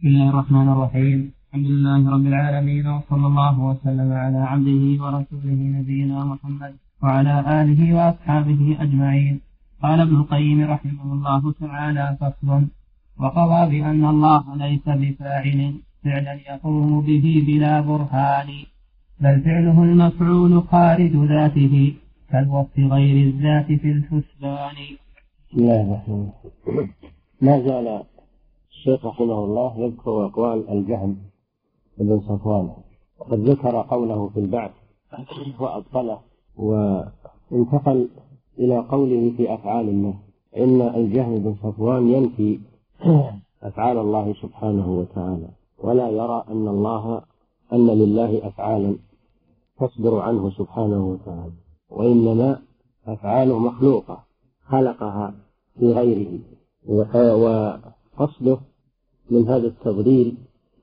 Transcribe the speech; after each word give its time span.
بسم 0.00 0.08
الله 0.08 0.30
الرحمن 0.30 0.68
الرحيم 0.68 1.32
الحمد 1.48 1.66
لله 1.66 2.10
رب 2.14 2.26
العالمين 2.26 2.86
وصلى 2.86 3.26
الله 3.26 3.56
وسلم 3.68 4.12
على 4.12 4.38
عبده 4.52 4.82
ورسوله 5.02 5.60
نبينا 5.78 6.18
محمد 6.24 6.72
وعلى 7.02 7.34
آله 7.60 7.80
وأصحابه 7.96 8.76
أجمعين 8.84 9.40
قال 9.82 10.00
ابن 10.00 10.16
القيم 10.16 10.58
رحمه 10.74 11.06
الله 11.16 11.42
تعالى 11.60 12.16
فصل 12.20 12.48
وقضى 13.20 13.62
بأن 13.72 14.04
الله 14.04 14.42
ليس 14.64 14.86
بفاعل 15.02 15.60
فعلا 16.04 16.34
يقوم 16.50 17.00
به 17.08 17.44
بلا 17.46 17.80
برهان 17.80 18.48
بل 19.20 19.34
فعله 19.46 19.82
المفعول 19.88 20.62
خارج 20.62 21.12
ذاته 21.32 21.74
كالوصف 22.30 22.78
غير 22.78 23.16
الذات 23.28 23.66
في 23.80 23.88
الحسبان 23.96 24.76
بسم 25.48 25.58
الله 25.60 25.80
الرحمن 25.86 26.20
الرحيم 26.28 26.88
ما 27.40 27.54
زال 27.66 27.86
الشيخ 28.80 29.06
رحمه 29.06 29.44
الله 29.44 29.78
يذكر 29.78 30.26
أقوال 30.26 30.68
الجهم 30.70 31.16
بن 31.98 32.20
صفوان 32.20 32.70
وقد 33.18 33.38
ذكر 33.38 33.82
قوله 33.82 34.28
في 34.28 34.40
البعث 34.40 34.70
وأبطله 35.60 36.20
وانتقل 36.56 38.08
إلى 38.58 38.78
قوله 38.78 39.32
في 39.36 39.54
أفعال 39.54 39.88
الله 39.88 40.14
إن 40.56 40.80
الجهم 40.80 41.38
بن 41.38 41.54
صفوان 41.62 42.08
ينفي 42.08 42.60
أفعال 43.62 43.98
الله 43.98 44.34
سبحانه 44.42 44.92
وتعالى 44.98 45.48
ولا 45.78 46.08
يرى 46.08 46.44
أن 46.48 46.68
الله 46.68 47.22
أن 47.72 47.86
لله 47.86 48.46
أفعالا 48.46 48.96
تصدر 49.80 50.20
عنه 50.20 50.50
سبحانه 50.50 51.06
وتعالى 51.06 51.52
وإنما 51.90 52.62
أفعاله 53.06 53.58
مخلوقة 53.58 54.24
خلقها 54.66 55.34
في 55.78 55.92
غيره 55.92 56.38
وقصده 56.88 58.69
من 59.30 59.48
هذا 59.48 59.66
التضليل 59.66 60.34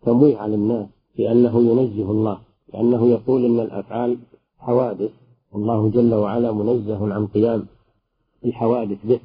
تمويه 0.01 0.37
على 0.37 0.55
الناس 0.55 0.87
بأنه 1.17 1.59
ينزه 1.59 2.11
الله 2.11 2.39
لأنه 2.73 3.07
يقول 3.07 3.45
إن 3.45 3.59
الأفعال 3.59 4.17
حوادث 4.59 5.11
والله 5.51 5.89
جل 5.89 6.13
وعلا 6.13 6.51
منزه 6.51 7.13
عن 7.13 7.27
قيام 7.27 7.65
الحوادث 8.45 8.97
به 9.05 9.19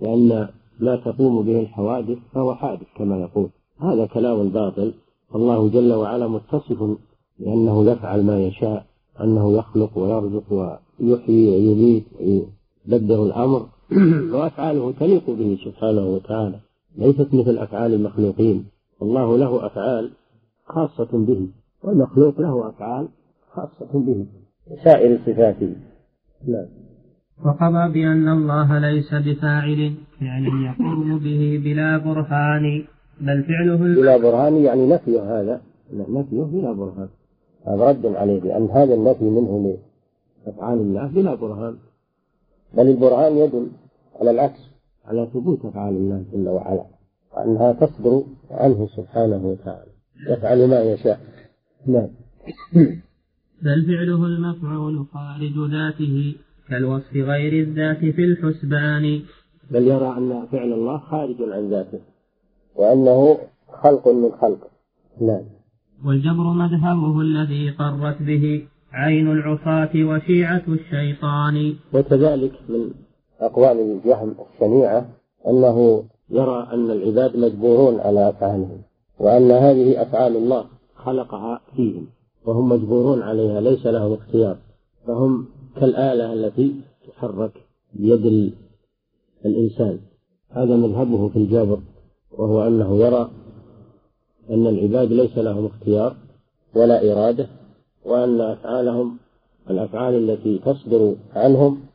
لأن 0.00 0.48
لا 0.80 0.96
تقوم 0.96 1.42
به 1.42 1.60
الحوادث 1.60 2.18
فهو 2.32 2.54
حادث 2.54 2.86
كما 2.96 3.20
يقول. 3.20 3.48
هذا 3.78 4.06
كلام 4.06 4.48
باطل 4.48 4.92
الله 5.34 5.68
جل 5.68 5.92
وعلا 5.92 6.28
متصف 6.28 6.96
بأنه 7.38 7.90
يفعل 7.90 8.24
ما 8.24 8.40
يشاء 8.40 8.86
أنه 9.20 9.52
يخلق 9.52 9.98
ويرزق 9.98 10.78
ويحيي 11.00 11.50
ويميت 11.50 12.04
ويدبر 12.20 13.22
الأمر 13.22 13.66
وأفعاله 14.34 14.92
تليق 15.00 15.30
به 15.30 15.58
سبحانه 15.64 16.06
وتعالى. 16.06 16.60
ليست 16.96 17.34
مثل 17.34 17.58
أفعال 17.58 17.94
المخلوقين. 17.94 18.66
الله 19.02 19.38
له 19.38 19.66
أفعال 19.66 20.10
خاصة 20.64 21.08
به 21.12 21.48
والمخلوق 21.82 22.40
له 22.40 22.68
أفعال 22.68 23.08
خاصة 23.52 23.92
به. 23.92 24.26
سائر 24.84 25.18
صفاته 25.26 25.76
نعم. 26.48 26.66
وقضى 27.44 27.92
بأن 27.92 28.28
الله 28.28 28.78
ليس 28.78 29.14
بفاعل 29.14 29.94
فعل 30.20 30.46
يقوم 30.46 31.18
به 31.18 31.60
بلا 31.64 31.98
برهان 31.98 32.84
بل 33.20 33.44
فعله 33.44 33.76
بلا 33.76 34.16
برهان 34.16 34.56
يعني 34.56 34.86
نفيه 34.86 35.40
هذا. 35.40 35.60
نفيه 35.92 36.42
بلا 36.42 36.72
برهان. 36.72 37.08
هذا 37.66 37.88
رد 37.88 38.06
عليه 38.06 38.40
لأن 38.40 38.68
هذا 38.70 38.94
النفي 38.94 39.24
منه 39.24 39.78
لأفعال 40.46 40.78
الله 40.78 41.06
بلا 41.06 41.34
برهان. 41.34 41.76
بل 42.74 42.86
البرهان 42.88 43.36
يدل 43.36 43.68
على 44.20 44.30
العكس. 44.30 44.65
على 45.06 45.28
ثبوت 45.32 45.64
أفعال 45.64 45.94
الله 45.94 46.24
جل 46.32 46.48
وعلا 46.48 46.86
وأنها 47.32 47.72
تصدر 47.72 48.24
عنه 48.50 48.88
سبحانه 48.96 49.46
وتعالى. 49.46 49.92
يفعل 50.30 50.68
ما 50.68 50.80
يشاء. 50.80 51.20
نعم. 51.86 52.08
بل 53.62 53.86
فعله 53.86 54.26
المفعول 54.26 55.06
خارج 55.12 55.70
ذاته 55.70 56.34
كالوصف 56.68 57.16
غير 57.16 57.52
الذات 57.66 57.98
في 57.98 58.24
الحسبان. 58.24 59.20
بل 59.70 59.82
يرى 59.82 60.08
أن 60.18 60.46
فعل 60.52 60.72
الله 60.72 60.98
خارج 60.98 61.36
عن 61.42 61.70
ذاته 61.70 62.00
وأنه 62.76 63.38
خلق 63.82 64.08
من 64.08 64.30
خلقه 64.30 64.70
نعم. 65.20 65.44
والجبر 66.04 66.52
مذهبه 66.52 67.20
الذي 67.20 67.70
قرت 67.70 68.22
به 68.22 68.66
عين 68.92 69.30
العصاة 69.30 69.90
وشيعة 69.94 70.62
الشيطان. 70.68 71.74
وكذلك 71.94 72.52
من 72.68 72.90
أقوال 73.40 73.80
الجهم 73.80 74.34
الشنيعة 74.54 75.08
أنه 75.46 76.04
يرى 76.30 76.68
أن 76.72 76.90
العباد 76.90 77.36
مجبورون 77.36 78.00
على 78.00 78.28
أفعالهم 78.28 78.82
وأن 79.18 79.50
هذه 79.50 80.02
أفعال 80.02 80.36
الله 80.36 80.64
خلقها 80.94 81.60
فيهم 81.76 82.06
وهم 82.46 82.68
مجبورون 82.68 83.22
عليها 83.22 83.60
ليس 83.60 83.86
لهم 83.86 84.12
اختيار 84.12 84.56
فهم 85.06 85.46
كالآلة 85.80 86.32
التي 86.32 86.74
تحرك 87.08 87.52
بيد 87.94 88.52
الإنسان. 89.46 89.98
هذا 90.50 90.76
مذهبه 90.76 91.28
في 91.28 91.36
الجبر 91.36 91.78
وهو 92.32 92.66
أنه 92.66 92.96
يرى 92.96 93.30
أن 94.50 94.66
العباد 94.66 95.12
ليس 95.12 95.38
لهم 95.38 95.66
اختيار 95.66 96.16
ولا 96.74 97.12
إرادة 97.12 97.48
وأن 98.04 98.40
أفعالهم 98.40 99.16
الأفعال 99.70 100.14
التي 100.14 100.58
تصدر 100.58 101.16
عنهم 101.34 101.85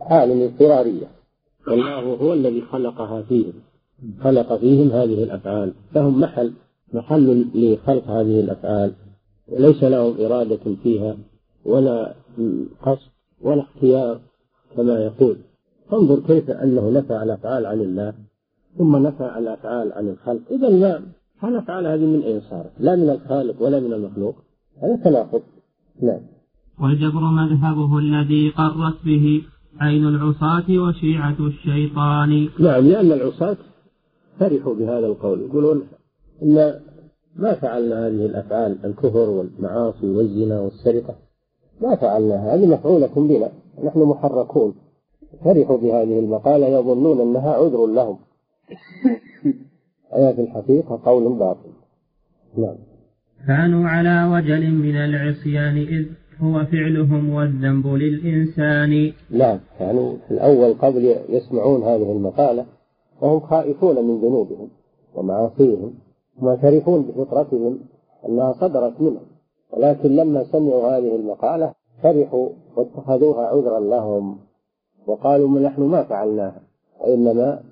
أفعال 0.00 0.42
اضطرارية. 0.42 1.06
والله 1.68 2.00
هو 2.00 2.32
الذي 2.32 2.60
خلقها 2.60 3.22
فيهم. 3.22 3.52
خلق 4.24 4.56
فيهم 4.56 4.90
هذه 4.90 5.24
الأفعال. 5.24 5.72
فهم 5.94 6.20
محل 6.20 6.52
محل 6.92 7.46
لخلق 7.54 8.08
هذه 8.08 8.40
الأفعال. 8.40 8.92
وليس 9.48 9.84
لهم 9.84 10.14
إرادة 10.20 10.74
فيها 10.82 11.16
ولا 11.64 12.14
قصد 12.82 13.10
ولا 13.42 13.62
اختيار 13.62 14.20
كما 14.76 14.98
يقول. 14.98 15.36
انظر 15.92 16.20
كيف 16.20 16.50
أنه 16.50 16.90
نفى 16.90 17.22
الأفعال 17.22 17.66
عن 17.66 17.80
الله 17.80 18.14
ثم 18.78 18.96
نفى 18.96 19.38
الأفعال 19.38 19.92
عن 19.92 20.08
الخلق. 20.08 20.40
إذا 20.50 20.68
ما 21.40 21.48
الأفعال 21.48 21.86
هذه 21.86 22.06
من 22.06 22.22
أين 22.22 22.40
صارت؟ 22.40 22.70
لا 22.78 22.96
من 22.96 23.10
الخالق 23.10 23.62
ولا 23.62 23.80
من 23.80 23.92
المخلوق. 23.92 24.34
هذا 24.82 24.96
تناقض. 25.04 25.42
نعم. 26.02 26.20
والجبر 26.80 27.20
مذهبه 27.20 27.98
الذي 27.98 28.50
قرت 28.50 29.04
به 29.04 29.42
عين 29.80 30.06
العصاة 30.06 30.78
وشيعة 30.78 31.36
الشيطان؟ 31.40 32.48
نعم 32.60 32.84
لأن 32.84 33.12
العصاة 33.12 33.56
فرحوا 34.40 34.74
بهذا 34.74 35.06
القول. 35.06 35.40
يقولون 35.40 35.82
إن 36.42 36.74
ما 37.36 37.54
فعلنا 37.54 38.06
هذه 38.06 38.26
الأفعال 38.26 38.78
الكفر 38.84 39.30
والمعاصي 39.30 40.06
والزنا 40.06 40.60
والسرقة 40.60 41.14
ما 41.80 41.96
فعلناها. 41.96 42.54
هذه 42.54 42.66
مفعولة 42.66 43.10
بنا 43.16 43.50
نحن 43.84 43.98
محركون. 43.98 44.74
فرحوا 45.44 45.76
بهذه 45.76 46.18
المقالة 46.18 46.66
يظنون 46.66 47.20
أنها 47.20 47.50
عذر 47.50 47.86
لهم. 47.86 48.18
هي 50.12 50.34
في 50.34 50.40
الحقيقة 50.40 51.00
قول 51.04 51.38
باطل. 51.38 51.70
نعم. 52.58 52.76
كانوا 53.46 53.88
على 53.88 54.24
وجل 54.32 54.70
من 54.70 54.96
العصيان 54.96 55.76
إذ 55.76 56.06
هو 56.40 56.64
فعلهم 56.64 57.34
والذنب 57.34 57.86
للإنسان. 57.86 59.12
نعم 59.30 59.58
كانوا 59.78 60.16
في 60.28 60.34
الأول 60.34 60.74
قبل 60.74 61.16
يسمعون 61.28 61.82
هذه 61.82 62.12
المقالة 62.12 62.66
وهم 63.20 63.40
خائفون 63.40 64.04
من 64.08 64.20
ذنوبهم 64.20 64.68
ومعاصيهم 65.14 65.94
معترفون 66.38 67.02
بفطرتهم 67.02 67.78
أنها 68.28 68.52
صدرت 68.52 69.00
منهم. 69.00 69.26
ولكن 69.72 70.08
لما 70.08 70.44
سمعوا 70.44 70.98
هذه 70.98 71.16
المقالة 71.16 71.74
فرحوا 72.02 72.48
واتخذوها 72.76 73.46
عذرا 73.46 73.80
لهم 73.80 74.38
وقالوا 75.06 75.60
نحن 75.60 75.82
ما 75.82 76.02
فعلناها 76.02 76.62
وإنما 77.00 77.62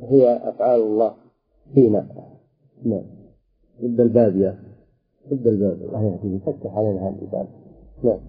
هي 0.00 0.36
أفعال 0.48 0.80
الله 0.80 1.14
فينا. 1.74 2.06
نعم. 2.84 3.02
ضد 3.84 4.00
الباب 4.00 4.36
يا 4.36 4.58
ضد 5.32 5.46
الباب 5.46 5.78
الله 5.82 6.02
يهديه 6.04 6.38
فتح 6.38 6.76
علينا 6.76 7.08
هذا 7.08 7.16
الباب. 7.22 7.59
نعم 8.04 8.20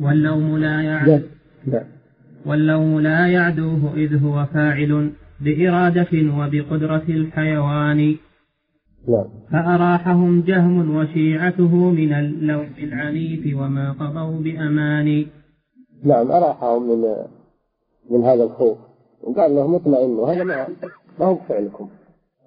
واللوم 0.00 0.58
لا 0.58 0.82
يعدو 0.82 1.26
نعم 1.66 1.86
واللوم 2.46 3.00
لا 3.00 3.26
يعدوه 3.26 3.94
إذ 3.94 4.24
هو 4.24 4.46
فاعل 4.54 5.12
بإرادة 5.40 6.12
وبقدرة 6.38 7.06
الحيوان. 7.08 8.16
نعم 9.08 9.24
فأراحهم 9.52 10.42
جهم 10.42 10.96
وشيعته 10.96 11.74
من 11.90 12.12
اللوم 12.12 12.72
العنيف 12.78 13.56
وما 13.56 13.92
قضوا 13.92 14.40
بأمان. 14.40 15.26
نعم 16.04 16.30
أراحهم 16.32 16.82
من 16.82 17.02
من 18.10 18.24
هذا 18.24 18.44
الخوف. 18.44 18.78
وقال 19.22 19.54
لهم 19.54 19.74
اطمئنوا 19.74 20.28
هذا 20.28 20.44
ما 20.44 20.66
ما 21.20 21.26
هو 21.26 21.36
فعلكم 21.36 21.88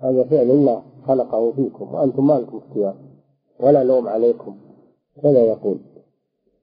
هذا 0.04 0.24
فعل 0.24 0.50
الله 0.52 0.84
خلقه 1.08 1.52
فيكم 1.52 1.86
وأنتم 1.94 2.28
ما 2.28 2.34
لكم 2.34 2.58
اختيار 2.58 2.96
ولا 3.60 3.84
لوم 3.84 4.08
عليكم. 4.08 4.58
كذا 5.24 5.40
يقول؟ 5.40 5.80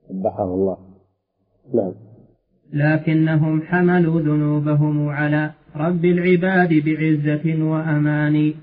سبحه 0.09 0.45
الله. 0.45 0.77
نعم. 1.75 1.93
لكنهم 2.73 3.63
حملوا 3.63 4.21
ذنوبهم 4.21 5.09
على 5.09 5.51
رب 5.77 6.05
العباد 6.05 6.69
بعزة 6.69 7.65
وأمان. 7.65 8.55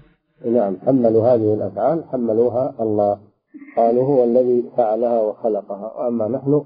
نعم. 0.45 0.77
حملوا 0.85 1.27
هذه 1.27 1.53
الأفعال 1.53 2.03
حملوها 2.11 2.75
الله. 2.79 3.19
قالوا 3.77 4.03
هو 4.03 4.23
الذي 4.23 4.63
فعلها 4.77 5.21
وخلقها. 5.21 5.93
وأما 5.97 6.27
نحن 6.27 6.63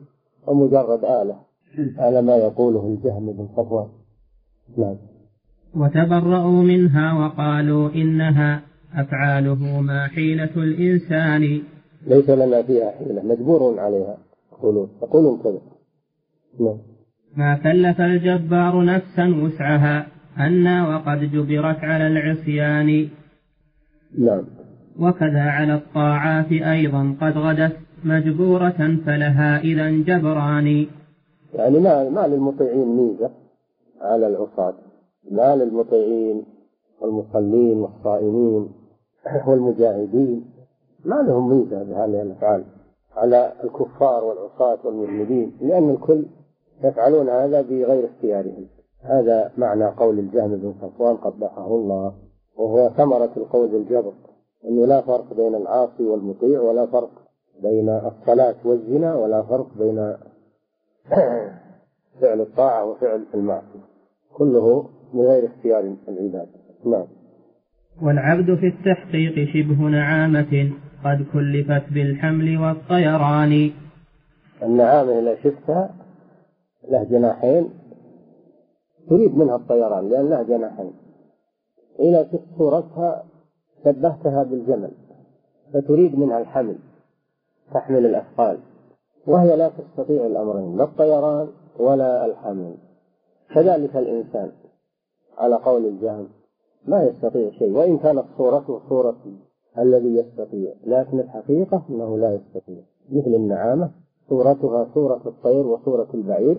فمجرد 0.47 1.05
آلة. 1.05 1.35
على 1.97 2.21
ما 2.21 2.35
يقوله 2.35 2.87
الجهم 2.87 3.31
بن 3.31 3.47
صفوان. 3.57 3.87
نعم. 4.77 4.95
وتبرأوا 5.75 6.63
منها 6.63 7.13
وقالوا 7.13 7.89
إنها 7.89 8.61
أفعاله 8.95 9.81
ما 9.81 10.07
حيلة 10.07 10.55
الإنسان. 10.55 11.61
ليس 12.07 12.29
لنا 12.29 12.61
فيها 12.61 12.91
حيلة. 12.91 13.21
مجبور 13.23 13.79
عليها. 13.79 14.17
يقولون. 14.51 14.89
يقولون 15.01 15.39
كذا. 15.43 15.61
نعم. 16.59 16.77
ما 17.35 17.55
كلف 17.55 18.01
الجبار 18.01 18.85
نفسا 18.85 19.25
وسعها 19.43 20.07
أنا 20.37 20.95
وقد 20.95 21.19
جبرت 21.19 21.79
على 21.83 22.07
العصيان. 22.07 23.09
نعم. 24.19 24.43
وكذا 24.99 25.41
على 25.41 25.73
الطاعات 25.73 26.51
أيضا 26.51 27.15
قد 27.21 27.37
غدت 27.37 27.77
مجبورة 28.03 28.97
فلها 29.05 29.59
إذا 29.59 29.89
جبران. 29.89 30.87
يعني 31.53 31.79
ما 31.79 32.09
ما 32.09 32.27
للمطيعين 32.27 32.87
ميزة 32.87 33.29
على 34.01 34.27
العصاة. 34.27 34.73
ما 35.31 35.55
للمطيعين 35.55 36.43
والمصلين 37.01 37.77
والصائمين 37.77 38.69
والمجاهدين. 39.47 40.56
ما 41.07 41.15
لهم 41.15 41.49
ميزة 41.49 41.83
بهذه 41.83 42.21
الأفعال 42.21 42.63
على 43.15 43.53
الكفار 43.63 44.23
والعصاة 44.23 44.77
والمذنبين 44.83 45.57
لأن 45.61 45.89
الكل 45.89 46.25
يفعلون 46.83 47.29
هذا 47.29 47.61
بغير 47.61 48.05
اختيارهم. 48.05 48.67
هذا 49.01 49.51
معنى 49.57 49.85
قول 49.85 50.19
الجهم 50.19 50.55
بن 50.55 50.73
صفوان 50.81 51.17
قبحه 51.17 51.67
الله 51.67 52.13
وهو 52.57 52.89
ثمرة 52.89 53.31
القول 53.37 53.75
الجبر 53.75 54.13
أنه 54.65 54.85
لا 54.85 55.01
فرق 55.01 55.33
بين 55.33 55.55
العاصي 55.55 56.03
والمطيع 56.03 56.61
ولا 56.61 56.85
فرق 56.85 57.11
بين 57.63 57.89
الصلاة 57.89 58.55
والزنا 58.65 59.15
ولا 59.15 59.43
فرق 59.43 59.77
بين 59.77 59.95
فعل 62.21 62.41
الطاعة 62.41 62.85
وفعل 62.85 63.25
المعصية. 63.33 63.87
كله 64.33 64.89
بغير 65.13 65.45
اختيار 65.45 65.95
العباد. 66.07 66.47
نعم. 66.85 67.07
والعبد 68.01 68.55
في 68.55 68.67
التحقيق 68.67 69.49
شبه 69.53 69.89
نعامة. 69.89 70.71
قد 71.05 71.25
كلفت 71.33 71.93
بالحمل 71.93 72.57
والطيران. 72.57 73.71
النعامة 74.63 75.19
إذا 75.19 75.35
شفتها 75.43 75.95
له 76.89 77.03
جناحين 77.03 77.69
تريد 79.09 79.35
منها 79.35 79.55
الطيران 79.55 80.09
لأن 80.09 80.29
له 80.29 80.43
جناحين. 80.43 80.93
إذا 81.99 82.23
شفت 82.23 82.57
صورتها 82.57 83.23
شبهتها 83.85 84.43
بالجمل 84.43 84.91
فتريد 85.73 86.19
منها 86.19 86.39
الحمل 86.39 86.75
تحمل 87.73 88.05
الأثقال 88.05 88.57
وهي 89.27 89.57
لا 89.57 89.69
تستطيع 89.69 90.25
الأمرين 90.25 90.77
لا 90.77 90.83
الطيران 90.83 91.47
ولا 91.79 92.25
الحمل. 92.25 92.75
كذلك 93.55 93.95
الإنسان 93.95 94.51
على 95.37 95.55
قول 95.55 95.85
الجهم 95.85 96.27
ما 96.87 97.03
يستطيع 97.03 97.51
شيء 97.51 97.71
وإن 97.71 97.97
كانت 97.97 98.25
صورته 98.37 98.81
صورة 98.89 99.17
الذي 99.79 100.15
يستطيع. 100.15 100.73
لكن 100.85 101.19
الحقيقة 101.19 101.85
أنه 101.89 102.17
لا 102.17 102.33
يستطيع. 102.33 102.83
مثل 103.11 103.35
النعامة 103.35 103.91
صورتها 104.29 104.87
صورة 104.93 105.21
الطير 105.25 105.67
وصورة 105.67 106.07
البعير. 106.13 106.57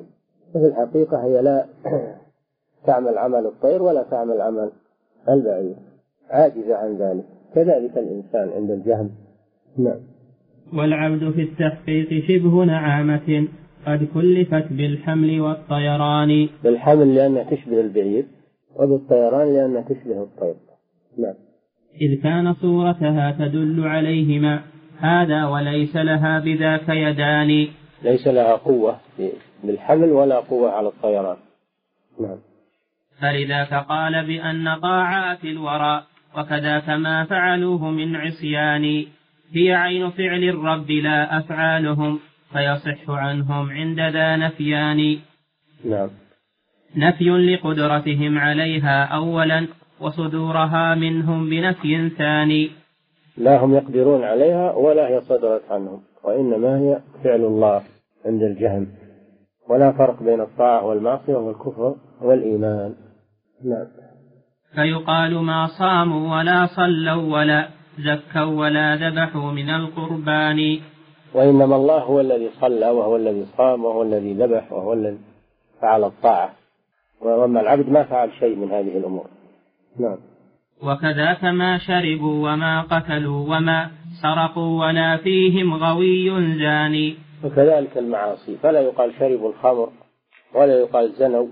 ففي 0.55 0.67
الحقيقة 0.67 1.25
هي 1.25 1.43
لا 1.43 1.67
تعمل 2.87 3.19
عمل 3.19 3.47
الطير 3.47 3.83
ولا 3.83 4.03
تعمل 4.03 4.41
عمل 4.41 4.71
البعير. 5.29 5.75
عاجزة 6.31 6.77
عن 6.77 6.97
ذلك. 6.97 7.25
كذلك 7.55 7.99
الإنسان 7.99 8.49
عند 8.49 8.71
الجهم 8.71 9.11
نعم. 9.77 10.01
والعبد 10.75 11.31
في 11.31 11.43
التحقيق 11.43 12.25
شبه 12.29 12.65
نعامة. 12.65 13.49
قد 13.87 14.09
كلفت 14.15 14.73
بالحمل 14.73 15.41
والطيران. 15.41 16.49
بالحمل 16.65 17.15
لأنها 17.15 17.43
تشبه 17.43 17.81
البعير 17.81 18.27
وبالطيران 18.77 19.49
لأنها 19.49 19.83
تشبه 19.83 20.23
الطير. 20.23 20.55
نعم. 21.19 21.35
إذ 22.01 22.23
كان 22.23 22.55
صورتها 22.55 23.31
تدل 23.31 23.87
عليهما. 23.87 24.61
هذا 24.99 25.47
وليس 25.47 25.97
لها 25.97 26.39
بذاك 26.39 26.89
يدان. 26.89 27.69
ليس 28.03 28.27
لها 28.27 28.55
قوة 28.55 29.01
بالحمل 29.65 30.13
ولا 30.13 30.37
قوة 30.41 30.71
على 30.71 30.89
الطيران. 30.89 31.37
نعم. 32.21 32.39
فلذاك 33.21 33.75
قال 33.75 34.27
بأن 34.27 34.81
طاعات 34.81 35.45
الورى 35.45 36.03
وكذاك 36.39 36.91
ما 36.91 37.25
فعلوه 37.25 37.91
من 37.91 38.17
عصيان. 38.17 39.05
هي 39.53 39.75
عين 39.75 40.11
فعل 40.11 40.45
الرب 40.45 40.91
لا 40.91 41.39
أفعالهم 41.39 42.21
فيصح 42.53 43.11
عنهم 43.11 43.71
عند 43.71 44.01
ذا 44.01 44.37
نفيان. 44.37 45.19
نعم. 45.85 46.09
نفي 46.97 47.25
لقدرتهم 47.25 48.39
عليها 48.39 49.05
أولا 49.05 49.67
وصدورها 50.01 50.95
منهم 50.95 51.51
بنفي 51.51 52.11
ثاني. 52.19 52.71
لا 53.39 53.65
هم 53.65 53.75
يقدرون 53.75 54.25
عليها 54.25 54.73
ولا 54.75 55.09
هي 55.09 55.21
صدرت 55.21 55.63
عنهم 55.71 56.01
وإنما 56.25 56.79
هي 56.79 57.01
فعل 57.25 57.41
الله 57.41 57.83
عند 58.27 58.43
الجهم 58.43 58.87
ولا 59.69 59.93
فرق 59.93 60.23
بين 60.23 60.41
الطاعة 60.41 60.87
والمعصية 60.87 61.37
والكفر 61.37 61.95
والإيمان. 62.23 62.95
نعم. 63.65 63.87
فيقال 64.75 65.35
ما 65.35 65.67
صاموا 65.79 66.37
ولا 66.37 66.67
صلوا 66.67 67.39
ولا 67.39 67.69
زكوا 67.99 68.61
ولا 68.61 68.97
ذبحوا 68.97 69.53
من 69.53 69.71
القربان. 69.71 70.81
وإنما 71.35 71.77
الله 71.77 71.99
هو 71.99 72.21
الذي 72.21 72.51
صلى 72.61 72.91
وهو 72.91 73.17
الذي 73.17 73.45
صام 73.57 73.85
وهو 73.85 74.03
الذي 74.03 74.35
ذبح 74.35 74.73
وهو 74.73 74.93
الذي 74.93 75.19
فعل 75.81 76.05
الطاعة. 76.05 76.51
وأما 77.21 77.61
العبد 77.61 77.89
ما 77.89 78.03
فعل 78.03 78.31
شيء 78.41 78.57
من 78.57 78.71
هذه 78.71 78.99
الأمور. 78.99 79.27
نعم. 79.99 80.19
وكذاك 80.83 81.45
ما 81.45 81.79
شربوا 81.79 82.53
وما 82.53 82.83
قتلوا 82.83 83.57
وما 83.57 83.91
سرقوا 84.23 84.87
ولا 84.87 85.17
فيهم 85.17 85.75
غوي 85.75 86.31
زاني. 86.59 87.17
وكذلك 87.45 87.99
المعاصي. 87.99 88.57
فلا 88.57 88.81
يقال 88.81 89.13
شربوا 89.19 89.49
الخمر 89.49 89.89
ولا 90.55 90.79
يقال 90.81 91.13
زنوا 91.13 91.47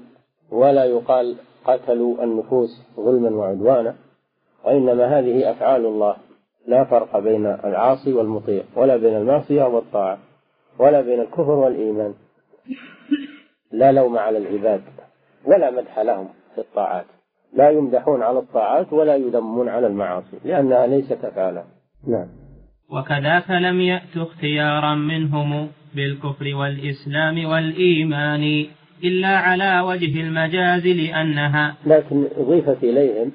ولا 0.50 0.84
يقال 0.84 1.36
قتلوا 1.64 2.24
النفوس 2.24 2.82
ظلما 2.96 3.30
وعدوانا 3.30 3.94
وإنما 4.64 5.18
هذه 5.18 5.50
أفعال 5.50 5.84
الله. 5.84 6.16
لا 6.66 6.84
فرق 6.84 7.18
بين 7.18 7.46
العاصي 7.46 8.12
والمطيع 8.12 8.62
ولا 8.76 8.96
بين 8.96 9.16
المعصية 9.16 9.64
والطاعة 9.64 10.18
ولا 10.78 11.00
بين 11.00 11.20
الكفر 11.20 11.50
والإيمان. 11.50 12.14
لا 13.72 13.92
لوم 13.92 14.18
على 14.18 14.38
العباد 14.38 14.82
ولا 15.44 15.70
مدح 15.70 15.98
لهم 15.98 16.28
في 16.54 16.60
الطاعات. 16.60 17.06
لا 17.54 17.70
يمدحون 17.70 18.22
على 18.22 18.38
الطاعات 18.38 18.92
ولا 18.92 19.16
يذمون 19.16 19.68
على 19.68 19.86
المعاصي 19.86 20.36
لأنها 20.44 20.86
ليست 20.86 21.24
أفعالا. 21.24 21.64
نعم. 22.08 22.28
وكذاك 22.90 23.50
لم 23.50 23.80
يأتوا 23.80 24.22
اختيارا 24.22 24.94
منهم 24.94 25.68
بالكفر 25.94 26.54
والإسلام 26.54 27.44
والإيمان 27.46 28.66
إلا 29.04 29.28
على 29.28 29.80
وجه 29.80 30.20
المجاز 30.20 30.86
لأنها 30.86 31.74
لكن 31.86 32.24
أضيفت 32.36 32.84
إليهم 32.84 33.32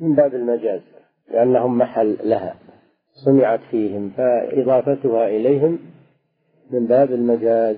من 0.00 0.14
باب 0.14 0.34
المجاز 0.34 0.80
لأنهم 1.34 1.78
محل 1.78 2.16
لها 2.24 2.54
سمعت 3.24 3.60
فيهم 3.70 4.10
فإضافتها 4.10 5.28
إليهم 5.28 5.78
من 6.70 6.86
باب 6.86 7.12
المجاز. 7.12 7.76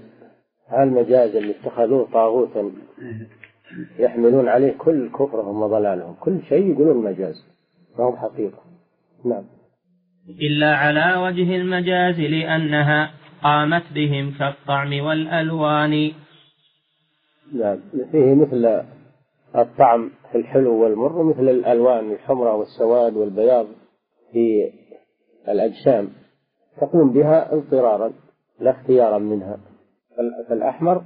هذا 0.69 0.83
المجاز 0.83 1.37
اللي 1.37 1.55
اتخذوه 1.61 2.09
طاغوتا؟ 2.13 2.71
يحملون 3.99 4.49
عليه 4.49 4.73
كل 4.79 5.09
كفرهم 5.09 5.63
وضلالهم. 5.63 6.15
كل 6.21 6.43
شيء 6.49 6.73
يقولون 6.73 7.05
مجاز. 7.05 7.47
ما 7.99 8.05
هو 8.05 8.17
حقيقة 8.17 8.63
نعم. 9.25 9.45
إلا 10.29 10.77
على 10.77 11.17
وجه 11.17 11.57
المجاز 11.57 12.21
لأنها 12.21 13.11
قامت 13.43 13.83
بهم 13.95 14.35
كالطعم 14.39 15.05
والألوان. 15.05 16.13
نعم. 17.53 17.79
فيه 18.13 18.35
مثل 18.35 18.83
الطعم 19.57 20.11
في 20.33 20.39
الحلو 20.39 20.83
والمر 20.83 21.19
ومثل 21.19 21.49
الألوان 21.49 22.13
الحمراء 22.13 22.57
والسواد 22.57 23.17
والبياض 23.17 23.67
في 24.33 24.73
الأجسام. 25.49 26.09
تقوم 26.81 27.13
بها 27.13 27.55
اضطرارا 27.55 28.13
لا 28.61 28.71
اختيارا 28.71 29.19
منها. 29.19 29.59
فالأحمر 30.49 31.03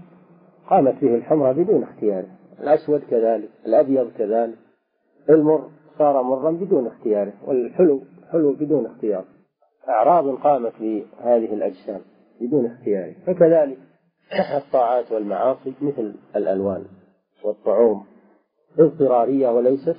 قامت 0.70 0.94
به 1.02 1.14
الحمراء 1.14 1.52
بدون 1.52 1.82
اختياره. 1.82 2.26
الأسود 2.60 3.00
كذلك 3.10 3.48
الأبيض 3.66 4.12
كذلك. 4.18 4.58
المر 5.30 5.70
صار 5.98 6.22
مرا 6.22 6.50
بدون 6.50 6.86
اختياره 6.86 7.32
والحلو 7.46 8.02
حلو 8.32 8.52
بدون 8.52 8.86
اختيار. 8.86 9.24
أعراض 9.88 10.38
قامت 10.38 10.72
بهذه 10.80 11.54
الأجسام 11.54 12.00
بدون 12.40 12.66
اختياره 12.66 13.14
فكذلك 13.26 13.78
الطاعات 14.58 15.12
والمعاصي 15.12 15.72
مثل 15.80 16.14
الألوان 16.36 16.84
والطعوم. 17.44 18.06
اضطرارية 18.78 19.48
وليست 19.48 19.96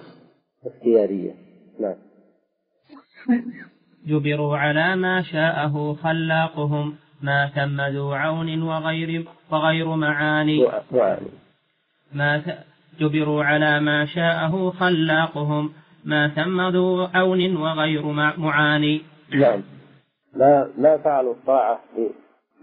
اختيارية. 0.65 1.33
نعم. 1.79 1.95
جبروا 4.07 4.57
على 4.57 4.95
ما 4.95 5.21
شاءه 5.21 5.93
خلاقهم 5.93 6.95
ما 7.21 7.51
ثم 7.55 7.81
ذو 7.81 8.11
عون 8.11 8.61
وغير 8.61 9.25
وغير 9.51 9.95
معاني. 9.95 10.67
ما 12.15 12.41
جبروا 12.99 13.43
على 13.43 13.79
ما 13.79 14.05
شاءه 14.05 14.69
خلاقهم. 14.69 15.73
ما 16.05 16.27
ثم 16.27 16.61
ذو 16.61 17.07
عون 17.13 17.57
وغير 17.57 18.05
معاني 18.37 19.01
نعم. 19.33 19.63
ما 20.33 20.69
ما 20.77 20.97
فعلوا 20.97 21.33
الطاعة 21.33 21.79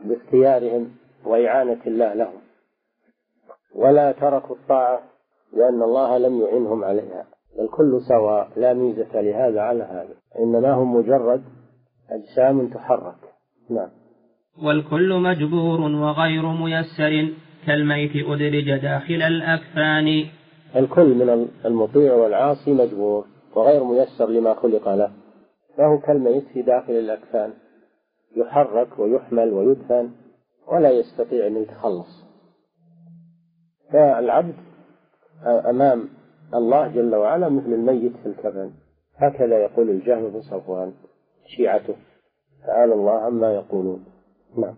باختيارهم 0.05 0.91
وإعانة 1.25 1.81
الله 1.87 2.15
لهم. 2.15 2.41
ولا 3.75 4.13
تركوا 4.13 4.57
الطاعة 4.57 5.01
لأن 5.53 5.83
الله 5.83 6.19
لم 6.19 6.41
يعنهم 6.41 6.85
عليها. 6.85 7.25
بل 7.59 7.69
كل 7.69 8.01
سواء. 8.09 8.49
لا 8.57 8.75
ميزة 8.75 9.21
لهذا 9.21 9.61
على 9.61 9.85
هذا. 9.85 10.15
إنما 10.39 10.73
هم 10.73 10.97
مجرد 10.97 11.45
أجسام 12.11 12.69
تحرك. 12.69 13.21
نعم. 13.71 13.91
والكل 14.63 15.15
مجبور 15.15 15.81
وغير 15.81 16.47
ميسر. 16.47 17.33
كالميت 17.67 18.11
أدرج 18.17 18.81
داخل 18.83 19.23
الأكفان. 19.23 20.25
الكل 20.77 21.15
من 21.15 21.49
المطيع 21.65 22.15
والعاصي 22.15 22.73
مجبور 22.73 23.25
وغير 23.55 23.85
ميسر 23.85 24.29
لما 24.29 24.55
خلق 24.55 24.89
له. 24.89 25.13
فهو 25.77 25.99
كالميت 25.99 26.45
في 26.53 26.63
داخل 26.63 26.93
الأكفان. 26.93 27.53
يحرك 28.37 28.99
ويحمل 28.99 29.53
ويدفن 29.53 30.11
ولا 30.69 30.91
يستطيع 30.91 31.47
أن 31.47 31.57
يتخلص. 31.57 32.25
فالعبد 33.93 34.55
أمام 35.47 36.09
الله 36.55 36.89
جل 36.89 37.15
وعلا 37.15 37.49
مثل 37.49 37.73
الميت 37.73 38.13
في 38.17 38.27
الكفن. 38.27 38.71
هكذا 39.17 39.59
يقول 39.59 39.91
الجهم 39.91 40.29
بن 40.29 40.41
صفوان 40.41 40.93
شيعته. 41.57 41.95
تعالى 42.67 42.95
الله 42.95 43.13
عما 43.13 43.55
يقولون. 43.55 44.05
نعم. 44.59 44.75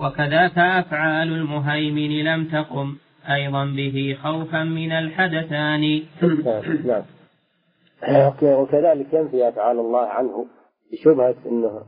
وكذاك 0.00 0.58
أفعال 0.58 1.28
المهيمن 1.28 2.24
لم 2.24 2.44
تقم 2.44 2.96
أيضا 3.30 3.64
به 3.64 4.16
خوفا 4.22 4.64
من 4.64 4.92
الحدثان. 4.92 6.02
نعم. 6.84 7.02
وكذلك 8.42 9.12
ينفي 9.12 9.48
أفعال 9.48 9.78
الله 9.78 10.06
عنه 10.06 10.46
بشبهة 10.92 11.34
أنه 11.46 11.82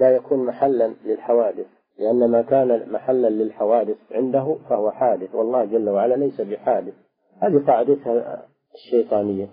لا 0.00 0.16
يكون 0.16 0.46
محلا 0.46 0.94
للحوادث 1.04 1.66
لأن 1.98 2.30
ما 2.30 2.42
كان 2.42 2.92
محلا 2.92 3.28
للحوادث 3.28 3.96
عنده 4.12 4.58
فهو 4.68 4.90
حادث 4.90 5.34
والله 5.34 5.64
جل 5.64 5.88
وعلا 5.88 6.14
ليس 6.14 6.40
بحادث. 6.40 6.94
هذه 7.42 7.64
قاعدتها 7.66 8.46
الشيطانية. 8.74 9.48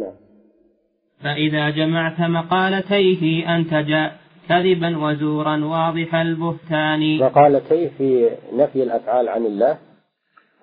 نعم. 0.00 0.14
فإذا 1.20 1.70
جمعت 1.70 2.20
مقالتيه 2.20 3.56
أنتج 3.56 3.94
كذبا 4.48 4.98
وزورا 4.98 5.64
واضح 5.64 6.14
البهتان. 6.14 7.18
مقالتيه 7.18 7.88
في 7.98 8.30
نفي 8.52 8.82
الأفعال 8.82 9.28
عن 9.28 9.46
الله 9.46 9.78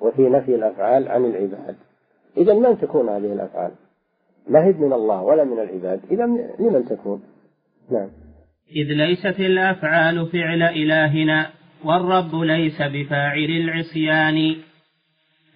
وفي 0.01 0.21
نفي 0.21 0.55
الأفعال 0.55 1.07
عن 1.07 1.25
العباد. 1.25 1.75
إذا 2.37 2.53
من 2.53 2.77
تكون 2.77 3.09
هذه 3.09 3.33
الأفعال؟ 3.33 3.71
ما 4.49 4.65
هي 4.65 4.71
من 4.71 4.93
الله 4.93 5.21
ولا 5.21 5.43
من 5.43 5.59
العباد. 5.59 5.99
إذا 6.11 6.25
لمن 6.59 6.85
تكون؟ 6.89 7.23
نعم. 7.91 8.09
إذ 8.75 8.87
ليست 8.87 9.39
الأفعال 9.39 10.25
فعل 10.25 10.63
إلهنا 10.63 11.49
والرب 11.85 12.35
ليس 12.35 12.81
بفاعل 12.81 13.49
العصيان. 13.49 14.55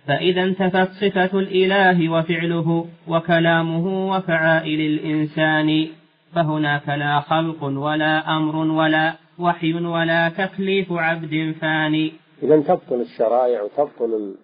فإذا 0.08 0.44
انتفت 0.44 0.92
صفة 0.92 1.40
الإله 1.40 2.10
وفعله 2.10 2.86
وكلامه 3.08 4.12
وفعائل 4.12 4.82
الإنسان. 4.82 5.99
فهناك 6.36 6.90
لا 6.90 7.20
خلق 7.20 7.64
ولا 7.64 8.38
أمر 8.38 8.56
ولا 8.56 9.14
وحي 9.40 9.74
ولا 9.74 10.30
تكليف 10.30 10.92
عبد 10.92 11.56
فاني. 11.62 12.14
إذا 12.44 12.60
تبطل 12.60 13.02
الشرائع 13.02 13.62
وتبطل 13.62 14.36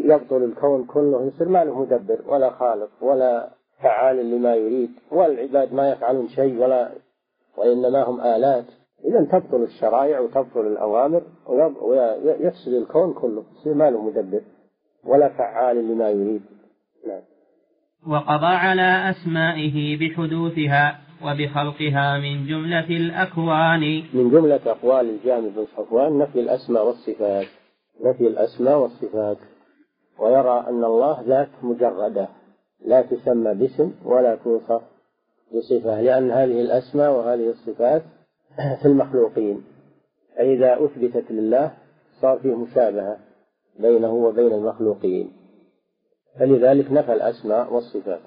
يبطل 0.00 0.44
الكون 0.44 0.84
كله 0.84 1.26
يصير 1.26 1.48
ما 1.48 1.64
له 1.64 1.82
مدبر 1.82 2.18
ولا 2.26 2.50
خالق 2.50 2.90
ولا 3.00 3.50
فعال 3.82 4.30
لما 4.30 4.54
يريد 4.54 4.90
والعباد 5.10 5.74
ما 5.74 5.90
يفعلون 5.90 6.28
شيء 6.28 6.62
ولا 6.62 6.90
وإنما 7.56 8.02
هم 8.02 8.20
آلات. 8.20 8.64
إذا 9.04 9.24
تبطل 9.24 9.62
الشرائع 9.62 10.20
وتبطل 10.20 10.60
الأوامر 10.60 11.22
ويفسد 11.82 12.72
الكون 12.72 13.12
كله 13.12 13.44
يصير 13.60 13.74
ما 13.74 13.90
له 13.90 14.02
مدبر 14.02 14.40
ولا 15.04 15.28
فعال 15.28 15.76
لما 15.76 16.10
يريد. 16.10 16.42
نعم. 17.08 17.22
وقضى 18.06 18.46
على 18.46 19.10
أسمائه 19.10 19.96
بحدوثها. 19.98 21.03
وبخلقها 21.24 22.18
من 22.18 22.46
جملة 22.46 22.88
الأكوان. 22.96 24.02
من 24.14 24.30
جملة 24.30 24.60
أقوال 24.66 25.10
الجامع 25.10 25.48
بن 25.48 25.66
صفوان 25.76 26.18
نفي 26.18 26.40
الأسماء 26.40 26.86
والصفات. 26.86 27.46
نفي 28.04 28.26
الأسماء 28.26 28.78
والصفات. 28.78 29.36
ويرى 30.18 30.64
أن 30.68 30.84
الله 30.84 31.22
ذات 31.26 31.48
مجردة 31.62 32.28
لا 32.86 33.02
تسمى 33.02 33.54
باسم 33.54 33.92
ولا 34.04 34.36
توصف 34.36 34.82
بصفة 35.52 36.00
لأن 36.00 36.30
هذه 36.30 36.60
الأسماء 36.60 37.12
وهذه 37.12 37.50
الصفات 37.50 38.02
في 38.82 38.86
المخلوقين. 38.86 39.64
فإذا 40.36 40.84
أثبتت 40.84 41.30
لله 41.30 41.72
صار 42.20 42.38
فيه 42.38 42.54
مشابهة 42.54 43.18
بينه 43.78 44.12
وبين 44.12 44.52
المخلوقين. 44.52 45.32
فلذلك 46.38 46.92
نفى 46.92 47.12
الأسماء 47.12 47.72
والصفات 47.72 48.20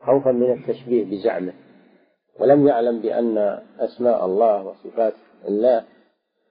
خوفا 0.00 0.32
من 0.32 0.52
التشبيه 0.52 1.04
بزعمه. 1.04 1.52
ولم 2.38 2.68
يعلم 2.68 3.00
بأن 3.00 3.58
أسماء 3.78 4.24
الله 4.24 4.66
وصفات 4.66 5.14
الله 5.48 5.84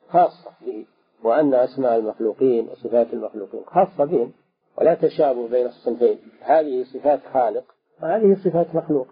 خاصة 0.10 0.51
به 0.65 0.86
وأن 1.24 1.53
أسماء 1.53 1.96
المخلوقين 1.96 2.67
وصفات 2.70 3.13
المخلوقين 3.13 3.62
خاصة 3.65 4.06
بهم 4.06 4.32
ولا 4.77 4.94
تشابه 4.94 5.48
بين 5.48 5.65
الصنفين. 5.65 6.17
هذه 6.41 6.84
صفات 6.84 7.20
خالق 7.34 7.63
وهذه 8.03 8.36
صفات 8.44 8.75
مخلوق. 8.75 9.08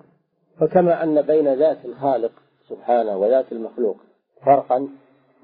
فكما 0.60 1.04
أن 1.04 1.22
بين 1.22 1.54
ذات 1.54 1.86
الخالق 1.86 2.32
سبحانه 2.70 3.18
وذات 3.18 3.52
المخلوق 3.52 3.98
فرقا 4.46 4.90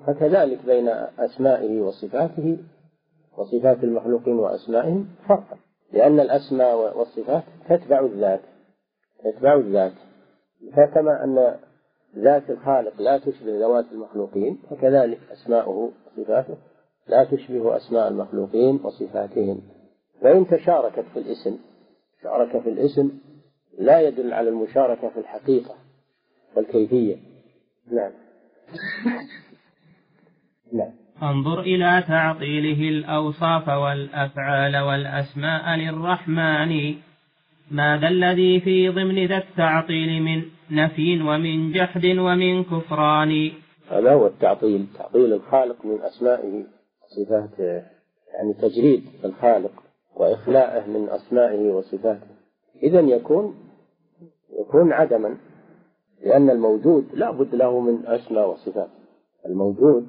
فكذلك 0.08 0.66
بين 0.66 0.90
أسمائه 1.20 1.82
وصفاته 1.82 2.58
وصفات 3.38 3.84
المخلوقين 3.84 4.40
وأسمائهم 4.40 5.08
فرقا. 5.28 5.58
لأن 5.94 6.20
الأسماء 6.20 6.98
والصفات 6.98 7.44
تتبع 7.70 8.00
الذات 8.00 8.42
تتبع 9.24 9.56
الذات. 9.56 9.94
فكما 10.70 11.24
أن 11.24 11.56
ذات 12.18 12.50
الخالق 12.50 13.02
لا 13.02 13.18
تشبه 13.18 13.60
ذوات 13.60 13.86
المخلوقين 13.92 14.60
فكذلك 14.70 15.20
أسماؤه 15.32 15.92
وصفاته 16.18 16.58
لا 17.08 17.24
تشبه 17.24 17.78
أسماء 17.78 18.08
المخلوقين 18.08 18.80
وصفاتهم. 18.84 19.62
وإن 20.22 20.48
تشاركت 20.48 21.06
في 21.14 21.20
الاسم 21.20 21.58
شارك 22.24 22.62
في 22.62 22.70
الاسم 22.70 23.12
لا 23.80 24.02
يدل 24.02 24.34
على 24.34 24.50
المشاركة 24.50 25.10
في 25.10 25.20
الحقيقة 25.20 25.76
والكيفية. 26.56 27.16
نعم. 27.92 28.12
نعم. 30.74 30.92
انظر 31.24 31.60
إلى 31.60 32.04
تعطيله 32.08 32.90
الأوصاف 32.90 33.68
والأفعال 33.68 34.78
والأسماء 34.78 35.76
للرحمن. 35.76 36.96
ماذا 37.72 38.08
الذي 38.08 38.60
في 38.60 38.90
ضمن 38.90 39.28
ذا 39.28 39.38
التعطيل 39.38 40.24
من 40.24 40.42
نفي 40.72 41.22
ومن 41.22 41.72
جحد 41.72 42.06
ومن 42.06 42.64
كفران. 42.64 43.52
هذا 43.90 44.14
هو 44.14 44.28
التعطيل. 44.28 44.88
تعطيل 44.98 45.34
الخالق 45.34 45.86
من 45.86 46.02
أسمائه 46.02 46.64
وصفاته. 47.04 47.84
يعني 48.34 48.54
تجريد 48.54 49.04
الخالق 49.26 49.72
وإخلاءه 50.16 50.90
من 50.90 51.10
أسمائه 51.10 51.72
وصفاته. 51.72 52.28
إذا 52.84 53.00
يكون 53.00 53.56
يكون 54.60 54.94
عدما 54.94 55.38
لأن 56.24 56.50
الموجود 56.50 57.06
لا 57.14 57.32
بد 57.32 57.56
له 57.56 57.80
من 57.80 58.06
أسماء 58.06 58.50
وصفات. 58.50 58.90
الموجود 59.46 60.08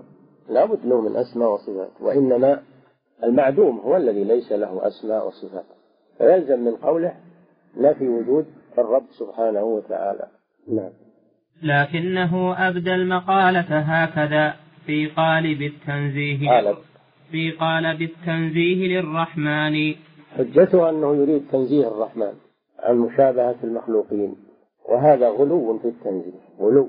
لا 0.48 0.64
بد 0.64 0.86
له 0.86 1.00
من 1.00 1.16
أسماء 1.16 1.52
وصفات 1.52 1.90
وإنما 2.00 2.62
المعدوم 3.24 3.78
هو 3.78 3.96
الذي 3.96 4.24
ليس 4.24 4.52
له 4.52 4.86
أسماء 4.86 5.26
وصفات. 5.26 5.64
فيلزم 6.18 6.60
من 6.60 6.76
قوله 6.76 7.14
نفي 7.76 8.08
وجود 8.08 8.46
الرب 8.78 9.04
سبحانه 9.10 9.62
وتعالى. 9.62 10.26
نعم. 10.68 10.90
لكنه 11.62 12.54
أبدى 12.68 12.94
المقالة 12.94 13.78
هكذا 13.78 14.54
في 14.86 15.06
قالب 15.06 15.62
التنزيه 15.62 16.50
قالب. 16.50 16.76
في 17.30 17.50
قالب 17.50 18.02
التنزيه 18.02 19.00
للرحمن. 19.00 19.94
حجته 20.36 20.90
أنه 20.90 21.14
يريد 21.14 21.42
تنزيه 21.52 21.88
الرحمن 21.88 22.32
عن 22.78 22.98
مشابهة 22.98 23.56
المخلوقين. 23.64 24.36
وهذا 24.88 25.28
غلو 25.28 25.78
في 25.78 25.88
التنزيه. 25.88 26.40
غلو. 26.60 26.88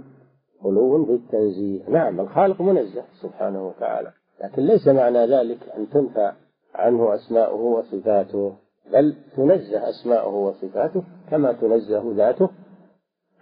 غلو 0.64 1.06
في 1.06 1.12
التنزيه. 1.12 1.90
نعم 1.90 2.20
الخالق 2.20 2.62
منزه 2.62 3.04
سبحانه 3.22 3.68
وتعالى. 3.68 4.12
لكن 4.44 4.62
ليس 4.66 4.88
معنى 4.88 5.26
ذلك 5.26 5.58
أن 5.78 5.90
تنفى 5.90 6.32
عنه 6.76 7.16
أسماؤه 7.16 7.62
وصفاته. 7.62 8.56
بل 8.92 9.16
تنزه 9.36 9.90
أسماؤه 9.90 10.36
وصفاته 10.36 11.04
كما 11.32 11.54
تنزه 11.54 12.14
ذاته 12.16 12.50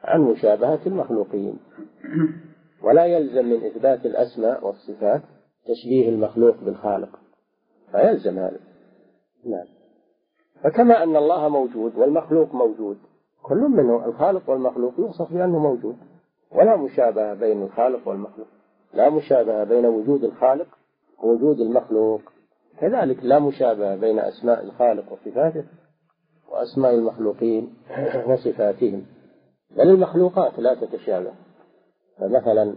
عن 0.03 0.21
مشابهة 0.21 0.79
المخلوقين. 0.85 1.59
ولا 2.83 3.05
يلزم 3.05 3.45
من 3.45 3.65
إثبات 3.65 4.05
الأسماء 4.05 4.67
والصفات 4.67 5.21
تشبيه 5.65 6.09
المخلوق 6.09 6.55
بالخالق. 6.63 7.19
فيلزم 7.91 8.39
هذا. 8.39 8.59
نعم. 9.45 9.65
فكما 10.63 11.03
أن 11.03 11.15
الله 11.15 11.49
موجود 11.49 11.95
والمخلوق 11.95 12.55
موجود 12.55 12.97
كل 13.43 13.57
منه 13.57 14.05
الخالق 14.05 14.49
والمخلوق 14.49 14.93
يوصف 14.99 15.33
بأنه 15.33 15.59
موجود. 15.59 15.97
ولا 16.51 16.75
مشابهة 16.75 17.33
بين 17.33 17.63
الخالق 17.63 18.07
والمخلوق. 18.07 18.47
لا 18.93 19.09
مشابهة 19.09 19.63
بين 19.63 19.85
وجود 19.85 20.23
الخالق 20.23 20.67
ووجود 21.23 21.59
المخلوق. 21.59 22.21
كذلك 22.81 23.23
لا 23.23 23.39
مشابهة 23.39 23.95
بين 23.95 24.19
أسماء 24.19 24.63
الخالق 24.63 25.11
وصفاته 25.11 25.63
وأسماء 26.51 26.95
المخلوقين 26.95 27.73
وصفاتهم 28.27 29.05
بل 29.71 29.89
المخلوقات 29.89 30.59
لا 30.59 30.73
تتشابه. 30.73 31.33
فمثلا 32.17 32.75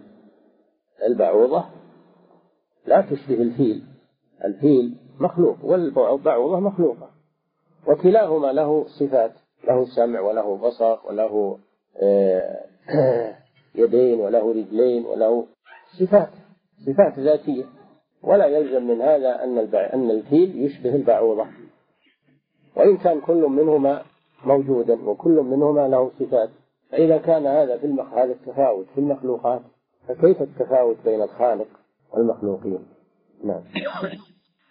البعوضة 1.06 1.64
لا 2.86 3.00
تشبه 3.00 3.34
الفيل 3.34 3.84
الفيل 4.44 4.96
مخلوق 5.20 5.64
والبعوضة 5.64 6.60
مخلوقة 6.60 7.10
وكلاهما 7.86 8.52
له 8.52 8.86
صفات 9.00 9.32
له 9.68 9.84
سمع 9.96 10.20
وله 10.20 10.56
بصر 10.56 10.98
وله 11.08 11.58
آه، 12.02 12.64
يدين 13.74 14.20
وله 14.20 14.50
رجلين 14.50 15.06
وله 15.06 15.46
صفات 16.00 16.30
صفات 16.86 17.18
ذاتية. 17.18 17.64
ولا 18.26 18.46
يلزم 18.46 18.86
من 18.86 19.00
هذا 19.00 19.44
أن 19.44 19.58
أن 19.74 20.10
الفيل 20.10 20.64
يشبه 20.64 20.94
البعوضة. 20.94 21.46
وإن 22.76 22.96
كان 22.96 23.20
كل 23.20 23.42
منهما 23.48 24.02
موجودا 24.44 25.08
وكل 25.08 25.30
منهما 25.30 25.88
له 25.88 26.10
صفات. 26.20 26.50
فإذا 26.90 27.18
كان 27.18 27.46
هذا 27.46 27.78
في 27.78 27.86
المخ... 27.86 28.14
هذا 28.14 28.32
التفاوت 28.32 28.86
في 28.94 29.00
المخلوقات 29.00 29.62
فكيف 30.08 30.42
التفاوت 30.42 30.96
بين 31.04 31.22
الخالق 31.22 31.68
والمخلوقين؟ 32.12 32.78
نعم. 33.44 33.62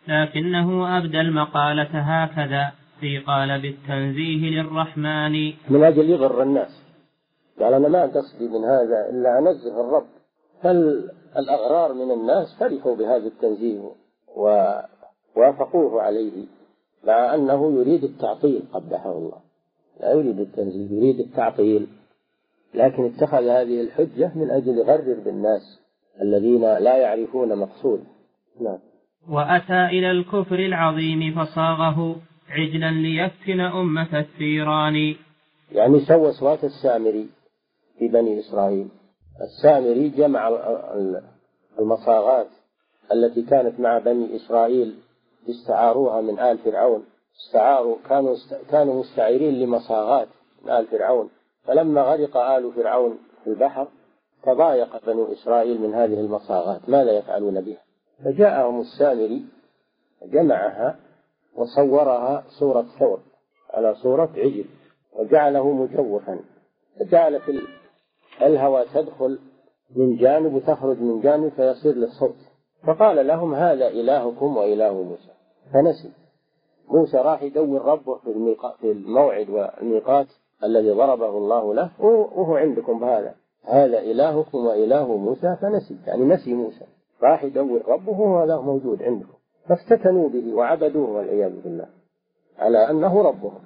لكنه 0.08 0.98
أبدى 0.98 1.22
المقالة 1.22 1.90
هكذا. 1.94 2.72
في 3.00 3.20
قالب 3.20 3.66
التنزيه 3.66 4.50
للرحمن. 4.50 5.54
من 5.70 5.84
أجل 5.84 6.10
يغر 6.10 6.44
الناس. 6.44 6.84
قال 7.60 7.74
أنا 7.74 7.88
ما 7.88 8.02
قصدي 8.02 8.48
من 8.48 8.64
هذا 8.64 9.10
إلا 9.10 9.40
أنزه 9.40 9.82
الرب. 9.82 10.08
فالأغرار 10.64 11.94
من 11.94 12.12
الناس 12.12 12.56
فرحوا 12.60 12.96
بهذا 12.96 13.28
التنزيه 13.28 13.92
ووافقوه 14.36 16.02
عليه 16.02 16.46
مع 17.04 17.36
أنه 17.36 17.74
يريد 17.74 18.04
التعطيل 18.04 18.64
قبحه 18.74 19.12
الله. 19.12 19.38
لا 20.00 20.12
يريد 20.12 20.40
التنزيه 20.40 20.98
يريد 20.98 21.20
التعطيل. 21.20 21.88
لكن 22.74 23.06
اتخذ 23.06 23.48
هذه 23.48 23.82
الحجة 23.82 24.32
من 24.36 24.52
أجل 24.52 24.78
يغرر 24.78 25.20
بالناس 25.26 25.80
الذين 26.22 26.62
لا 26.62 26.98
يعرفون 26.98 27.56
مقصود. 27.58 28.04
نعم. 28.62 28.80
وأتى 29.30 29.86
إلى 29.86 30.12
الكفر 30.12 30.60
العظيم 30.60 31.36
فصاغه 31.36 32.16
عجلا 32.50 32.92
ليفتن 32.92 33.60
أمة 33.60 34.20
الثيران. 34.20 35.16
يعني 35.72 36.00
سوى 36.00 36.32
سوات 36.32 36.64
السامري 36.64 37.30
في 38.00 38.08
بني 38.08 38.40
إسرائيل. 38.40 38.88
السامري 39.42 40.10
جمع 40.10 40.48
المصاغات 41.80 42.48
التي 43.12 43.42
كانت 43.42 43.80
مع 43.80 43.98
بني 43.98 44.36
إسرائيل 44.36 45.00
استعاروها 45.50 46.22
من 46.22 46.40
آل 46.40 46.58
فرعون. 46.58 47.06
استعاروا 47.48 47.98
كانوا 48.10 48.36
كانوا 48.72 49.00
مستعيرين 49.00 49.54
لمصاغات 49.54 50.28
من 50.64 50.72
آل 50.72 50.88
فرعون. 50.88 51.30
فلما 51.64 52.02
غرق 52.02 52.38
آل 52.38 52.72
فرعون 52.72 53.20
في 53.44 53.50
البحر 53.50 53.88
تضايق 54.44 55.06
بنو 55.06 55.34
إسرائيل 55.34 55.82
من 55.82 55.94
هذه 55.94 56.20
المصاغات. 56.20 56.90
ماذا 56.90 57.12
يفعلون 57.12 57.62
بها؟ 57.62 57.82
فجاءهم 58.26 58.82
السامري 58.82 59.46
جمعها 60.24 61.00
وصورها 61.56 62.44
صورة 62.60 62.86
ثور 63.00 63.20
على 63.70 63.96
صورة 63.96 64.30
عجل 64.38 64.66
وجعله 65.14 65.72
مجوفا. 65.72 66.40
فجعلت 67.00 67.44
الهوى 68.42 68.86
تدخل 68.94 69.40
من 69.96 70.16
جانب 70.16 70.54
وتخرج 70.54 71.02
من 71.02 71.22
جانب 71.22 71.50
فيصير 71.50 71.96
للصوت. 71.96 72.36
فقال 72.88 73.28
لهم 73.28 73.56
هذا 73.56 73.88
إلهكم 73.88 74.58
وإله 74.58 75.04
موسى. 75.04 75.32
فنسي. 75.74 76.12
موسى 76.88 77.18
راح 77.18 77.44
يدور 77.44 77.82
ربه 77.82 78.16
في, 78.16 78.56
في 78.80 78.92
الموعد 78.92 79.50
والميقات 79.50 80.28
الذي 80.64 80.92
ضربه 80.92 81.38
الله 81.38 81.74
له 81.74 81.90
وهو 82.00 82.56
عندكم 82.56 83.00
بهذا. 83.00 83.36
هذا 83.64 84.00
إلهكم 84.00 84.58
وإله 84.66 85.18
موسى 85.18 85.58
فنسي. 85.62 85.98
يعني 86.08 86.26
نسي 86.26 86.54
موسى. 86.54 86.86
راح 87.24 87.44
يدور 87.44 87.82
ربه 87.88 88.20
وهذا 88.20 88.58
موجود 88.58 89.04
عندكم. 89.04 89.34
فافتتنوا 89.70 90.30
به 90.30 90.54
وعبدوه 90.54 91.10
والعياذ 91.10 91.62
بالله. 91.64 91.88
على 92.58 92.90
أنه 92.90 93.22
ربهم. 93.22 93.60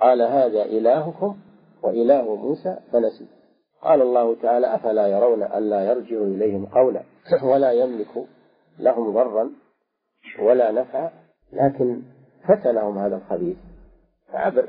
قال 0.00 0.22
هذا 0.22 0.62
إلهكم 0.64 1.36
وإله 1.82 2.34
موسى 2.34 2.76
فنسي. 2.92 3.37
قال 3.82 4.02
الله 4.02 4.34
تعالى 4.42 4.74
أفلا 4.74 5.06
يرون 5.06 5.42
ألا 5.42 5.84
يرجع 5.84 6.16
إليهم 6.16 6.66
قولا 6.66 7.02
ولا 7.42 7.72
يملك 7.72 8.26
لهم 8.78 9.12
ضرا 9.12 9.50
ولا 10.42 10.70
نفعا. 10.72 11.10
لكن 11.52 12.02
فتنهم 12.48 12.98
هذا 12.98 13.16
الخبيث. 13.16 13.56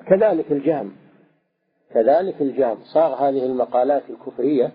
كذلك 0.08 0.52
الجهم 0.52 0.91
كذلك 1.93 2.41
الجهم 2.41 2.78
صاغ 2.93 3.30
هذه 3.30 3.45
المقالات 3.45 4.04
الكفرية 4.10 4.72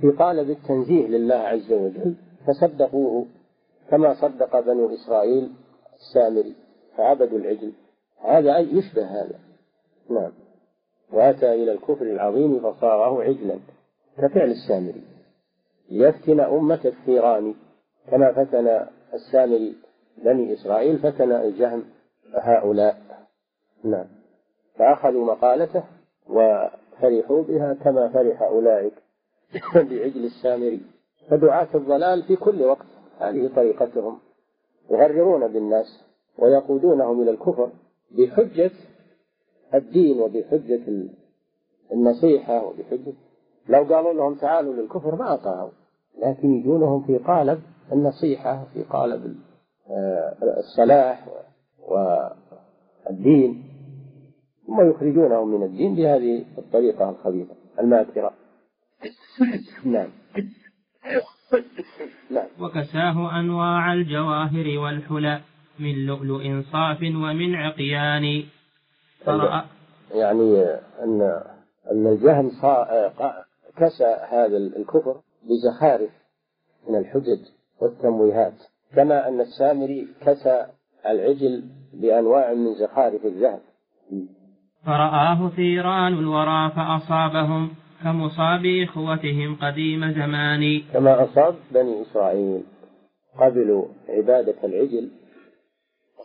في 0.00 0.10
قالب 0.10 0.50
التنزيه 0.50 1.06
لله 1.06 1.34
عز 1.34 1.72
وجل 1.72 2.14
فصدقوه 2.46 3.26
كما 3.90 4.14
صدق 4.14 4.60
بنو 4.60 4.94
إسرائيل 4.94 5.52
السامري. 5.94 6.54
فعبدوا 6.96 7.38
العجل. 7.38 7.72
هذا 8.24 8.58
يشبه 8.58 9.04
هذا. 9.04 9.38
نعم. 10.10 10.32
وأتى 11.12 11.54
إلى 11.54 11.72
الكفر 11.72 12.06
العظيم 12.06 12.60
فصاغه 12.60 13.22
عجلا. 13.22 13.58
كفعل 14.18 14.50
السامري. 14.50 15.02
ليفتن 15.90 16.40
أمة 16.40 16.80
الثيران. 16.84 17.54
كما 18.10 18.32
فتن 18.32 18.86
السامري 19.14 19.74
بني 20.24 20.54
إسرائيل 20.54 20.98
فتن 20.98 21.32
الجهم 21.32 21.84
هؤلاء. 22.34 22.96
نعم. 23.84 24.06
فأخذوا 24.76 25.24
مقالته 25.24 25.84
وفرحوا 26.26 27.42
بها 27.42 27.74
كما 27.74 28.08
فرح 28.08 28.42
أولئك 28.42 28.94
بعجل 29.74 30.24
السامري. 30.24 30.80
فدعاة 31.30 31.68
الضلال 31.74 32.22
في 32.22 32.36
كل 32.36 32.62
وقت. 32.62 32.86
هذه 33.20 33.50
طريقتهم. 33.56 34.18
يغررون 34.90 35.48
بالناس 35.48 36.04
ويقودونهم 36.38 37.22
إلى 37.22 37.30
الكفر 37.30 37.70
بحجة 38.10 38.70
الدين 39.74 40.20
وبحجة 40.20 41.08
النصيحة 41.92 42.64
وبحجة 42.64 43.12
لو 43.68 43.82
قالوا 43.82 44.12
لهم 44.12 44.34
تعالوا 44.34 44.74
للكفر 44.74 45.16
ما 45.16 45.34
أطاعوا. 45.34 45.70
لكن 46.22 46.54
يجونهم 46.54 47.02
في 47.06 47.18
قالب 47.18 47.62
النصيحة 47.92 48.64
في 48.74 48.82
قالب 48.82 49.36
آه، 49.90 50.36
الصلاح 50.58 51.26
والدين. 51.88 53.64
ثم 54.66 54.90
يخرجونهم 54.90 55.48
من 55.48 55.62
الدين 55.62 55.94
بهذه 55.94 56.44
الطريقة 56.58 57.10
الخبيثة 57.10 57.54
الماكرة. 57.80 58.32
نعم. 59.84 60.08
نعم. 62.30 62.46
وكساه 62.60 63.40
أنواع 63.40 63.92
الجواهر 63.92 64.78
والحلى 64.78 65.40
من 65.78 66.06
لؤلؤ 66.06 66.62
صاف 66.72 67.02
ومن 67.02 67.54
عقيان. 67.54 68.44
يعني 70.14 70.64
أن 71.02 71.42
أن 71.92 72.06
الجهم 72.06 72.50
كسى 73.76 74.16
هذا 74.28 74.56
الكفر 74.56 75.16
بزخارف 75.42 76.10
من 76.88 76.96
الحجج 76.96 77.40
والتمويهات 77.80 78.54
كما 78.96 79.28
أن 79.28 79.40
السامري 79.40 80.08
كسى 80.20 80.66
العجل 81.06 81.64
بأنواع 81.94 82.52
من 82.54 82.74
زخارف 82.74 83.24
الذهب. 83.24 83.60
فرآه 84.86 85.50
ثيران 85.56 86.12
الورى 86.12 86.70
فأصابهم 86.76 87.70
كمصاب 88.02 88.62
إخوتهم 88.88 89.56
قديم 89.62 90.12
زمان. 90.12 90.82
كما 90.92 91.24
أصاب 91.24 91.54
بني 91.70 92.02
إسرائيل 92.02 92.64
قبلوا 93.40 93.84
عبادة 94.08 94.54
العجل 94.64 95.10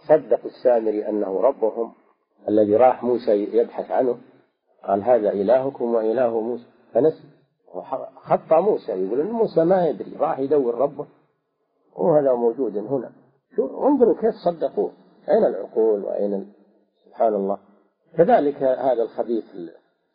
صدقوا 0.07 0.49
السامري 0.49 1.09
أنه 1.09 1.41
ربهم 1.41 1.93
الذي 2.49 2.75
راح 2.75 3.03
موسى 3.03 3.31
يبحث 3.31 3.91
عنه 3.91 4.17
قال 4.83 5.03
هذا 5.03 5.29
إلهكم 5.29 5.93
وإله 5.93 6.41
موسى. 6.41 6.65
فنسي 6.93 7.23
خطأ 8.15 8.59
موسى 8.59 8.91
يقول 8.91 9.21
إن 9.21 9.31
موسى 9.31 9.63
ما 9.63 9.87
يدري 9.87 10.15
راح 10.19 10.39
يدور 10.39 10.75
ربه. 10.75 11.05
وهذا 11.95 12.33
موجود 12.33 12.77
هنا. 12.77 13.11
شو 13.55 13.87
انظروا 13.87 14.15
كيف 14.21 14.33
صدقوه. 14.45 14.91
أين 15.29 15.45
العقول 15.45 16.03
وأين 16.03 16.53
سبحان 17.05 17.33
الله. 17.33 17.57
كذلك 18.17 18.63
هذا 18.63 19.03
الخبيث 19.03 19.43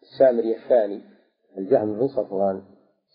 السامري 0.03 0.57
الثاني 0.57 1.01
الجهم 1.59 1.99
بن 1.99 2.09
صفوان 2.09 2.62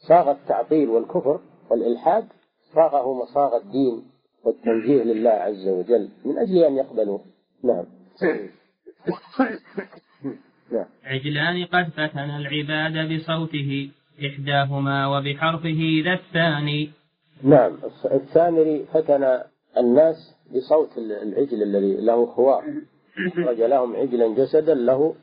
صاغ 0.07 0.31
التعطيل 0.31 0.89
والكفر 0.89 1.39
والإلحاد 1.71 2.27
صاغه 2.75 3.13
مصاغ 3.13 3.57
الدين 3.57 4.11
والتنزيه 4.45 5.03
لله 5.03 5.29
عز 5.29 5.67
وجل 5.67 6.09
من 6.25 6.37
أجل 6.37 6.63
أن 6.63 6.75
يقبلوه. 6.75 7.21
نعم. 7.63 7.85
عجلان 11.05 11.65
قد 11.65 11.89
فتن 11.89 12.29
العباد 12.29 13.13
بصوته 13.13 13.91
إحداهما 14.25 15.07
وبحرفه 15.07 16.01
ذا 16.05 16.13
الثاني. 16.13 16.91
نعم 17.43 17.77
الثاني 18.11 18.85
فتن 18.85 19.39
الناس 19.77 20.35
بصوت 20.55 20.97
العجل 20.97 21.63
الذي 21.63 21.95
له 21.95 22.25
خوار. 22.25 22.63
أخرج 23.27 23.61
لهم 23.61 23.95
عجلا 23.95 24.27
جسدا 24.27 24.73
له 24.73 25.15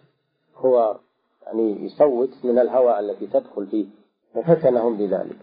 خوار. 0.55 1.01
يعني 1.47 1.85
يصوت 1.85 2.45
من 2.45 2.59
الهواء 2.59 3.01
التي 3.01 3.27
تدخل 3.27 3.67
فيه 3.67 3.87
ففتنهم 4.35 4.97
بذلك. 4.97 5.37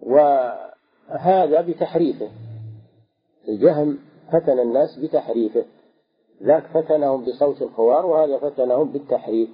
وهذا 0.00 1.60
بتحريفه. 1.60 2.30
الجهم 3.48 3.98
فتن 4.32 4.58
الناس 4.58 4.98
بتحريفه. 4.98 5.64
ذاك 6.42 6.66
فتنهم 6.74 7.24
بصوت 7.24 7.62
الخوار 7.62 8.06
وهذا 8.06 8.38
فتنهم 8.38 8.92
بالتحريف. 8.92 9.48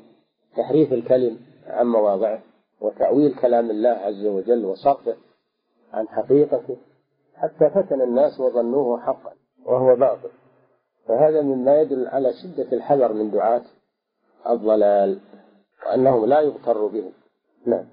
تحريف 0.57 0.93
الكلم 0.93 1.39
عن 1.67 1.87
مواضعه 1.87 2.43
وتأويل 2.81 3.35
كلام 3.35 3.71
الله 3.71 3.91
عز 3.91 4.27
وجل 4.27 4.65
وصرفه 4.65 5.17
عن 5.93 6.09
حقيقته 6.09 6.77
حتى 7.37 7.71
فتن 7.71 8.01
الناس 8.03 8.41
وظنوه 8.41 9.01
حقا 9.01 9.33
وهو 9.65 9.97
باطل. 9.97 10.29
فهذا 11.09 11.43
مما 11.43 11.81
يدل 11.81 12.09
على 12.09 12.33
شدة 12.33 12.73
الحذر 12.73 13.13
من 13.13 13.31
دعاة 13.31 13.63
الضلال 14.49 15.19
وأنهم 15.87 16.27
لا 16.27 16.41
يغتر 16.41 16.87
بهم. 16.87 17.13
نعم. 17.67 17.85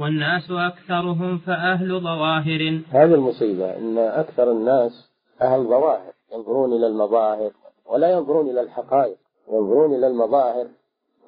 والناس 0.00 0.50
أكثرهم 0.50 1.38
فأهل 1.38 2.00
ظواهر. 2.00 2.82
هذه 2.90 3.14
المصيبة 3.14 3.76
أن 3.76 3.98
أكثر 3.98 4.52
الناس 4.52 5.10
أهل 5.42 5.64
ظواهر 5.64 6.12
ينظرون 6.32 6.72
إلى 6.72 6.86
المظاهر 6.86 7.50
ولا 7.88 8.10
ينظرون 8.10 8.50
إلى 8.50 8.60
الحقائق 8.60 9.18
ينظرون 9.48 9.94
إلى 9.94 10.06
المظاهر 10.06 10.68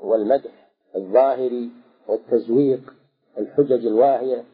والمدح 0.02 0.70
الظاهري 0.96 1.70
والتزويق 2.08 2.94
الحجج 3.38 3.86
الواهية 3.86 4.44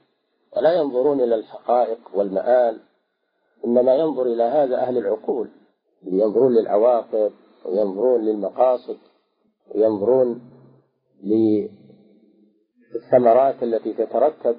ولا 0.57 0.73
ينظرون 0.73 1.21
إلى 1.21 1.35
الحقائق 1.35 1.99
والمآل. 2.15 2.81
إنما 3.65 3.95
ينظر 3.95 4.23
إلى 4.23 4.43
هذا 4.43 4.77
أهل 4.77 4.99
العقول 4.99 5.49
ينظرون 6.03 6.55
للعواقب 6.55 7.33
وينظرون 7.65 8.25
للمقاصد 8.25 8.99
وينظرون 9.75 10.41
للثمرات 12.95 13.63
التي 13.63 13.93
تترتب 13.93 14.57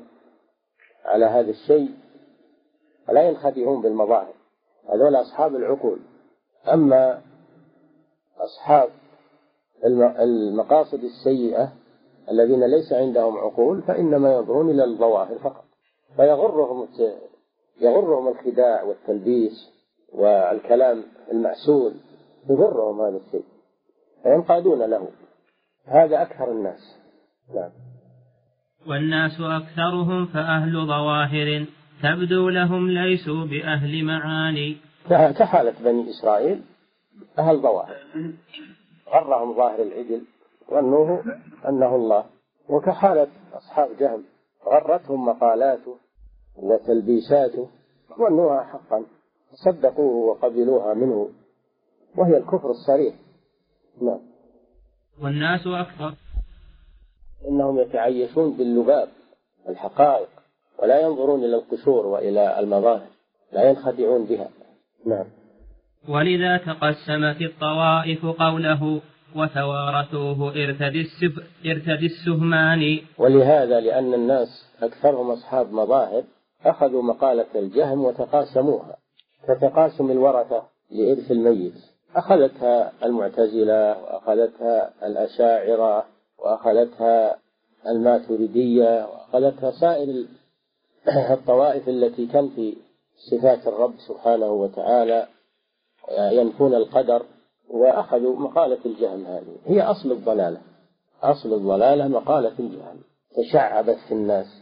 على 1.06 1.26
هذا 1.26 1.50
الشيء. 1.50 1.90
ولا 3.10 3.30
ينخدعون 3.30 3.82
بالمظاهر 3.82 4.34
هذول 4.90 5.16
أصحاب 5.16 5.56
العقول. 5.56 6.00
أما 6.74 7.22
أصحاب 8.40 8.90
المقاصد 10.20 11.04
السيئة 11.04 11.72
الذين 12.32 12.64
ليس 12.64 12.94
عندهم 12.94 13.38
عقول 13.38 13.82
فإنما 13.82 14.34
ينظرون 14.36 14.70
إلى 14.70 14.84
الظواهر 14.84 15.38
فقط. 15.38 15.66
فيغرهم 16.16 16.88
يغرهم 17.82 18.28
الخداع 18.28 18.84
والتلبيس 18.84 19.70
والكلام 20.14 21.04
المعسول 21.32 21.94
يغرهم 22.50 23.02
هذا 23.02 23.18
الشيء 23.18 23.46
فينقادون 24.24 24.90
له. 24.90 25.08
هذا 25.86 26.22
أكثر 26.22 26.52
الناس. 26.52 26.98
نعم. 27.56 27.70
والناس 28.88 29.32
أكثرهم 29.42 30.26
فأهل 30.26 30.88
ظواهر 30.88 31.66
تبدو 32.04 32.50
لهم 32.50 32.90
ليسوا 32.90 33.46
بأهل 33.46 34.04
معاني. 34.06 34.78
كحالة 35.10 35.74
بني 35.84 36.10
إسرائيل 36.10 36.62
أهل 37.40 37.62
ظواهر 37.62 37.96
غرهم 39.10 39.56
ظاهر 39.56 39.82
العجل 39.82 40.22
ظنوه 40.72 41.24
أنه 41.70 41.96
الله. 41.96 42.26
وكحالة 42.70 43.28
أصحاب 43.54 43.90
جهم 44.00 44.24
غرتهم 44.66 45.26
مقالاته 45.26 45.96
وتلبيساته 46.56 47.70
ظنوها 48.20 48.64
حقا 48.64 49.04
صدقوه 49.54 50.16
وقبلوها 50.16 50.94
منه. 50.94 51.30
وهي 52.18 52.38
الكفر 52.38 52.70
الصريح. 52.70 53.16
نعم. 54.02 54.20
والناس 55.22 55.62
أكثر. 55.68 56.16
إنهم 57.48 57.80
يتعيشون 57.80 58.58
باللباب 58.58 59.10
الحقائق 59.70 60.30
ولا 60.80 61.02
ينظرون 61.02 61.40
إلى 61.40 61.56
القشور 61.56 62.06
وإلى 62.06 62.60
المظاهر 62.60 63.08
لا 63.52 63.70
ينخدعون 63.70 64.26
بها. 64.26 64.50
نعم. 65.06 65.26
ولذا 66.08 66.58
تقسمت 66.58 67.42
الطوائف 67.42 68.26
قوله 68.26 69.02
وتوارثوه 69.36 70.50
ارتدي, 70.50 72.06
السهمان. 72.06 73.00
ولهذا 73.18 73.80
لأن 73.80 74.14
الناس 74.14 74.48
أكثرهم 74.82 75.32
أصحاب 75.32 75.74
مظاهر 75.74 76.24
أخذوا 76.66 77.04
مقالة 77.04 77.46
الجهم 77.56 78.06
وتقاسموها. 78.06 78.98
كتقاسم 79.48 80.12
الورثة 80.12 80.64
لإرث 80.92 81.32
الميت. 81.32 81.74
أخذتها 82.16 82.92
المعتزلة 83.04 83.98
وأخذتها 83.98 84.94
الأشاعرة 85.04 86.06
وأخذتها 86.40 87.38
الماتريدية 87.88 89.06
وأخذتها 89.06 89.72
سائر 89.72 90.26
الطوائف 91.38 91.90
التي 91.90 92.26
تنفي 92.26 92.78
صفات 93.32 93.68
الرب 93.68 93.94
سبحانه 94.08 94.50
وتعالى. 94.52 95.28
ينفون 96.12 96.74
القدر 96.74 97.22
وأخذوا 97.70 98.40
مقالة 98.40 98.78
الجهم 98.86 99.26
هذه. 99.26 99.56
هي 99.66 99.82
أصل 99.82 100.12
الضلالة. 100.12 100.62
أصل 101.24 101.54
الضلالة 101.54 102.08
مقالة 102.08 102.54
الجهم. 102.60 102.98
تشعبت 103.38 103.98
في 104.08 104.14
الناس 104.14 104.62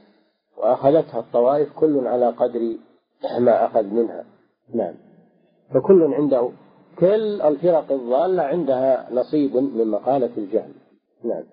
وأخذتها 0.57 1.19
الطوائف 1.19 1.73
كل 1.73 2.07
على 2.07 2.27
قدر 2.27 2.77
ما 3.39 3.65
أخذ 3.65 3.83
منها. 3.83 4.25
نعم. 4.73 4.93
فكل 5.73 6.13
عنده 6.13 6.51
كل 6.99 7.41
الفرق 7.41 7.91
الضالة 7.91 8.43
عندها 8.43 9.07
نصيب 9.11 9.55
من 9.55 9.87
مقالة 9.87 10.31
الجهم. 10.37 10.73
نعم. 11.23 11.43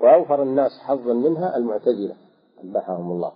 وأوفر 0.00 0.42
الناس 0.42 0.70
حظا 0.80 1.12
منها 1.12 1.56
المعتزلة. 1.56 2.14
قبحهم 2.62 3.10
الله. 3.10 3.32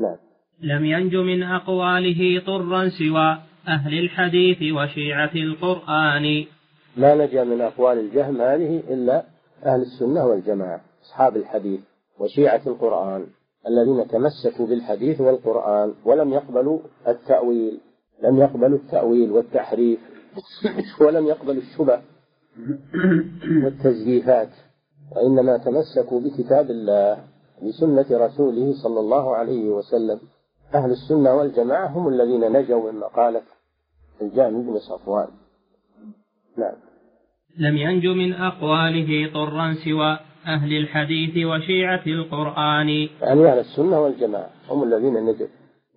نعم. 0.00 0.16
لم 0.60 0.84
ينج 0.84 1.16
من 1.16 1.42
أقواله 1.42 2.42
طرا 2.46 2.88
سوى 2.88 3.38
أهل 3.68 3.98
الحديث 3.98 4.58
وشيعة 4.76 5.34
القرآن. 5.34 6.44
ما 6.96 7.14
نجا 7.14 7.44
من 7.44 7.60
أقوال 7.60 7.98
الجهم 7.98 8.40
هذه 8.40 8.82
إلا 8.88 9.24
أهل 9.66 9.80
السنة 9.80 10.26
والجماعة 10.26 10.80
أصحاب 11.02 11.36
الحديث 11.36 11.80
وشيعة 12.18 12.60
القرآن 12.66 13.26
الذين 13.68 14.08
تمسكوا 14.08 14.66
بالحديث 14.66 15.20
والقرآن 15.20 15.94
ولم 16.04 16.32
يقبلوا 16.32 16.78
التأويل 17.08 17.80
لم 18.22 18.38
يقبلوا 18.38 18.78
التأويل 18.78 19.32
والتحريف 19.32 20.00
ولم 21.00 21.26
يقبلوا 21.26 21.62
الشبه 21.62 22.00
والتزييفات 23.64 24.50
وإنما 25.16 25.56
تمسكوا 25.56 26.20
بكتاب 26.20 26.70
الله 26.70 27.18
بسنة 27.62 28.06
رسوله 28.26 28.72
صلى 28.82 29.00
الله 29.00 29.36
عليه 29.36 29.68
وسلم. 29.68 30.20
أهل 30.74 30.90
السنة 30.90 31.34
والجماعة 31.34 31.86
هم 31.86 32.08
الذين 32.08 32.52
نجوا 32.52 32.92
من 32.92 32.98
مقالة 32.98 33.42
الجامع 34.22 34.58
بن 34.58 34.78
صفوان 34.78 35.28
نعم. 36.56 36.74
لم 37.58 37.76
ينج 37.76 38.06
من 38.06 38.32
أقواله 38.32 39.32
طرا 39.34 39.74
سوى 39.84 40.18
أهل 40.46 40.76
الحديث 40.76 41.46
وشيعة 41.46 42.02
القرآن. 42.06 42.88
يعني 42.88 43.46
أهل 43.46 43.58
السنة 43.58 44.00
والجماعة 44.00 44.50
هم 44.70 44.82
الذين 44.82 45.14
نجوا. 45.14 45.46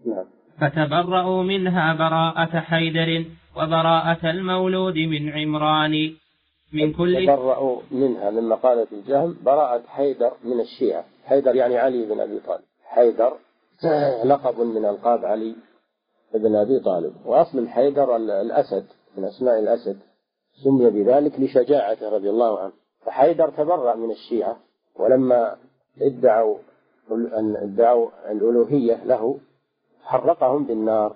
نعم. 0.05 0.25
فتبرأوا 0.61 1.43
منها 1.43 1.93
براءة 1.93 2.59
حيدر 2.59 3.25
وبراءة 3.55 4.29
المولود 4.29 4.97
من 4.97 5.29
عمران. 5.29 6.13
من 6.73 6.93
كل 6.93 7.25
تبرأوا 7.25 7.81
منها 7.91 8.31
من 8.31 8.49
مقالة 8.49 8.87
الجهم 8.91 9.37
براءة 9.45 9.83
حيدر 9.87 10.31
من 10.43 10.59
الشيعة. 10.59 11.05
حيدر 11.25 11.55
يعني 11.55 11.77
علي 11.77 12.05
بن 12.05 12.19
أبي 12.19 12.39
طالب. 12.39 12.63
حيدر 12.85 13.33
لقب 14.25 14.59
من 14.59 14.85
ألقاب 14.85 15.25
علي. 15.25 15.55
بن 16.33 16.55
أبي 16.55 16.79
طالب. 16.79 17.13
وأصل 17.25 17.59
الحيدر 17.59 18.15
الأسد 18.15 18.85
من 19.17 19.23
أسماء 19.25 19.59
الأسد 19.59 19.97
سمي 20.63 20.89
بذلك 20.89 21.39
لشجاعته 21.39 22.09
رضي 22.09 22.29
الله 22.29 22.59
عنه. 22.59 22.71
فحيدر 23.05 23.49
تبرأ 23.49 23.95
من 23.95 24.11
الشيعة 24.11 24.57
ولما 24.95 25.55
ادعوا 26.01 26.57
ادعوا 27.63 28.09
الألوهية 28.31 29.03
له 29.03 29.37
حرقهم 30.03 30.63
بالنار 30.63 31.15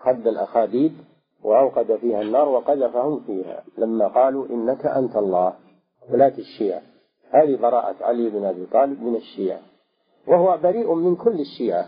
خد 0.00 0.26
الأخاديد 0.26 0.92
وأوقد 1.44 1.96
فيها 1.96 2.20
النار 2.20 2.48
وقذفهم 2.48 3.20
فيها. 3.20 3.64
لما 3.78 4.08
قالوا 4.08 4.46
إنك 4.46 4.86
أنت 4.86 5.16
الله 5.16 5.54
ولاة 6.10 6.32
الشيعة. 6.38 6.82
هذه 7.30 7.56
براءة 7.56 8.04
علي 8.04 8.28
بن 8.28 8.44
أبي 8.44 8.66
طالب 8.66 9.02
من 9.02 9.16
الشيعة. 9.16 9.60
وهو 10.26 10.58
بريء 10.62 10.94
من 10.94 11.16
كل 11.16 11.40
الشيعة 11.40 11.86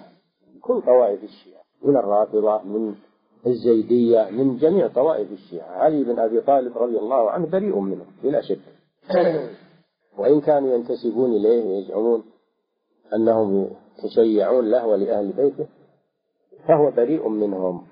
كل 0.60 0.82
طوائف 0.82 1.24
الشيعة. 1.24 1.61
من 1.84 1.96
الرافضة 1.96 2.62
من 2.62 2.94
الزيدية 3.46 4.30
من 4.30 4.56
جميع 4.56 4.88
طوائف 4.88 5.32
الشيعة. 5.32 5.66
علي 5.66 6.04
بن 6.04 6.18
أبي 6.18 6.40
طالب 6.40 6.78
رضي 6.78 6.98
الله 6.98 7.30
عنه 7.30 7.46
بريء 7.46 7.78
منهم 7.78 8.06
بلا 8.22 8.40
شك. 8.40 8.60
وإن 10.18 10.40
كانوا 10.40 10.74
ينتسبون 10.74 11.32
إليه 11.32 11.64
ويزعمون 11.64 12.24
أنهم 13.14 13.70
يتشيعون 13.98 14.70
له 14.70 14.86
ولأهل 14.86 15.32
بيته 15.32 15.66
فهو 16.68 16.90
بريء 16.90 17.28
منهم 17.28 17.86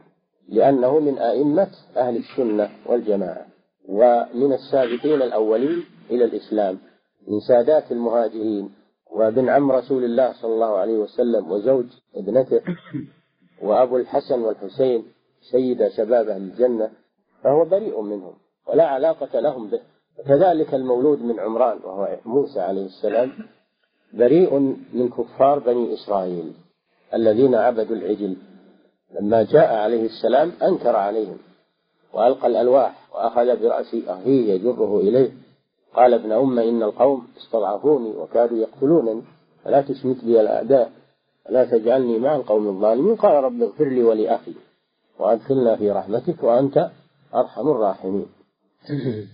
لأنه 0.48 0.98
من 0.98 1.18
أئمة 1.18 1.70
أهل 1.96 2.16
السنة 2.16 2.70
والجماعة 2.86 3.46
ومن 3.88 4.52
السابقين 4.52 5.22
الأولين 5.22 5.84
إلى 6.10 6.24
الإسلام 6.24 6.78
من 7.28 7.40
سادات 7.48 7.92
المهاجرين 7.92 8.70
وابن 9.10 9.48
عم 9.48 9.72
رسول 9.72 10.04
الله 10.04 10.32
صلى 10.32 10.54
الله 10.54 10.76
عليه 10.76 10.98
وسلم 10.98 11.52
وزوج 11.52 11.86
ابنته. 12.14 12.60
وأبو 13.62 13.96
الحسن 13.96 14.40
والحسين 14.42 15.04
سيد 15.50 15.88
شباب 15.88 16.28
أهل 16.28 16.42
الجنة 16.42 16.90
فهو 17.42 17.64
بريء 17.64 18.00
منهم 18.00 18.32
ولا 18.68 18.86
علاقة 18.86 19.40
لهم 19.40 19.70
به. 19.70 19.80
كذلك 20.26 20.74
المولود 20.74 21.22
من 21.22 21.40
عمران 21.40 21.78
وهو 21.84 22.16
موسى 22.24 22.60
عليه 22.60 22.86
السلام 22.86 23.32
بريء 24.12 24.58
من 24.92 25.08
كفار 25.08 25.58
بني 25.58 25.94
إسرائيل 25.94 26.52
الذين 27.14 27.54
عبدوا 27.54 27.96
العجل. 27.96 28.36
لما 29.20 29.42
جاء 29.42 29.74
عليه 29.74 30.06
السلام 30.06 30.52
أنكر 30.62 30.96
عليهم 30.96 31.38
وألقى 32.12 32.46
الألواح 32.46 33.14
وأخذ 33.14 33.62
برأس 33.62 33.96
أخيه 34.06 34.52
يجره 34.52 35.00
إليه 35.00 35.30
قال 35.94 36.14
ابن 36.14 36.32
أم 36.32 36.58
إن 36.58 36.82
القوم 36.82 37.26
استضعفوني 37.36 38.10
وكادوا 38.16 38.58
يقتلونني 38.58 39.22
فلا 39.64 39.80
تشمت 39.80 40.24
بي 40.24 40.40
الأعداء. 40.40 40.92
ولا 41.48 41.64
تجعلني 41.64 42.18
مع 42.18 42.36
القوم 42.36 42.68
الظالمين. 42.68 43.16
قال 43.16 43.44
رب 43.44 43.62
اغفر 43.62 43.88
لي 43.88 44.02
ولأخي 44.02 44.54
وأدخلنا 45.18 45.76
في 45.76 45.90
رحمتك 45.90 46.42
وأنت 46.42 46.90
أرحم 47.34 47.68
الراحمين. 47.68 48.26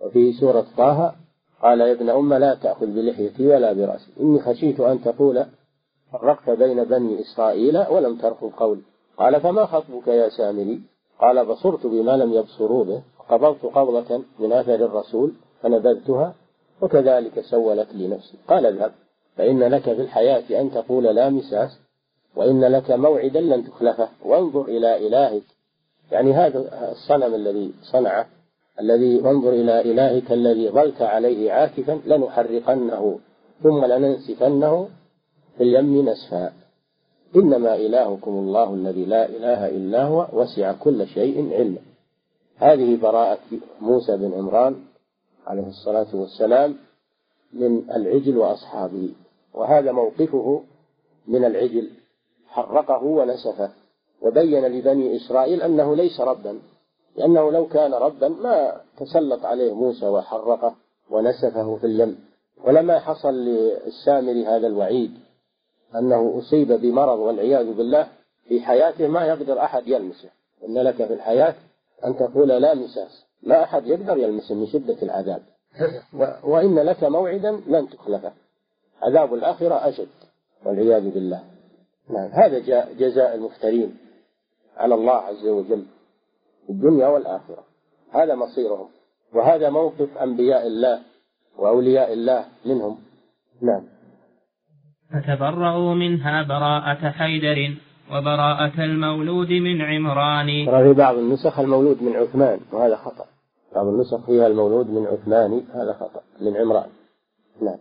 وفي 0.00 0.32
سورة 0.32 0.66
طه 0.76 1.14
قال 1.62 1.80
يا 1.80 1.92
ابن 1.92 2.10
أم 2.10 2.34
لا 2.34 2.54
تأخذ 2.54 2.86
بلحيتي 2.86 3.46
ولا 3.46 3.72
برأسي. 3.72 4.10
إني 4.20 4.40
خشيت 4.40 4.80
أن 4.80 5.02
تقول 5.02 5.44
فرقت 6.12 6.50
بين 6.50 6.84
بني 6.84 7.20
إسرائيل 7.20 7.78
ولم 7.90 8.16
ترفض 8.16 8.50
قولي 8.50 8.82
قال 9.16 9.40
فما 9.40 9.66
خطبك 9.66 10.08
يا 10.08 10.28
سامري؟ 10.28 10.80
قال 11.20 11.46
بصرت 11.46 11.86
بما 11.86 12.16
لم 12.16 12.32
يبصروا 12.32 12.84
به. 12.84 13.02
وقبضت 13.18 13.64
قبضة 13.64 14.22
من 14.38 14.52
أثر 14.52 14.74
الرسول 14.74 15.32
فنبذتها 15.62 16.34
وكذلك 16.82 17.40
سولت 17.40 17.94
لي 17.94 18.08
نفسي. 18.08 18.38
قال 18.48 18.66
اذهب. 18.66 18.92
فإن 19.40 19.62
لك 19.62 19.82
في 19.82 20.02
الحياة 20.02 20.60
أن 20.60 20.70
تقول 20.70 21.04
لا 21.04 21.30
مساس 21.30 21.78
وإن 22.36 22.64
لك 22.64 22.90
موعدا 22.90 23.40
لن 23.40 23.64
تخلفه. 23.64 24.08
وانظر 24.24 24.64
إلى 24.64 25.06
إلهك. 25.06 25.42
يعني 26.12 26.32
هذا 26.32 26.90
الصنم 26.92 27.34
الذي 27.34 27.72
صنعه 27.82 28.26
الذي 28.80 29.16
وانظر 29.16 29.50
إلى 29.50 29.80
إلهك 29.80 30.32
الذي 30.32 30.68
ظلت 30.68 31.02
عليه 31.02 31.52
عاكفا 31.52 32.00
لنحرقنه 32.06 33.18
ثم 33.62 33.84
لننسفنه 33.84 34.88
في 35.56 35.62
اليم 35.62 36.08
نسفا. 36.08 36.52
إنما 37.36 37.74
إلهكم 37.74 38.30
الله 38.30 38.74
الذي 38.74 39.04
لا 39.04 39.28
إله 39.28 39.68
إلا 39.68 40.04
هو 40.04 40.28
وسع 40.32 40.72
كل 40.72 41.06
شيء 41.06 41.52
علما 41.52 41.80
هذه 42.56 42.96
براءة 42.96 43.38
موسى 43.80 44.16
بن 44.16 44.32
عمران 44.34 44.76
عليه 45.46 45.66
الصلاة 45.66 46.16
والسلام 46.16 46.76
من 47.52 47.90
العجل 47.90 48.38
وأصحابه. 48.38 49.08
وهذا 49.54 49.92
موقفه 49.92 50.62
من 51.26 51.44
العجل. 51.44 51.90
حرقه 52.46 53.04
ونسفه. 53.04 53.70
وبين 54.22 54.64
لبني 54.64 55.16
إسرائيل 55.16 55.62
أنه 55.62 55.96
ليس 55.96 56.20
ربا. 56.20 56.58
لأنه 57.16 57.52
لو 57.52 57.66
كان 57.66 57.94
ربا 57.94 58.28
ما 58.28 58.80
تسلط 58.98 59.44
عليه 59.44 59.74
موسى 59.74 60.08
وحرقه 60.08 60.74
ونسفه 61.10 61.76
في 61.76 61.86
اليم. 61.86 62.18
ولما 62.64 62.98
حصل 62.98 63.34
للسامري 63.34 64.46
هذا 64.46 64.66
الوعيد 64.66 65.14
أنه 65.94 66.38
أصيب 66.38 66.72
بمرض 66.72 67.18
والعياذ 67.18 67.72
بالله 67.72 68.08
في 68.48 68.60
حياته 68.60 69.08
ما 69.08 69.26
يقدر 69.26 69.64
أحد 69.64 69.88
يلمسه. 69.88 70.28
إن 70.68 70.78
لك 70.78 70.94
في 70.94 71.12
الحياة 71.12 71.54
أن 72.04 72.16
تقول 72.16 72.48
لا 72.48 72.74
مساس. 72.74 73.24
ما 73.42 73.62
أحد 73.62 73.86
يقدر 73.86 74.16
يلمسه 74.16 74.54
من 74.54 74.66
شدة 74.66 74.96
العذاب. 75.02 75.42
وإن 76.44 76.78
لك 76.78 77.04
موعدا 77.04 77.60
لن 77.66 77.88
تخلفه. 77.88 78.32
عذاب 79.02 79.34
الآخرة 79.34 79.88
أشد 79.88 80.08
والعياذ 80.64 81.10
بالله. 81.10 81.42
نعم. 82.10 82.30
هذا 82.32 82.58
جزاء 82.92 83.34
المفترين 83.34 83.96
على 84.76 84.94
الله 84.94 85.14
عز 85.14 85.46
وجل 85.46 85.84
في 86.66 86.72
الدنيا 86.72 87.08
والآخرة. 87.08 87.64
هذا 88.14 88.34
مصيرهم 88.34 88.88
وهذا 89.34 89.70
موقف 89.70 90.18
أنبياء 90.18 90.66
الله 90.66 91.00
وأولياء 91.58 92.12
الله 92.12 92.44
منهم. 92.66 92.98
نعم. 93.62 93.82
فتبرأوا 95.12 95.94
منها 95.94 96.42
براءة 96.42 97.10
حيدر 97.10 97.76
وبراءة 98.12 98.84
المولود 98.84 99.50
من 99.50 99.82
عمران. 99.82 100.66
ترى 100.66 100.82
في 100.82 100.98
بعض 100.98 101.16
النسخ 101.16 101.58
المولود 101.58 102.02
من 102.02 102.16
عثمان 102.16 102.60
وهذا 102.72 102.96
خطأ. 102.96 103.24
بعض 103.74 103.86
النسخ 103.86 104.26
فيها 104.26 104.46
المولود 104.46 104.90
من 104.90 105.06
عثمان 105.06 105.62
هذا 105.74 105.92
خطأ 105.92 106.22
من 106.40 106.56
عمران. 106.56 106.90
نعم. 107.62 107.78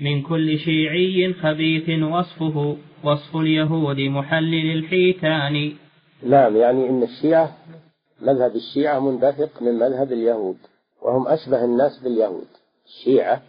من 0.00 0.22
كل 0.22 0.58
شيعي 0.58 1.34
خبيث 1.34 2.02
وصفه 2.02 2.76
وصف 3.04 3.36
اليهود 3.36 3.96
محلل 3.96 4.78
الحيتان. 4.78 5.72
نعم 6.22 6.56
يعني 6.56 6.88
إن 6.88 7.02
الشيعة 7.02 7.56
مذهب 8.22 8.56
الشيعة 8.56 9.00
منبثق 9.00 9.62
من 9.62 9.78
مذهب 9.78 10.12
اليهود 10.12 10.56
وهم 11.02 11.28
أشبه 11.28 11.64
الناس 11.64 11.98
باليهود. 12.02 12.46
الشيعة 12.86 13.42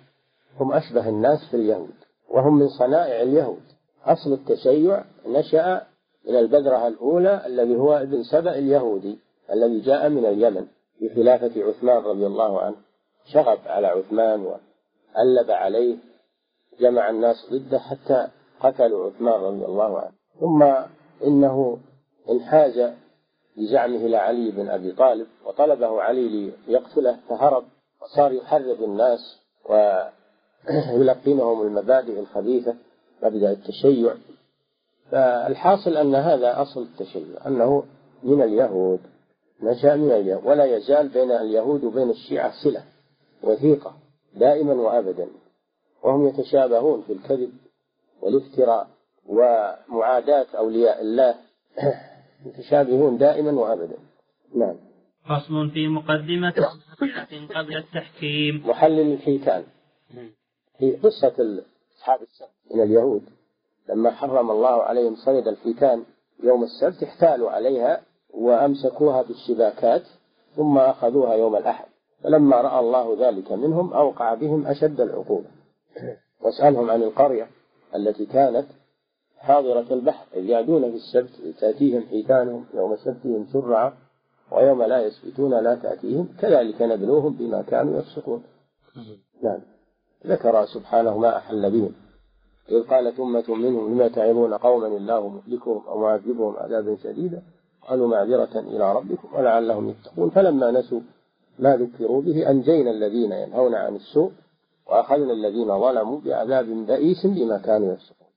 هم 0.59 0.73
أشبه 0.73 1.09
الناس 1.09 1.49
في 1.51 1.57
اليهود 1.57 1.93
وهم 2.29 2.59
من 2.59 2.67
صنائع 2.67 3.21
اليهود. 3.21 3.63
أصل 4.05 4.33
التشيع 4.33 5.03
نشأ 5.27 5.81
من 6.29 6.35
البذرة 6.35 6.87
الأولى 6.87 7.41
الذي 7.45 7.75
هو 7.75 7.93
ابن 7.93 8.23
سبأ 8.23 8.57
اليهودي 8.57 9.17
الذي 9.53 9.79
جاء 9.79 10.09
من 10.09 10.25
اليمن 10.25 10.65
في 10.99 11.09
خلافة 11.15 11.63
عثمان 11.63 12.03
رضي 12.03 12.25
الله 12.25 12.61
عنه. 12.61 12.75
شغب 13.33 13.59
على 13.65 13.87
عثمان 13.87 14.41
وألب 14.41 15.51
عليه. 15.51 16.08
جمع 16.79 17.09
الناس 17.09 17.35
ضده 17.51 17.79
حتى 17.79 18.27
قتلوا 18.59 19.05
عثمان 19.07 19.33
رضي 19.33 19.65
الله 19.65 19.99
عنه. 19.99 20.11
ثم 20.39 20.63
إنه 21.27 21.77
انحاز 22.29 22.91
بزعمه 23.57 23.95
إلى 23.95 24.17
علي 24.17 24.51
بن 24.51 24.69
أبي 24.69 24.91
طالب 24.91 25.27
وطلبه 25.45 26.01
علي 26.01 26.51
ليقتله 26.67 27.17
فهرب 27.29 27.63
وصار 28.01 28.31
يحرض 28.31 28.83
الناس 28.83 29.39
ويلقنهم 29.69 31.61
المبادئ 31.61 32.19
الخبيثة 32.19 32.75
مبدأ 33.23 33.51
التشيع. 33.51 34.13
فالحاصل 35.11 35.97
أن 35.97 36.15
هذا 36.15 36.61
أصل 36.61 36.81
التشيع 36.81 37.47
أنه 37.47 37.83
من 38.23 38.41
اليهود 38.41 38.99
نشأ 39.61 39.95
من 39.95 40.11
اليهود 40.11 40.45
ولا 40.45 40.65
يزال 40.65 41.07
بين 41.07 41.31
اليهود 41.31 41.83
وبين 41.83 42.09
الشيعة 42.09 42.51
صلة 42.63 42.83
وثيقة 43.43 43.93
دائما 44.35 44.73
وأبدا. 44.73 45.27
وهم 46.03 46.27
يتشابهون 46.27 47.01
في 47.01 47.13
الكذب 47.13 47.51
والافتراء 48.21 48.87
ومعاداة 49.25 50.47
أولياء 50.57 51.01
الله 51.01 51.35
متشابهون 52.45 53.17
دائما 53.17 53.51
وأبدا. 53.51 53.97
نعم. 54.55 54.75
فصل 55.25 55.69
في 55.71 55.87
مقدمة 55.87 56.53
قبل 57.55 57.77
التحكيم. 57.77 58.63
محلل 58.65 59.13
الحيتان. 59.13 59.63
في 60.77 60.91
قصة 60.91 61.63
أصحاب 61.97 62.21
السبت 62.21 62.49
من 62.75 62.81
اليهود 62.81 63.21
لما 63.89 64.11
حرم 64.11 64.51
الله 64.51 64.83
عليهم 64.83 65.15
صيد 65.15 65.47
الحيتان 65.47 66.03
يوم 66.43 66.63
السبت 66.63 67.03
احتالوا 67.03 67.51
عليها 67.51 68.01
وأمسكوها 68.33 69.21
بالشباكات 69.21 70.03
ثم 70.55 70.77
أخذوها 70.77 71.33
يوم 71.33 71.55
الأحد. 71.55 71.85
فلما 72.23 72.61
رأى 72.61 72.79
الله 72.79 73.29
ذلك 73.29 73.51
منهم 73.51 73.93
أوقع 73.93 74.33
بهم 74.33 74.67
أشد 74.67 75.01
العقوبة. 75.01 75.58
واسألهم 76.41 76.89
عن 76.89 77.03
القرية 77.03 77.47
التي 77.95 78.25
كانت 78.25 78.65
حاضرة 79.37 79.93
البحر 79.93 80.25
إذ 80.35 80.45
يعدون 80.45 80.91
في 80.91 80.95
السبت 80.95 81.55
تأتيهم 81.59 82.01
حيتانهم 82.09 82.65
يوم 82.73 82.95
سبتهم 82.95 83.47
شرعا 83.53 83.93
ويوم 84.51 84.83
لا 84.83 85.01
يسبتون 85.01 85.63
لا 85.63 85.75
تأتيهم 85.75 86.27
كذلك 86.39 86.81
نبلوهم 86.81 87.33
بما 87.33 87.61
كانوا 87.61 87.99
يفسقون. 87.99 88.43
نعم. 89.43 89.59
ذكر 90.27 90.65
سبحانه 90.65 91.17
ما 91.17 91.37
أحل 91.37 91.71
بهم. 91.71 91.91
إذ 92.71 92.83
قالت 92.83 93.19
أمة 93.19 93.55
منهم 93.55 93.93
لما 93.93 94.07
تعظون 94.07 94.53
قوما 94.53 94.87
الله 94.87 95.27
مهلكهم 95.27 95.87
أو 95.87 95.99
معذبهم 95.99 96.55
عذابا 96.57 96.95
شديدا؟ 97.03 97.41
قالوا 97.87 98.07
معذرة 98.07 98.59
إلى 98.59 98.93
ربكم 98.93 99.35
ولعلهم 99.35 99.89
يتقون. 99.89 100.29
فلما 100.29 100.71
نسوا 100.71 101.01
ما 101.59 101.77
ذكروا 101.77 102.21
به 102.21 102.49
أنجينا 102.49 102.91
الذين 102.91 103.31
ينهون 103.31 103.75
عن 103.75 103.95
السوء 103.95 104.31
وأخذنا 104.91 105.33
الذين 105.33 105.79
ظلموا 105.79 106.19
بعذاب 106.25 106.65
بئيس 106.65 107.25
بما 107.25 107.57
كانوا 107.57 107.93
يفسقون. 107.93 108.27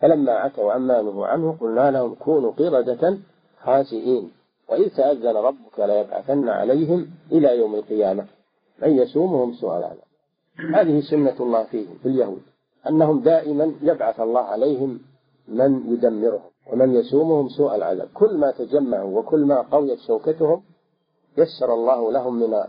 فلما 0.00 0.32
عتوا 0.32 0.72
عما 0.72 1.02
نهوا 1.02 1.26
عنه 1.26 1.56
قلنا 1.60 1.90
لهم 1.90 2.14
كونوا 2.14 2.52
قردة 2.52 3.18
خاسئين. 3.62 4.30
وإذ 4.68 4.88
تأذن 4.96 5.36
ربك 5.36 5.78
ليبعثن 5.78 6.48
عليهم 6.48 7.06
إلى 7.32 7.58
يوم 7.58 7.74
القيامة 7.74 8.26
من 8.82 8.98
يسومهم 8.98 9.52
سوء 9.52 9.78
العذاب 9.78 10.08
هذه 10.74 11.00
سنة 11.00 11.36
الله 11.40 11.64
فيهم 11.64 11.94
في 12.02 12.08
اليهود 12.08 12.42
أنهم 12.88 13.20
دائما 13.20 13.72
يبعث 13.82 14.20
الله 14.20 14.40
عليهم 14.40 15.00
من 15.48 15.92
يدمرهم 15.92 16.50
ومن 16.72 16.94
يسومهم 16.94 17.48
سوء 17.48 17.74
العذاب. 17.74 18.08
كل 18.14 18.36
ما 18.36 18.50
تجمعوا 18.50 19.18
وكل 19.18 19.44
ما 19.44 19.62
قويت 19.62 19.98
شوكتهم 19.98 20.62
يسر 21.38 21.74
الله 21.74 22.12
لهم 22.12 22.34
من 22.40 22.64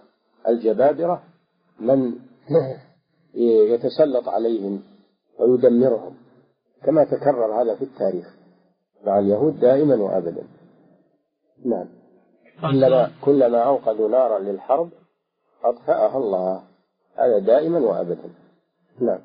الجبابرة 0.48 1.24
من 1.80 2.14
يتسلط 3.36 4.30
عليهم 4.30 4.84
ويدمرهم 5.40 6.16
كما 6.86 7.04
تكرر 7.04 7.62
هذا 7.62 7.76
في 7.76 7.82
التاريخ. 7.82 8.26
مع 9.06 9.20
اليهود 9.20 9.60
دائما 9.60 9.96
وابدا. 9.96 10.44
نعم. 11.66 11.86
كلما 12.62 13.12
كلما 13.22 13.58
أوقدوا 13.58 14.10
نارا 14.10 14.40
للحرب 14.40 14.90
أطفأها 15.64 16.18
الله. 16.18 16.64
هذا 17.18 17.40
دائما 17.40 17.80
وابدا. 17.80 18.30
نعم. 19.02 19.20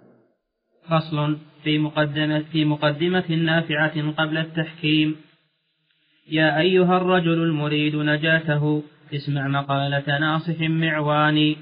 فصل 0.84 1.36
في 1.64 1.78
مقدمة 1.78 2.44
في 2.52 2.64
مقدمة 2.64 3.30
نافعة 3.30 4.12
قبل 4.12 4.38
التحكيم. 4.38 5.16
يا 6.30 6.60
أيها 6.60 6.96
الرجل 6.96 7.42
المريد 7.42 7.96
نجاته 7.96 8.82
اسمع 9.14 9.48
مقالة 9.48 10.18
ناصح 10.18 10.60
معواني. 10.60 11.56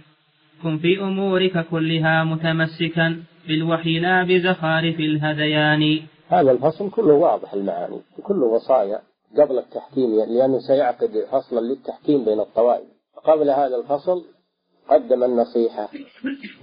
كن 0.63 0.79
في 0.79 1.01
أمورك 1.01 1.67
كلها 1.71 2.25
متمسكا 2.25 3.23
بالوحي 3.49 3.99
لا 3.99 4.23
بزخارف 4.23 5.01
الهذيان. 5.01 6.01
هذا 6.29 6.51
الفصل 6.51 6.91
كله 6.91 7.15
واضح 7.15 7.53
المعاني 7.53 8.01
كله 8.23 8.47
وصايا 8.47 8.99
قبل 9.39 9.59
التحكيم 9.59 10.11
لأنه 10.17 10.59
سيعقد 10.59 11.11
فصلا 11.33 11.61
للتحكيم 11.61 12.25
بين 12.25 12.41
الطوائف. 12.41 12.89
قبل 13.25 13.51
هذا 13.51 13.77
الفصل 13.77 14.25
قدم 14.89 15.25
النصيحة. 15.25 15.89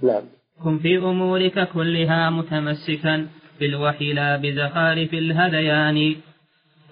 نعم. 0.02 0.22
كن 0.64 0.78
في 0.78 0.98
أمورك 0.98 1.68
كلها 1.68 2.30
متمسكا 2.30 3.26
بالوحي 3.60 4.12
لا 4.12 4.36
بزخارف 4.36 5.14
الهذيان. 5.14 6.16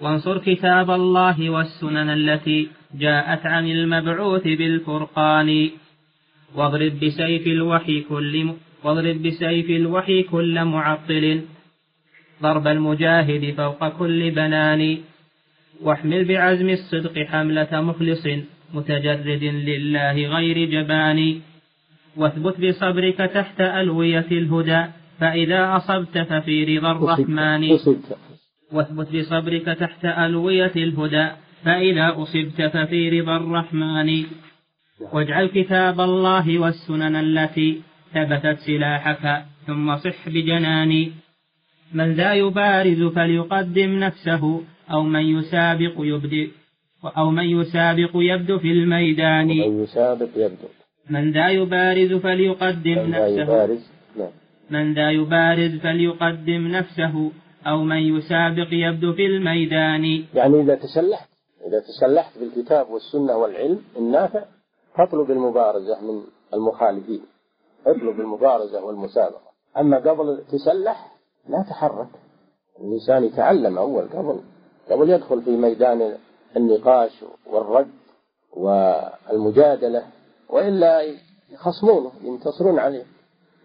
وانصر 0.02 0.38
كتاب 0.38 0.90
الله 0.90 1.50
والسنن 1.50 2.10
التي 2.10 2.68
جاءت 2.94 3.46
عن 3.46 3.66
المبعوث 3.66 4.42
بالفرقان. 4.42 5.70
واضرب 6.56 7.00
بسيف 7.00 7.46
الوحي 7.46 8.00
كل 8.00 8.52
واضرب 8.84 9.22
بسيف 9.22 9.70
الوحي 9.70 10.22
كل 10.22 10.64
معطل. 10.64 11.40
ضرب 12.42 12.66
المجاهد 12.66 13.54
فوق 13.56 13.88
كل 13.88 14.30
بنان. 14.30 14.98
واحمل 15.82 16.24
بعزم 16.24 16.68
الصدق 16.68 17.18
حملة 17.18 17.80
مخلص 17.80 18.26
متجرد 18.74 19.44
لله 19.44 20.12
غير 20.12 20.58
جبان. 20.70 21.40
واثبت 22.16 22.60
بصبرك 22.60 23.18
تحت 23.18 23.60
ألوية 23.60 24.26
الهدى 24.32 24.82
فإذا 25.20 25.76
أصبت 25.76 26.18
ففي 26.18 26.78
رضا 26.78 26.92
الرحمن. 26.92 27.62
واثبت 28.72 29.16
بصبرك 29.16 29.64
تحت 29.64 30.04
ألوية 30.04 30.72
الهدى 30.76 31.28
فإذا 31.64 32.14
أصبت 32.22 32.62
ففي 32.62 33.20
رضا 33.20 33.36
الرحمن. 33.36 34.24
واجعل 35.12 35.46
كتاب 35.46 36.00
الله 36.00 36.58
والسنن 36.58 37.16
التي 37.16 37.82
ثبتت 38.14 38.58
سلاحك 38.58 39.44
ثم 39.66 39.96
صح 39.96 40.28
بجناني. 40.28 41.12
من 41.94 42.12
ذا 42.12 42.34
يبارز 42.34 43.02
فليقدم 43.02 43.90
نفسه 43.98 44.62
أو 44.90 45.02
من 45.02 45.20
يسابق 45.20 45.94
يبدئ 45.98 46.48
أو 47.16 47.30
من 47.30 47.44
يسابق 47.44 48.10
يبدو 48.14 48.58
في 48.58 48.72
الميدان. 48.72 49.46
من 49.46 49.82
يسابق 49.82 50.28
يبدو. 50.36 50.68
من 51.10 51.32
ذا 51.32 51.48
يبارز 51.48 52.12
فليقدم 52.12 52.98
من 52.98 53.10
نفسه. 53.10 53.42
يبارز 53.42 53.82
نعم. 54.18 54.30
من 54.70 54.94
ذا 54.94 55.10
يبارز 55.10 55.76
فليقدم 55.76 56.68
نفسه 56.68 57.32
أو 57.66 57.84
من 57.84 58.02
يسابق 58.16 58.68
يبدو 58.72 59.12
في 59.12 59.26
الميدان. 59.26 60.04
يعني 60.34 60.60
إذا 60.60 60.74
تسلحت 60.74 61.28
إذا 61.68 61.80
تسلحت 61.80 62.38
بالكتاب 62.38 62.86
والسنة 62.90 63.36
والعلم 63.36 63.80
النافع 63.96 64.44
فاطلب 64.94 65.30
المبارزة 65.30 66.00
من 66.00 66.22
المخالفين. 66.54 67.22
اطلب 67.86 68.20
المبارزة 68.20 68.84
والمسابقة. 68.84 69.52
أما 69.76 69.96
قبل 69.96 70.44
تسلح 70.52 71.12
لا 71.48 71.64
تحرك. 71.70 72.08
الإنسان 72.80 73.24
يتعلم 73.24 73.78
أول 73.78 74.08
قبل. 74.08 74.40
قبل 74.90 75.10
يدخل 75.10 75.42
في 75.42 75.56
ميدان 75.56 76.18
النقاش 76.56 77.24
والرد 77.46 77.90
والمجادلة 78.56 80.06
وإلا 80.50 81.02
يخصمونه 81.50 82.12
ينتصرون 82.22 82.78
عليه 82.78 83.04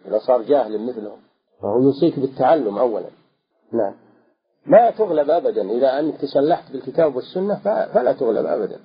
إذا 0.05 0.19
صار 0.19 0.41
جاهل 0.41 0.87
مثلهم. 0.87 1.17
فهو 1.61 1.81
يوصيك 1.81 2.19
بالتعلم 2.19 2.77
أولا. 2.77 3.09
نعم. 3.71 3.93
ما 4.65 4.91
تغلب 4.91 5.29
أبدا. 5.29 5.71
إذا 5.71 5.99
أنك 5.99 6.17
تسلحت 6.21 6.71
بالكتاب 6.71 7.15
والسنة 7.15 7.55
فلا 7.93 8.13
تغلب 8.13 8.45
أبدا. 8.45 8.79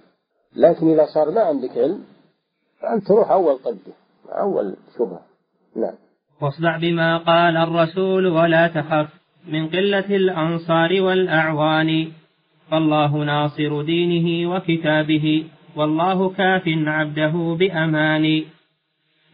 لكن 0.57 0.93
إذا 0.93 1.07
صار 1.15 1.31
ما 1.31 1.41
عندك 1.41 1.79
علم 1.79 2.05
فأنت 2.83 3.07
تروح 3.07 3.31
أول 3.31 3.55
قده 3.55 3.93
أول 4.29 4.77
شبهة. 4.99 5.21
نعم. 5.77 5.95
واصدع 6.41 6.77
بما 6.77 7.19
قال 7.19 7.57
الرسول 7.57 8.27
ولا 8.27 8.69
تخف 8.69 9.09
من 9.49 9.69
قلة 9.69 10.17
الأنصار 10.17 11.03
والأعوان. 11.03 12.13
فالله 12.71 13.25
ناصر 13.25 13.83
دينه 13.83 14.55
وكتابه 14.55 15.45
والله 15.77 16.31
كاف 16.31 16.63
عبده 16.67 17.57
بأمان. 17.59 18.45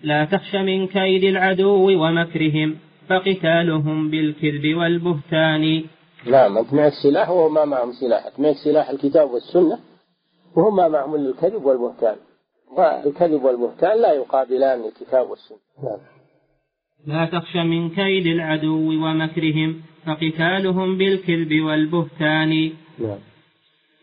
لا 0.03 0.25
تخش 0.25 0.55
من 0.55 0.87
كيد 0.87 1.25
العدو 1.25 2.03
ومكرهم 2.03 2.77
فقتالهم 3.09 4.11
بالكذب 4.11 4.77
والبهتان. 4.77 5.85
نعم 6.27 6.59
أنت 6.59 6.75
معك 6.75 6.93
سلاح 7.03 7.31
وهم 7.31 7.55
ما 7.55 7.65
معهم 7.65 7.93
سلاح. 7.93 8.39
معك 8.39 8.57
سلاح 8.65 8.91
الكتاب 8.91 9.31
والسنة 9.31 9.79
وهم 10.57 10.77
ما 10.77 10.89
معهم 10.89 11.15
الكذب 11.15 11.65
والبهتان. 11.65 12.17
والكذب 12.71 13.45
والبهتان 13.45 14.01
لا 14.01 14.13
يقابلان 14.13 14.85
الكتاب 14.85 15.31
والسنة. 15.31 15.59
نعم. 15.83 15.99
لا 17.07 17.25
تخش 17.25 17.57
من 17.57 17.91
كيد 17.91 18.27
العدو 18.27 18.91
ومكرهم 18.91 19.83
فقتالهم 20.07 20.99
بالكذب 20.99 21.61
والبهتان. 21.61 22.73
نعم. 22.99 23.19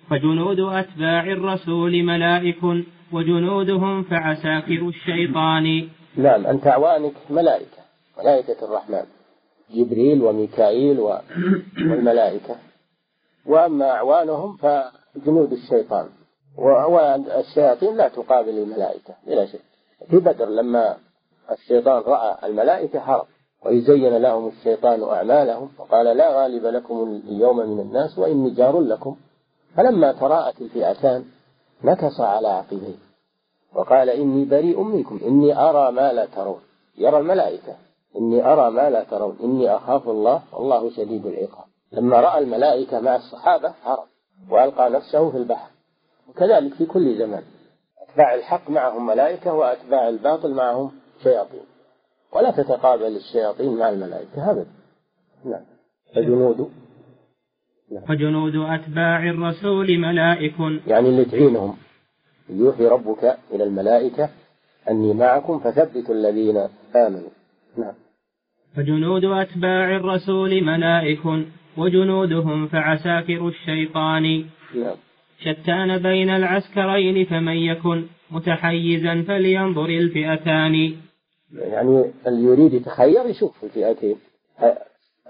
فجنود 0.10 0.60
أتباع 0.60 1.24
الرسول 1.24 2.04
ملائك 2.04 2.64
وجنودهم 3.12 4.04
فعساكر 4.04 4.88
الشيطان. 4.88 5.88
نعم 6.18 6.46
أنت 6.46 6.68
أعوانك 6.68 7.14
ملائكة 7.30 7.78
ملائكة 8.18 8.66
الرحمن. 8.66 9.06
جبريل 9.74 10.22
وميكائيل 10.22 11.00
والملائكة. 11.90 12.56
وأما 13.46 13.92
أعوانهم 13.92 14.58
فجنود 14.58 15.52
الشيطان. 15.52 16.10
والشياطين 16.58 17.98
لا 17.98 18.08
تقابل 18.08 18.50
الملائكة 18.50 19.14
بلا 19.28 19.46
شك. 19.46 19.62
في 20.10 20.18
بدر 20.18 20.46
لما 20.46 20.98
الشيطان 21.52 22.02
رأى 22.02 22.48
الملائكة 22.48 23.00
هرب 23.00 23.26
ويزين 23.66 24.18
لهم 24.18 24.48
الشيطان 24.48 25.04
أعمالهم 25.04 25.70
وقال 25.78 26.18
لا 26.18 26.42
غالب 26.42 26.66
لكم 26.66 27.22
اليوم 27.28 27.58
من 27.58 27.80
الناس 27.80 28.20
وإني 28.20 28.50
جار 28.50 28.80
لكم. 28.80 29.16
فلما 29.76 30.12
تراءت 30.12 30.62
الفئتان 30.62 31.26
نكص 31.84 32.22
على 32.22 32.48
عقبيه 32.48 32.96
وقال 33.74 34.10
إني 34.10 34.46
بريء 34.46 34.82
منكم 34.82 35.20
إني 35.26 35.60
أرى 35.60 35.92
ما 35.92 36.14
لا 36.14 36.26
ترون. 36.26 36.60
يرى 36.98 37.18
الملائكة 37.18 37.76
إني 38.18 38.54
أرى 38.54 38.72
ما 38.72 38.90
لا 38.90 39.04
ترون 39.04 39.38
إني 39.44 39.76
أخاف 39.76 40.10
الله 40.10 40.42
والله 40.54 40.90
شديد 40.90 41.26
العقاب. 41.26 41.66
لما 41.92 42.20
رأى 42.20 42.40
الملائكة 42.40 43.00
مع 43.00 43.16
الصحابة 43.16 43.74
هرب 43.84 44.08
وألقى 44.50 44.90
نفسه 44.90 45.32
في 45.32 45.38
البحر. 45.38 45.75
وكذلك 46.30 46.74
في 46.74 46.86
كل 46.86 47.18
زمان. 47.18 47.44
أتباع 48.10 48.36
الحق 48.36 48.70
معهم 48.70 49.06
ملائكة 49.08 49.54
وأتباع 49.54 50.10
الباطل 50.10 50.54
معهم 50.54 50.92
شياطين. 51.24 51.66
ولا 52.34 52.52
تتقابل 52.52 53.16
الشياطين 53.16 53.78
مع 53.78 53.90
الملائكة 53.90 54.52
أبدا. 54.52 54.68
نعم. 55.46 55.62
فجنود. 56.16 56.72
نعم. 57.92 58.04
وجنود 58.10 58.56
أتباع 58.56 59.30
الرسول 59.30 60.00
ملائك. 60.00 60.60
يعني 60.88 61.10
اللي 61.10 61.26
تعينهم. 61.26 61.78
يوحي 62.50 62.88
ربك 62.88 63.38
إلى 63.54 63.64
الملائكة. 63.64 64.30
أني 64.90 65.14
معكم 65.14 65.60
فثبتوا 65.60 66.16
الذين 66.16 66.58
آمنوا. 66.96 67.30
نعم. 67.78 67.94
فجنود 68.76 69.26
أتباع 69.26 69.96
الرسول 69.96 70.64
ملائك. 70.64 71.48
وجنودهم 71.78 72.68
فعساكر 72.68 73.48
الشيطان. 73.48 74.46
نعم. 74.76 74.96
شتان 75.46 75.98
بين 75.98 76.30
العسكرين 76.30 77.26
فمن 77.26 77.56
يكن 77.56 78.06
متحيزا 78.32 79.24
فلينظر 79.28 79.86
الفئتان. 79.86 80.94
يعني 81.54 82.06
اللي 82.28 82.44
يريد 82.44 82.74
يتخير 82.74 83.26
يشوف 83.26 83.64
الفئتين. 83.64 84.16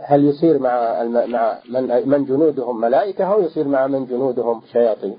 هل 0.10 0.26
يصير 0.26 0.60
مع 0.60 1.04
مع 1.28 1.60
من 1.70 2.10
من 2.10 2.26
جنودهم 2.26 2.82
ملائكة 2.82 3.34
أو 3.34 3.44
يصير 3.44 3.68
مع 3.68 3.88
من 3.88 4.06
جنودهم 4.06 4.62
شياطين؟ 4.74 5.16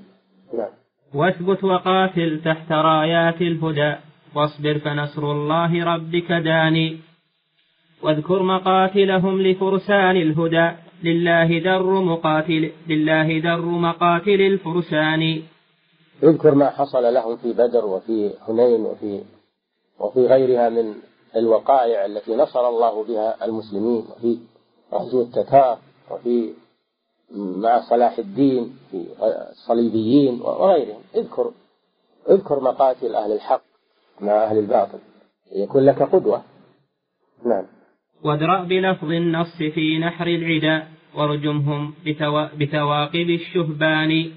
نعم. 0.53 0.69
واثبت 1.13 1.63
وقاتل 1.63 2.41
تحت 2.45 2.71
رايات 2.71 3.41
الهدى 3.41 3.95
واصبر 4.35 4.79
فنصر 4.79 5.31
الله 5.31 5.95
ربك 5.95 6.31
داني. 6.31 6.97
واذكر 8.03 8.43
مقاتلهم 8.43 9.41
لفرسان 9.41 10.15
الهدى. 10.17 10.71
لله 11.03 11.59
در 11.59 11.81
مقاتل 11.81 12.71
لله 12.87 13.41
در 13.41 13.61
مقاتل 13.61 14.41
الفرسان. 14.41 15.43
اذكر 16.23 16.51
ما 16.55 16.69
حصل 16.69 17.13
لهم 17.13 17.37
في 17.37 17.53
بدر 17.53 17.85
وفي 17.85 18.33
حنين 18.47 18.81
وفي 18.85 19.21
وفي 19.99 20.25
غيرها 20.27 20.69
من 20.69 20.93
الوقائع 21.35 22.05
التي 22.05 22.35
نصر 22.35 22.69
الله 22.69 23.03
بها 23.03 23.45
المسلمين 23.45 24.05
وفي 24.11 24.37
غزو 24.93 25.21
التتار 25.21 25.77
وفي 26.11 26.53
مع 27.35 27.81
صلاح 27.89 28.17
الدين 28.19 28.77
في 28.91 29.05
الصليبيين 29.51 30.41
وغيرهم. 30.41 31.01
اذكر 31.15 31.51
اذكر 32.29 32.59
مقاتل 32.59 33.15
أهل 33.15 33.31
الحق 33.31 33.61
مع 34.21 34.43
أهل 34.43 34.57
الباطل. 34.57 34.99
يكون 35.51 35.85
لك 35.85 36.01
قدوة. 36.01 36.41
نعم. 37.45 37.76
وادرأ 38.23 38.63
بلفظ 38.63 39.11
النص 39.11 39.57
في 39.57 39.99
نحر 39.99 40.27
العدا 40.27 40.87
وارجمهم 41.15 41.93
بتواقب 42.59 43.29
الشهبان. 43.29 44.31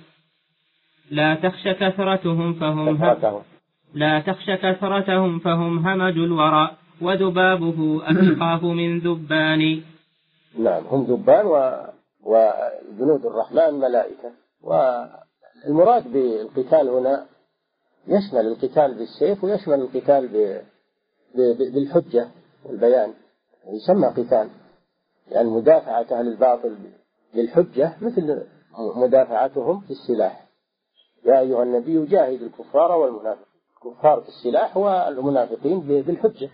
لا 1.10 1.34
تخش 1.34 1.68
كثرتهم 1.68 2.54
فهم 2.54 2.96
كثرتهم. 2.96 3.42
لا 3.94 4.20
تخش 4.20 4.50
كثرتهم 4.50 5.38
فهم 5.38 5.88
همج 5.88 6.18
الورى 6.18 6.76
وذبابه 7.00 8.02
أخاف 8.04 8.62
من 8.62 8.98
ذبان. 8.98 9.82
نعم 10.58 10.82
هم 10.86 11.02
ذبان 11.02 11.46
و... 11.46 11.54
وجنود 12.22 13.26
الرحمن 13.26 13.74
ملائكة. 13.80 14.30
والمراد 14.62 16.12
بالقتال 16.12 16.88
هنا 16.88 17.26
يشمل 18.08 18.46
القتال 18.46 18.94
بالسيف 18.94 19.44
ويشمل 19.44 19.80
القتال 19.80 20.28
ب... 20.28 20.36
ب... 21.34 21.38
بالحجة 21.74 22.28
والبيان. 22.64 23.12
يسمى 23.68 24.06
قتال. 24.06 24.48
يعني 25.30 25.48
مدافعة 25.48 26.06
أهل 26.12 26.28
الباطل 26.28 26.76
بالحجة 27.34 27.96
مثل 28.00 28.42
مدافعتهم 28.96 29.82
بالسلاح 29.88 30.44
يا 31.26 31.40
أيها 31.40 31.62
النبي 31.62 32.06
جاهد 32.06 32.42
الكفار 32.42 32.92
والمنافقين. 32.92 33.46
الكفار 33.76 34.20
بالسلاح 34.20 34.76
والمنافقين 34.76 35.80
بالحجة. 35.80 36.50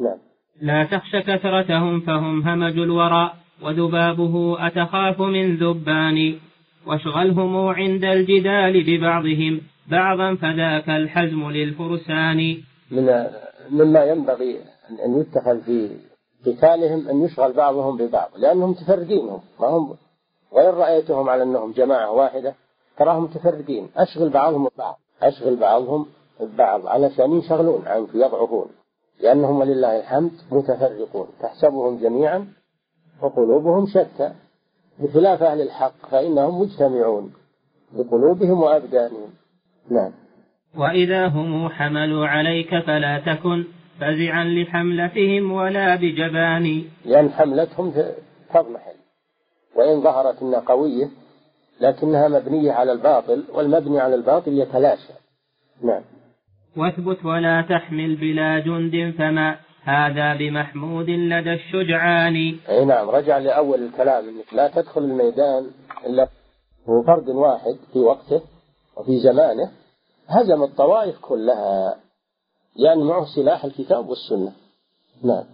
نعم. 0.00 0.18
لا 0.60 0.84
تخش 0.84 1.16
كثرتهم 1.16 2.00
فهم 2.00 2.42
همج 2.42 2.78
الورى 2.78 3.32
وذبابه 3.62 4.66
أتخاف 4.66 5.20
من 5.20 5.56
ذبان. 5.56 6.38
واشغلهم 6.86 7.56
عند 7.56 8.04
الجدال 8.04 8.84
ببعضهم 8.86 9.60
بعضا 9.90 10.34
فذاك 10.34 10.88
الحزم 10.88 11.50
للفرسان. 11.50 12.56
من 12.90 13.26
مما 13.70 14.04
ينبغي 14.04 14.60
أن 15.04 15.20
يتخذ 15.20 15.62
في 15.62 15.90
قتالهم 16.46 17.08
أن 17.08 17.24
يشغل 17.24 17.52
بعضهم 17.52 17.96
ببعض 17.96 18.30
لأنهم 18.36 18.70
متفرقين 18.70 19.26
ما 19.60 19.66
هم 19.66 19.96
وإن 20.52 20.74
رأيتهم 20.74 21.28
على 21.28 21.42
أنهم 21.42 21.72
جماعة 21.72 22.10
واحدة 22.10 22.54
تراهم 22.98 23.22
متفرقين 23.22 23.88
أشغل 23.96 24.28
بعضهم 24.28 24.68
ببعض 24.68 24.98
أشغل 25.22 25.56
بعضهم 25.56 26.06
ببعض 26.40 26.86
علشان 26.86 27.32
ينشغلون 27.32 27.82
عنك 27.86 28.08
يضعفون 28.14 28.68
لأنهم 29.20 29.60
ولله 29.60 30.00
الحمد 30.00 30.32
متفرقون 30.50 31.28
تحسبهم 31.40 31.98
جميعا 31.98 32.46
وقلوبهم 33.22 33.86
شتى. 33.86 34.32
بخلاف 34.98 35.42
أهل 35.42 35.60
الحق 35.60 36.06
فإنهم 36.10 36.60
مجتمعون 36.60 37.32
بقلوبهم 37.92 38.62
وأبدانهم. 38.62 39.30
نعم. 39.90 40.12
وإذا 40.76 41.28
هم 41.28 41.68
حملوا 41.68 42.26
عليك 42.26 42.70
فلا 42.86 43.18
تكن 43.26 43.64
فزعا 44.00 44.44
لحملتهم 44.44 45.52
ولا 45.52 45.96
بجبان. 45.96 46.84
لأن 47.04 47.30
حملتهم 47.30 47.92
تضمحل 48.54 48.98
وإن 49.76 50.02
ظهرت 50.02 50.42
أنها 50.42 50.60
قوية 50.60 51.08
لكنها 51.80 52.28
مبنية 52.28 52.72
على 52.72 52.92
الباطل 52.92 53.44
والمبني 53.52 54.00
على 54.00 54.14
الباطل 54.14 54.58
يتلاشى. 54.58 55.12
نعم. 55.82 56.02
واثبت 56.76 57.24
ولا 57.24 57.66
تحمل 57.68 58.16
بلا 58.16 58.58
جند 58.58 59.14
فما 59.18 59.56
هذا 59.82 60.34
بمحمود 60.34 61.10
لدى 61.10 61.52
الشجعان. 61.52 62.58
أي 62.68 62.84
نعم 62.84 63.10
رجع 63.10 63.38
لأول 63.38 63.82
الكلام 63.82 64.28
إنك 64.28 64.54
لا 64.54 64.68
تدخل 64.68 65.00
الميدان 65.00 65.70
إلا 66.06 66.28
هو 66.88 67.02
فرد 67.02 67.28
واحد 67.28 67.76
في 67.92 67.98
وقته 67.98 68.42
وفي 68.96 69.18
زمانه. 69.18 69.70
هزم 70.28 70.62
الطوائف 70.62 71.18
كلها. 71.20 71.96
يعني 72.78 73.04
معه 73.04 73.24
سلاح 73.24 73.64
الكتاب 73.64 74.08
والسنة. 74.08 74.52
نعم. 75.24 75.44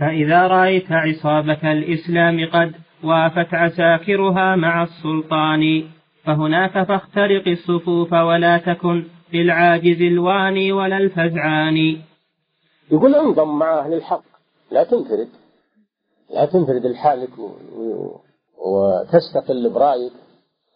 فإذا 0.00 0.46
رأيت 0.46 0.92
عصابة 0.92 1.72
الإسلام 1.72 2.50
قد 2.52 2.72
وافت 3.04 3.54
عساكرها 3.54 4.56
مع 4.56 4.82
السلطان 4.82 5.84
فهناك 6.24 6.82
فاخترق 6.82 7.48
الصفوف 7.48 8.12
ولا 8.12 8.58
تكن 8.58 9.04
للعاجز 9.32 10.02
الواني 10.02 10.72
ولا 10.72 10.96
الفزعان. 10.96 11.76
يقول 12.90 13.14
انضم 13.14 13.58
مع 13.58 13.78
أهل 13.78 13.94
الحق. 13.94 14.24
لا 14.70 14.84
تنفرد. 14.84 15.28
لا 16.34 16.44
تنفرد 16.44 16.86
لحالك 16.86 17.38
و... 17.38 17.50
و... 17.76 18.20
وتستقل 18.58 19.70
برأيك. 19.70 20.12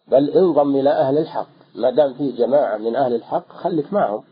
بل 0.08 0.30
انضم 0.30 0.76
إلى 0.76 0.90
أهل 0.90 1.18
الحق. 1.18 1.48
ما 1.74 1.90
دام 1.90 2.14
فيه 2.14 2.46
جماعة 2.46 2.76
من 2.76 2.96
أهل 2.96 3.14
الحق 3.14 3.48
خليك 3.48 3.92
معهم. 3.92 4.22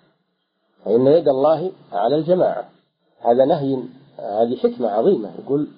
فإن 0.85 1.07
يد 1.07 1.29
الله 1.29 1.73
على 1.93 2.17
الجماعة. 2.17 2.69
هذا 3.25 3.45
نهي 3.45 3.83
هذه 4.19 4.57
حكمة 4.57 4.89
عظيمة. 4.89 5.31
يقول 5.45 5.69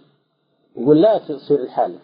يقول 0.76 1.02
لا 1.02 1.18
تصير 1.18 1.64
لحالك. 1.64 2.00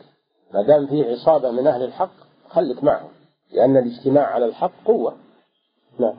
ما 0.55 0.63
دام 0.63 0.87
فيه 0.87 1.05
عصابة 1.05 1.51
من 1.51 1.67
أهل 1.67 1.83
الحق 1.85 2.13
خليك 2.49 2.85
معهم. 2.85 3.09
لأن 3.53 3.77
الاجتماع 3.77 4.27
على 4.27 4.47
الحق 4.47 4.73
قوة. 4.85 5.17
نعم. 5.99 6.17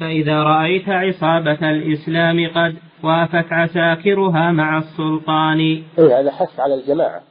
فإذا 0.00 0.42
رأيت 0.42 0.88
عصابة 0.88 1.70
الإسلام 1.70 2.36
قد 2.54 2.76
وافت 3.04 3.52
عساكرها 3.52 4.52
مع 4.52 4.78
السلطان. 4.78 5.60
إيه 5.98 6.20
هذا 6.20 6.30
حث 6.30 6.60
على 6.60 6.74
الجماعة 6.74 7.22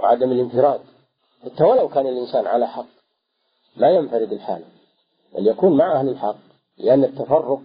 وعدم 0.00 0.32
الانفراد. 0.32 0.80
حتى 1.44 1.64
ولو 1.64 1.88
كان 1.88 2.06
الإنسان 2.06 2.46
على 2.46 2.66
حق 2.66 2.86
لا 3.76 3.90
ينفرد 3.90 4.32
الحال. 4.32 4.62
بل 5.34 5.46
يكون 5.46 5.76
مع 5.76 6.00
أهل 6.00 6.08
الحق 6.08 6.36
لأن 6.78 7.04
التفرق 7.04 7.60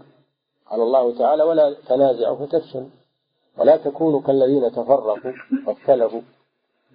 قال 0.72 0.82
الله 0.82 1.18
تعالى 1.18 1.44
ولا 1.44 1.76
تنازعوا 1.88 2.46
فتفشل. 2.46 2.86
ولا 3.58 3.78
تكونوا 3.78 4.22
كالذين 4.22 4.72
تفرقوا 4.72 5.18
واختلفوا. 5.68 6.22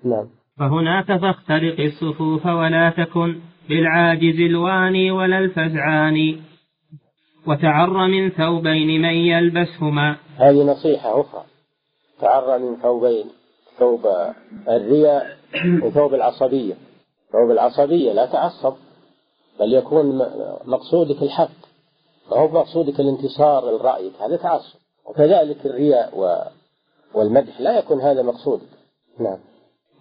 نعم. 0.04 0.28
فهناك 0.58 1.06
فاخترق 1.06 1.80
الصفوف 1.80 2.46
ولا 2.46 2.90
تكن 2.90 3.40
بالعاجز 3.68 4.40
الواني 4.40 5.10
ولا 5.10 5.38
الفزعان. 5.38 6.40
وتعر 7.46 8.06
من 8.06 8.30
ثوبين 8.30 9.02
من 9.02 9.14
يلبسهما. 9.14 10.16
هذه 10.36 10.62
نصيحة 10.62 11.20
أخرى. 11.20 11.44
تعر 12.20 12.58
من 12.58 12.76
ثوبين 12.76 13.24
ثوب 13.78 14.06
الرياء 14.68 15.36
وثوب 15.82 16.14
العصبية. 16.14 16.74
ثوب 17.32 17.50
العصبية 17.50 18.12
لا 18.12 18.26
تعصب 18.26 18.74
بل 19.60 19.74
يكون 19.74 20.18
مقصودك 20.64 21.22
الحق. 21.22 21.63
هو 22.32 22.48
مقصودك 22.48 23.00
الانتصار 23.00 23.76
لرأيك 23.76 24.12
هذا 24.20 24.36
تعصب. 24.36 24.78
وكذلك 25.06 25.66
الرياء 25.66 26.18
والمدح 27.14 27.60
لا 27.60 27.78
يكون 27.78 28.00
هذا 28.00 28.22
مقصودك 28.22 28.68
نعم. 29.20 29.38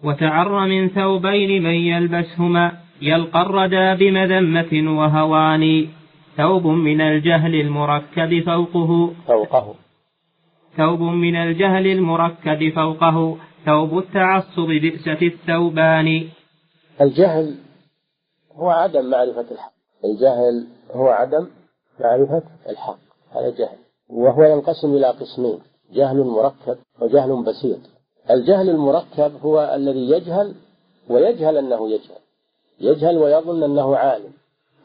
وتعر 0.04 0.66
من 0.66 0.88
ثوبين 0.88 1.62
من 1.62 1.74
يلبسهما 1.74 2.72
يلقى 3.02 3.42
الردى 3.42 4.04
بمذمة 4.04 4.98
وهوان. 4.98 5.88
ثوب 6.36 6.66
من 6.66 7.00
الجهل 7.00 7.54
المركب 7.54 8.44
فوقه. 8.46 9.12
فوقه. 9.26 9.74
ثوب 10.76 11.00
من 11.00 11.36
الجهل 11.36 11.86
المركب 11.86 12.72
فوقه. 12.74 13.36
ثوب 13.66 13.98
التعصب 13.98 14.66
بئسة 14.66 15.18
الثوبان. 15.22 16.28
الجهل 17.00 17.54
هو 18.52 18.70
عدم 18.70 19.10
معرفة 19.10 19.46
الحق. 19.50 19.72
الجهل 20.04 20.66
هو 20.92 21.08
عدم 21.08 21.46
معرفة 22.00 22.42
الحق 22.68 22.98
هذا 23.30 23.50
جهل. 23.50 23.76
وهو 24.10 24.42
ينقسم 24.42 24.94
إلى 24.94 25.06
قسمين 25.06 25.58
جهل 25.92 26.24
مركب 26.24 26.78
وجهل 27.00 27.44
بسيط. 27.44 27.78
الجهل 28.30 28.70
المركب 28.70 29.32
هو 29.42 29.74
الذي 29.74 30.10
يجهل 30.10 30.54
ويجهل 31.10 31.56
أنه 31.56 31.90
يجهل. 31.90 32.18
يجهل 32.80 33.18
ويظن 33.18 33.62
أنه 33.62 33.96
عالم. 33.96 34.32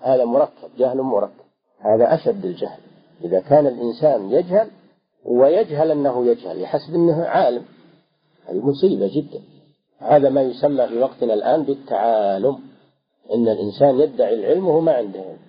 هذا 0.02 0.26
مركب 0.26 0.70
جهل 0.78 0.98
مركب. 0.98 1.44
هذا 1.80 2.14
أشد 2.14 2.46
الجهل. 2.46 2.80
إذا 3.24 3.40
كان 3.40 3.68
الإنسان 3.68 4.32
يجهل 4.32 4.70
ويجهل 5.26 5.92
أنه 5.92 6.26
يجهل 6.26 6.62
يحسب 6.62 6.94
أنه 6.96 7.24
عالم. 7.24 7.66
هذه 8.46 8.66
مصيبة 8.66 9.10
جدا. 9.16 9.42
هذا 10.00 10.30
ما 10.30 10.42
يسمى 10.42 10.88
في 10.88 11.00
وقتنا 11.00 11.34
الآن 11.34 11.64
بالتعالم. 11.64 12.60
إن 13.34 13.48
الإنسان 13.48 14.00
يدعي 14.00 14.34
العلم 14.34 14.68
وهو 14.68 14.80
ما 14.80 14.92
عنده 14.92 15.20
علم. 15.20 15.49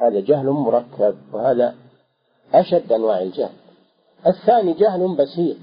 هذا 0.00 0.20
جهل 0.20 0.46
مركب 0.46 1.16
وهذا 1.32 1.74
أشد 2.54 2.92
أنواع 2.92 3.22
الجهل. 3.22 3.54
الثاني 4.26 4.72
جهل 4.72 5.16
بسيط 5.16 5.56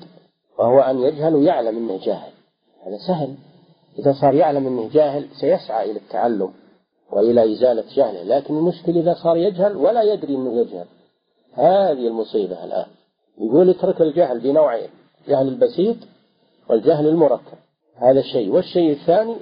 وهو 0.58 0.80
أن 0.80 1.00
يجهل 1.00 1.36
ويعلم 1.36 1.78
أنه 1.78 2.00
جاهل. 2.06 2.32
هذا 2.86 2.98
سهل. 3.08 3.36
إذا 4.00 4.14
صار 4.22 4.34
يعلم 4.34 4.68
أنه 4.68 4.90
جاهل 4.90 5.28
سيسعى 5.40 5.92
إلى 5.92 6.00
التعلم 6.00 6.54
وإلى 7.12 7.54
إزالة 7.54 7.84
جهله. 7.96 8.24
لكن 8.24 8.58
المشكلة 8.58 9.00
إذا 9.00 9.14
صار 9.24 9.38
يجهل 9.38 9.78
ولا 9.78 10.02
يدري 10.02 10.36
أنه 10.36 10.60
يجهل. 10.60 10.86
هذه 11.54 12.08
المصيبة 12.08 12.64
الآن. 12.64 12.86
يقول 13.38 13.70
اترك 13.70 14.02
الجهل 14.02 14.40
بنوعين 14.40 14.90
الجهل 15.22 15.48
البسيط 15.48 15.98
والجهل 16.70 17.08
المركب. 17.08 17.58
هذا 17.96 18.22
شيء 18.22 18.50
والشيء 18.50 18.92
الثاني 18.92 19.36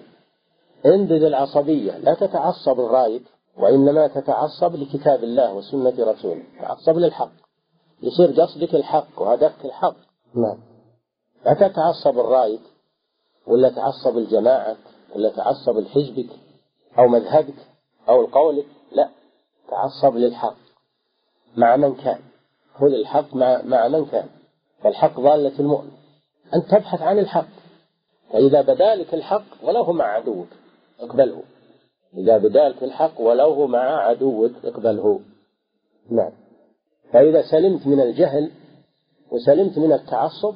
انبذ 0.86 1.24
العصبية. 1.24 1.98
لا 1.98 2.14
تتعصب 2.14 2.80
الرايد. 2.80 3.24
وإنما 3.58 4.08
تتعصب 4.08 4.76
لكتاب 4.76 5.24
الله 5.24 5.54
وسنة 5.54 5.94
رسوله. 6.00 6.44
تعصب 6.62 6.98
للحق. 6.98 7.32
يصير 8.02 8.42
قصدك 8.42 8.76
الحق 8.76 9.22
وهدفك 9.22 9.66
الحق. 9.66 9.96
نعم. 10.36 10.58
لا 11.46 11.54
تتعصب 11.54 12.20
الرايد 12.20 12.60
ولا 13.48 13.70
تعصب 13.70 14.18
الجماعة 14.18 14.76
ولا 15.16 15.30
تعصب 15.30 15.78
لحزبك 15.78 16.30
أو 17.00 17.08
مذهبك 17.08 17.68
أو 18.10 18.24
لقولك 18.24 18.66
لا. 18.92 19.10
تعصب 19.70 20.16
للحق. 20.16 20.56
مع 21.58 21.76
من 21.76 21.96
كان. 21.96 22.20
خذ 22.76 22.86
الحق 22.88 23.36
مع, 23.36 23.62
مع 23.62 23.88
من 23.88 24.06
كان. 24.06 24.28
فالحق 24.84 25.20
ضالة 25.20 25.60
المؤمن. 25.60 25.92
أن 26.56 26.66
تبحث 26.66 27.02
عن 27.02 27.20
الحق. 27.20 27.48
فإذا 28.34 28.62
بدالك 28.62 29.14
الحق 29.14 29.44
ولو 29.64 29.94
مع 29.94 30.06
عدوك. 30.06 30.48
اقبله. 31.00 31.44
إذا 32.18 32.38
بدالك 32.38 32.84
الحق 32.84 33.22
ولو 33.22 33.54
هو 33.54 33.68
مع 33.68 33.80
عدوك 33.80 34.52
اقبله. 34.64 35.20
نعم. 36.12 36.32
فإذا 37.14 37.42
سلمت 37.42 37.88
من 37.88 38.00
الجهل 38.00 38.52
وسلمت 39.32 39.78
من 39.78 39.94
التعصب 39.94 40.56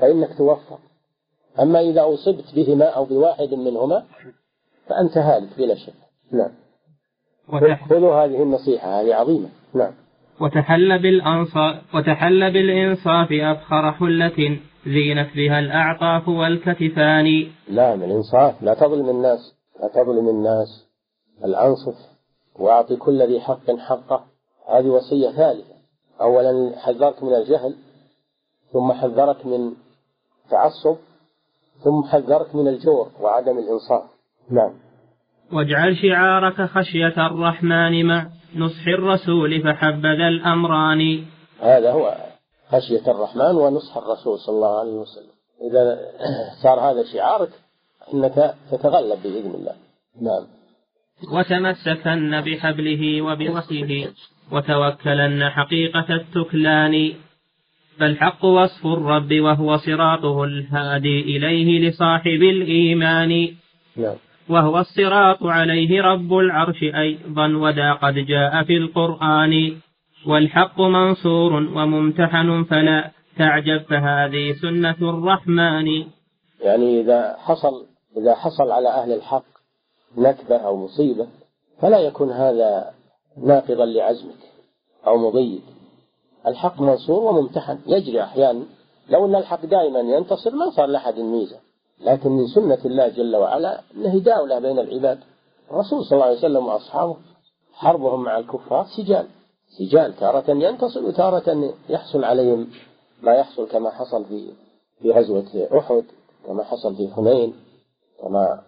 فإنك 0.00 0.38
توفق. 0.38 0.78
أما 1.60 1.80
إذا 1.80 2.02
أصبت 2.14 2.54
بهما 2.54 2.84
أو 2.84 3.04
بواحد 3.04 3.54
منهما 3.54 4.04
فأنت 4.86 5.18
هالك 5.18 5.48
بلا 5.58 5.74
شك. 5.74 5.92
نعم. 6.32 6.50
خذوا 7.88 8.24
هذه 8.24 8.42
النصيحة 8.42 9.00
هذه 9.00 9.14
عظيمة. 9.14 9.48
نعم. 9.74 9.92
وتحل 10.40 10.98
بالأنصاف 11.02 11.94
وتحل 11.94 12.52
بالإنصاف 12.52 13.28
أفخر 13.32 13.92
حلة 13.92 14.58
زينت 14.86 15.28
بها 15.36 15.58
الأعطاف 15.58 16.28
والكتفان. 16.28 17.50
لا 17.68 17.96
من 17.96 18.02
الإنصاف 18.02 18.62
لا 18.62 18.74
تظلم 18.74 19.10
الناس. 19.10 19.59
لا 19.80 19.88
تظلم 19.88 20.28
الناس. 20.28 20.86
الأنصف 21.44 21.94
وأعطي 22.58 22.96
كل 22.96 23.22
ذي 23.22 23.40
حق 23.40 23.70
حقه. 23.78 24.24
هذه 24.68 24.86
وصية 24.86 25.30
ثالثة. 25.30 25.74
أولا 26.20 26.72
حذرك 26.78 27.22
من 27.22 27.34
الجهل 27.34 27.74
ثم 28.72 28.92
حذرك 28.92 29.46
من 29.46 29.72
تعصب 30.50 30.96
ثم 31.84 32.02
حذرك 32.02 32.54
من 32.54 32.68
الجور 32.68 33.10
وعدم 33.20 33.58
الإنصاف. 33.58 34.02
نعم. 34.50 34.72
واجعل 35.52 35.96
شعارك 35.96 36.70
خشية 36.70 37.26
الرحمن 37.26 38.06
مع 38.06 38.26
نصح 38.56 38.86
الرسول 38.86 39.62
فحبذا 39.62 40.28
الأمران. 40.28 41.24
هذا 41.60 41.92
هو 41.92 42.16
خشية 42.68 43.10
الرحمن 43.10 43.56
ونصح 43.56 43.96
الرسول 43.96 44.38
صلى 44.38 44.54
الله 44.54 44.78
عليه 44.78 44.92
وسلم. 44.92 45.30
إذا 45.70 45.98
صار 46.62 46.80
هذا 46.80 47.04
شعارك 47.12 47.50
إنك 48.14 48.54
تتغلب 48.70 49.22
بإذن 49.22 49.54
الله. 49.54 49.74
نعم. 50.22 50.46
وتمسكن 51.32 52.40
بحبله 52.40 53.22
وبوصيه 53.22 54.08
وتوكلن 54.52 55.48
حقيقة 55.48 56.14
التكلان. 56.14 57.12
فالحق 57.98 58.44
وصف 58.44 58.86
الرب 58.86 59.34
وهو 59.34 59.76
صراطه 59.76 60.44
الهادي 60.44 61.20
إليه 61.20 61.88
لصاحب 61.88 62.42
الإيمان. 62.42 63.48
نعم. 63.96 64.16
وهو 64.48 64.78
الصراط 64.78 65.42
عليه 65.42 66.02
رب 66.02 66.32
العرش 66.32 66.82
أيضا 66.82 67.46
ودا 67.46 67.92
قد 67.92 68.14
جاء 68.14 68.62
في 68.62 68.76
القرآن. 68.76 69.72
والحق 70.26 70.80
منصور 70.80 71.52
وممتحن 71.52 72.64
فلا 72.64 73.10
تعجب 73.36 73.82
فهذه 73.82 74.52
سنة 74.52 74.96
الرحمن. 75.02 75.86
يعني 76.60 77.00
إذا 77.00 77.36
حصل 77.38 77.89
إذا 78.16 78.34
حصل 78.34 78.70
على 78.70 78.88
أهل 78.88 79.12
الحق 79.12 79.44
نكبة 80.16 80.56
أو 80.56 80.76
مصيبة 80.76 81.26
فلا 81.80 81.98
يكون 81.98 82.30
هذا 82.30 82.94
ناقضا 83.36 83.84
لعزمك 83.84 84.50
أو 85.06 85.16
مضيق. 85.16 85.62
الحق 86.46 86.80
منصور 86.80 87.24
وممتحن 87.24 87.78
يجري 87.86 88.22
أحيانا. 88.22 88.64
لو 89.08 89.26
أن 89.26 89.34
الحق 89.34 89.66
دائما 89.66 90.00
ينتصر 90.00 90.54
ما 90.54 90.70
صار 90.70 90.86
لأحد 90.86 91.18
ميزة. 91.18 91.56
لكن 92.00 92.30
من 92.30 92.46
سنة 92.46 92.78
الله 92.84 93.08
جل 93.08 93.36
وعلا 93.36 93.80
أنه 93.96 94.18
داولة 94.18 94.58
بين 94.58 94.78
العباد. 94.78 95.18
الرسول 95.70 96.04
صلى 96.04 96.12
الله 96.12 96.26
عليه 96.26 96.38
وسلم 96.38 96.66
وأصحابه 96.66 97.16
حربهم 97.72 98.22
مع 98.22 98.38
الكفار 98.38 98.86
سجال. 98.96 99.26
سجال 99.78 100.16
تارة 100.16 100.50
ينتصر 100.50 101.04
وتارة 101.04 101.74
يحصل 101.88 102.24
عليهم 102.24 102.70
ما 103.22 103.34
يحصل 103.34 103.68
كما 103.68 103.90
حصل 103.90 104.24
في 104.24 104.52
في 105.02 105.10
غزوة 105.10 105.68
أحد 105.78 106.04
كما 106.46 106.64
حصل 106.64 106.96
في 106.96 107.08
حنين. 107.14 107.54
كما 108.22 108.62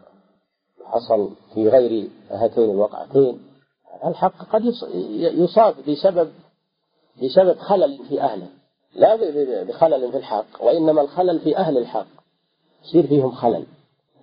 حصل 0.84 1.30
في 1.54 1.68
غير 1.68 2.08
هاتين 2.30 2.70
الوقعتين 2.70 3.42
الحق 4.04 4.52
قد 4.52 4.62
يصاب 5.34 5.74
بسبب 5.88 6.32
بسبب 7.22 7.58
خلل 7.58 7.98
في 8.08 8.20
أهله. 8.20 8.48
لا 8.94 9.16
بخلل 9.62 10.12
في 10.12 10.16
الحق 10.18 10.64
وإنما 10.64 11.00
الخلل 11.00 11.40
في 11.40 11.56
أهل 11.56 11.78
الحق. 11.78 12.06
يصير 12.84 13.06
فيهم 13.06 13.30
خلل 13.30 13.66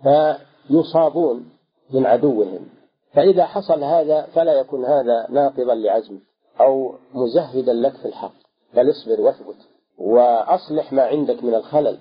فيصابون 0.03 1.49
من 1.89 2.05
عدوهم. 2.05 2.69
فإذا 3.13 3.45
حصل 3.45 3.83
هذا 3.83 4.21
فلا 4.21 4.53
يكون 4.53 4.85
هذا 4.85 5.27
ناقضا 5.29 5.75
لعزمك 5.75 6.21
أو 6.59 6.95
مزهدا 7.13 7.73
لك 7.73 7.93
في 7.95 8.05
الحق. 8.05 8.33
بل 8.73 8.89
اصبر 8.89 9.21
واثبت 9.21 9.57
وأصلح 9.97 10.93
ما 10.93 11.03
عندك 11.03 11.43
من 11.43 11.55
الخلل. 11.55 11.97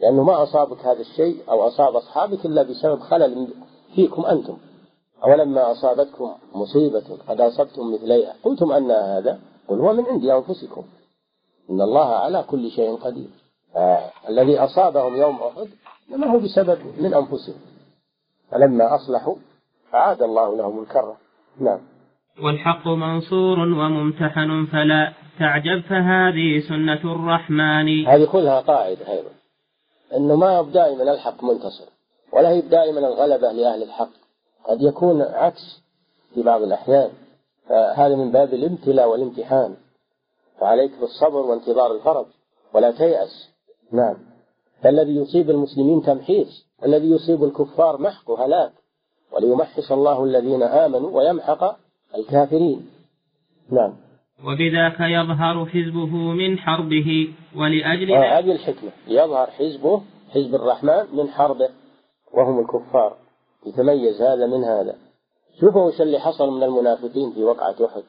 لأنه 0.00 0.22
ما 0.22 0.42
أصابك 0.42 0.80
هذا 0.80 1.00
الشيء 1.00 1.36
أو 1.50 1.68
أصاب 1.68 1.96
أصحابك 1.96 2.46
إلا 2.46 2.62
بسبب 2.62 3.00
خلل 3.00 3.48
فيكم 3.94 4.24
أنتم. 4.26 4.56
أولما 5.24 5.72
أصابتكم 5.72 6.34
مصيبة 6.54 7.04
قد 7.28 7.40
أصبتم 7.40 7.94
مثليها. 7.94 8.34
قلتم 8.42 8.72
أن 8.72 8.90
هذا 8.90 9.40
قل 9.68 9.78
هو 9.78 9.92
من 9.92 10.04
عند 10.06 10.24
أنفسكم. 10.24 10.82
إن 11.70 11.80
الله 11.80 12.06
على 12.06 12.44
كل 12.50 12.70
شيء 12.70 12.96
قدير. 12.96 13.28
الذي 14.28 14.58
أصابهم 14.58 15.16
يوم 15.16 15.36
أحد 15.36 15.68
إنما 16.10 16.26
هو 16.26 16.38
بسبب 16.38 16.78
من 16.98 17.14
أنفسهم. 17.14 17.60
فلما 18.50 18.94
أصلحوا 18.94 19.34
أعاد 19.94 20.22
الله 20.22 20.56
لهم 20.56 20.82
الكرة. 20.82 21.16
نعم. 21.60 21.80
والحق 22.42 22.88
منصور 22.88 23.58
وممتحن 23.58 24.66
فلا 24.72 25.12
تعجب 25.38 25.82
فهذه 25.88 26.60
سنة 26.68 27.12
الرحمن. 27.12 28.06
هذه 28.06 28.26
خذها 28.26 28.60
قاعدة 28.60 29.12
أيضا. 29.12 29.30
أنه 30.16 30.36
ما 30.36 30.62
دائما 30.62 31.02
الحق 31.02 31.44
منتصر 31.44 31.84
ولا 32.32 32.48
هي 32.48 32.60
دائما 32.60 32.98
الغلبة 32.98 33.52
لأهل 33.52 33.82
الحق. 33.82 34.10
قد 34.64 34.82
يكون 34.82 35.22
عكس 35.22 35.82
في 36.34 36.42
بعض 36.42 36.62
الأحيان. 36.62 37.10
فهذا 37.68 38.16
من 38.16 38.30
باب 38.30 38.54
الامتلاء 38.54 39.08
والامتحان. 39.08 39.76
فعليك 40.60 40.92
بالصبر 41.00 41.36
وانتظار 41.36 41.92
الفرج 41.92 42.26
ولا 42.74 42.90
تيأس. 42.90 43.48
نعم. 43.92 44.16
فالذي 44.82 45.16
يصيب 45.16 45.50
المسلمين 45.50 46.02
تمحيص 46.02 46.66
والذي 46.82 47.10
يصيب 47.10 47.44
الكفار 47.44 47.98
محق 48.00 48.30
وهلاك. 48.30 48.72
وليمحص 49.32 49.92
الله 49.92 50.24
الذين 50.24 50.62
آمنوا 50.62 51.10
ويمحق 51.10 51.76
الكافرين. 52.14 52.90
نعم. 53.70 54.07
وبذاك 54.44 55.00
يظهر 55.00 55.66
حزبه 55.66 56.16
من 56.16 56.58
حربه 56.58 57.34
ولأجل 57.56 58.12
آه 58.12 58.38
هذه 58.38 58.52
الحكمة. 58.52 58.90
يظهر 59.08 59.46
حزبه 59.46 60.02
حزب 60.30 60.54
الرحمن 60.54 61.04
من 61.12 61.28
حربه 61.28 61.68
وهم 62.32 62.60
الكفار. 62.60 63.16
يتميز 63.66 64.22
هذا 64.22 64.46
من 64.46 64.64
هذا. 64.64 64.96
شوفوا 65.60 65.88
وش 65.88 66.00
اللي 66.00 66.18
حصل 66.18 66.50
من 66.50 66.62
المنافقين 66.62 67.32
في 67.32 67.44
وقعة 67.44 67.74
أحد. 67.86 68.02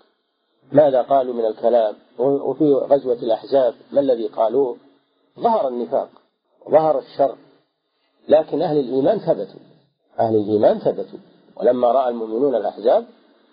ماذا 0.72 1.02
قالوا 1.02 1.34
من 1.34 1.46
الكلام؟ 1.46 1.96
وفي 2.20 2.74
غزوة 2.74 3.18
الأحزاب 3.24 3.74
ما 3.92 4.00
الذي 4.00 4.28
قالوه؟ 4.28 4.78
ظهر 5.40 5.68
النفاق 5.68 6.10
ظهر 6.70 7.00
الشر. 7.00 7.36
لكن 8.28 8.62
أهل 8.62 8.80
الإيمان 8.80 9.18
ثبتوا. 9.18 9.60
أهل 10.20 10.36
الإيمان 10.36 10.80
ثبتوا. 10.80 11.20
ولما 11.58 11.92
رأى 11.92 12.10
المؤمنون 12.10 12.56
الأحزاب 12.56 13.06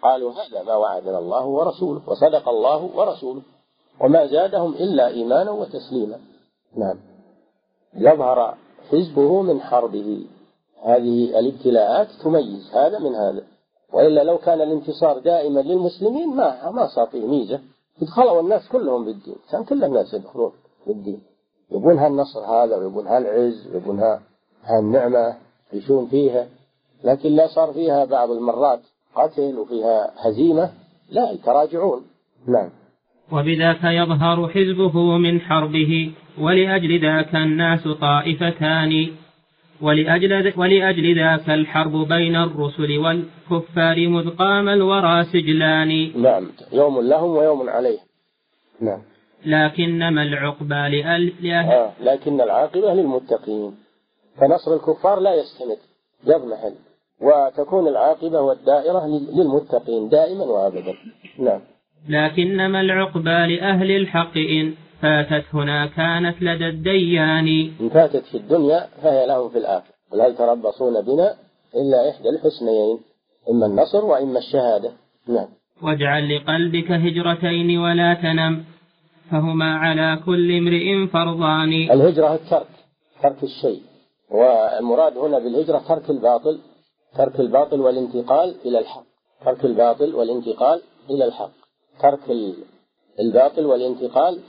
قالوا 0.02 0.32
هذا 0.32 0.62
ما 0.62 0.76
وعدنا 0.76 1.18
الله 1.18 1.46
ورسوله 1.46 2.02
وصدق 2.06 2.48
الله 2.48 2.90
ورسوله 2.94 3.42
وما 4.00 4.26
زادهم 4.26 4.72
إلا 4.72 5.06
إيمانا 5.06 5.50
وتسليما. 5.50 6.18
نعم. 6.76 6.98
يظهر 7.94 8.54
حزبه 8.90 9.42
من 9.42 9.60
حربه. 9.60 10.26
هذه 10.82 11.38
الابتلاءات 11.38 12.08
تميز 12.24 12.70
هذا 12.74 12.98
من 12.98 13.14
هذا. 13.14 13.42
وإلا 13.92 14.24
لو 14.24 14.38
كان 14.38 14.60
الانتصار 14.60 15.18
دائما 15.18 15.60
للمسلمين 15.60 16.28
ما 16.28 16.70
ما 16.70 16.86
صار 16.86 17.06
فيه 17.06 17.26
ميزة 17.26 17.60
دخلوا 18.00 18.40
الناس 18.40 18.68
كلهم 18.68 19.04
بالدين 19.04 19.36
كان 19.50 19.64
كل 19.64 19.84
الناس 19.84 20.14
يدخلون 20.14 20.52
بالدين. 20.86 21.22
يبون 21.70 21.98
هالنصر 21.98 22.40
هذا 22.40 22.76
ويبون 22.76 23.06
هالعز 23.06 23.68
ويبون 23.72 24.18
هالنعمة 24.62 25.36
يعيشون 25.72 26.06
فيها. 26.06 26.48
لكن 27.04 27.28
لا 27.28 27.46
صار 27.46 27.72
فيها 27.72 28.04
بعض 28.04 28.30
المرات 28.30 28.80
قتل 29.16 29.58
وفيها 29.58 30.12
هزيمة؟ 30.24 30.70
لا 31.10 31.30
يتراجعون 31.30 32.02
نعم. 32.48 32.70
وبذاك 33.32 33.84
يظهر 33.84 34.48
حزبه 34.48 35.16
من 35.16 35.40
حربه 35.40 36.12
ولأجل 36.40 37.00
ذاك 37.00 37.34
الناس 37.34 37.88
طائفتان. 37.88 39.10
ولأجل, 39.82 40.52
ولأجل 40.56 41.16
ذاك 41.16 41.50
الحرب 41.50 42.08
بين 42.08 42.36
الرسل 42.36 42.98
والكفار 42.98 44.08
مذ 44.08 44.30
قام 44.30 44.68
الورى 44.68 45.24
سجلان. 45.24 46.22
نعم. 46.22 46.50
يوم 46.72 47.00
لهم 47.00 47.30
ويوم 47.30 47.68
عليهم. 47.68 48.06
نعم. 48.80 49.02
لكنما 49.46 50.22
العقبى 50.22 50.74
لأهل, 50.74 51.32
آه 51.50 51.92
لكن 52.00 52.40
العاقبة 52.40 52.94
للمتقين. 52.94 53.74
فنصر 54.36 54.74
الكفار 54.74 55.20
لا 55.20 55.34
يستمر. 55.34 55.76
يضمحل. 56.26 56.74
وتكون 57.20 57.88
العاقبة 57.88 58.40
والدائرة 58.40 59.06
للمتقين 59.06 60.08
دائما 60.08 60.44
وأبدا. 60.44 60.94
نعم. 61.38 61.60
لكنما 62.08 62.80
العقبى 62.80 63.56
لأهل 63.56 63.90
الحق 63.90 64.36
إن 64.36 64.74
فاتت 65.02 65.44
هنا 65.54 65.86
كانت 65.86 66.42
لدى 66.42 66.68
الديان. 66.68 67.70
إن 67.80 67.88
فاتت 67.88 68.24
في 68.24 68.36
الدنيا 68.36 68.86
فهي 69.02 69.26
لهم 69.26 69.48
في 69.48 69.58
الآخرة. 69.58 69.94
قل 70.12 70.20
هل 70.20 70.36
تربصون 70.36 71.00
بنا 71.02 71.34
إلا 71.74 72.10
إحدى 72.10 72.28
الحسنيين؟ 72.28 72.98
إما 73.50 73.66
النصر 73.66 74.04
وإما 74.04 74.38
الشهادة. 74.38 74.90
نعم. 75.28 75.48
واجعل 75.82 76.36
لقلبك 76.36 76.90
هجرتين 76.90 77.78
ولا 77.78 78.14
تنم 78.14 78.64
فهما 79.30 79.74
على 79.74 80.20
كل 80.26 80.58
امرئ 80.58 81.06
فرضان. 81.06 81.72
الهجرة 81.72 82.34
الترك 82.34 82.66
ترك 83.22 83.42
الشيء. 83.42 83.82
والمراد 84.30 85.16
هنا 85.16 85.38
بالهجرة 85.38 85.78
ترك 85.78 86.10
الباطل. 86.10 86.58
ترك 87.16 87.40
الباطل 87.40 87.80
والانتقال 87.80 88.54
إلى 88.64 88.78
الحق. 88.78 89.04
ترك 89.44 89.64
الباطل 89.64 90.14
والانتقال 90.14 90.82
إلى 91.10 91.24
الحق. 91.24 91.50
ترك 92.00 92.20
الباطل 93.20 93.66
والانتقال 93.66 94.40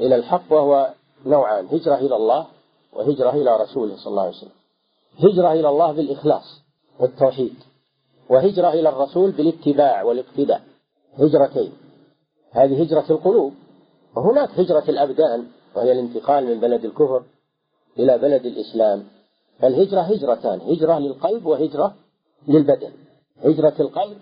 إلى 0.00 0.16
الحق 0.16 0.52
وهو 0.52 0.94
نوعان 1.26 1.66
هجرة 1.66 1.94
إلى 1.94 2.16
الله 2.16 2.46
وهجرة 2.92 3.30
إلى 3.30 3.56
رسوله 3.56 3.96
صلى 3.96 4.10
الله 4.10 4.22
عليه 4.22 4.36
وسلم. 4.36 4.52
هجرة 5.18 5.52
إلى 5.52 5.68
الله 5.68 5.92
بالإخلاص 5.92 6.62
والتوحيد 7.00 7.54
وهجرة 8.30 8.68
إلى 8.68 8.88
الرسول 8.88 9.30
بالاتباع 9.30 10.02
والاقتداء. 10.02 10.62
هجرتين. 11.14 11.72
هذه 12.50 12.82
هجرة 12.82 13.04
القلوب 13.10 13.52
وهناك 14.16 14.50
هجرة 14.50 14.84
الأبدان 14.88 15.46
وهي 15.74 15.92
الانتقال 15.92 16.46
من 16.46 16.60
بلد 16.60 16.84
الكفر 16.84 17.22
إلى 17.98 18.18
بلد 18.18 18.46
الإسلام. 18.46 19.04
فالهجرة 19.62 20.00
هجرتان 20.00 20.60
هجرة 20.60 20.98
للقلب 20.98 21.46
وهجرة 21.46 21.94
للبدن. 22.48 22.92
هجرة 23.44 23.74
القلب 23.80 24.16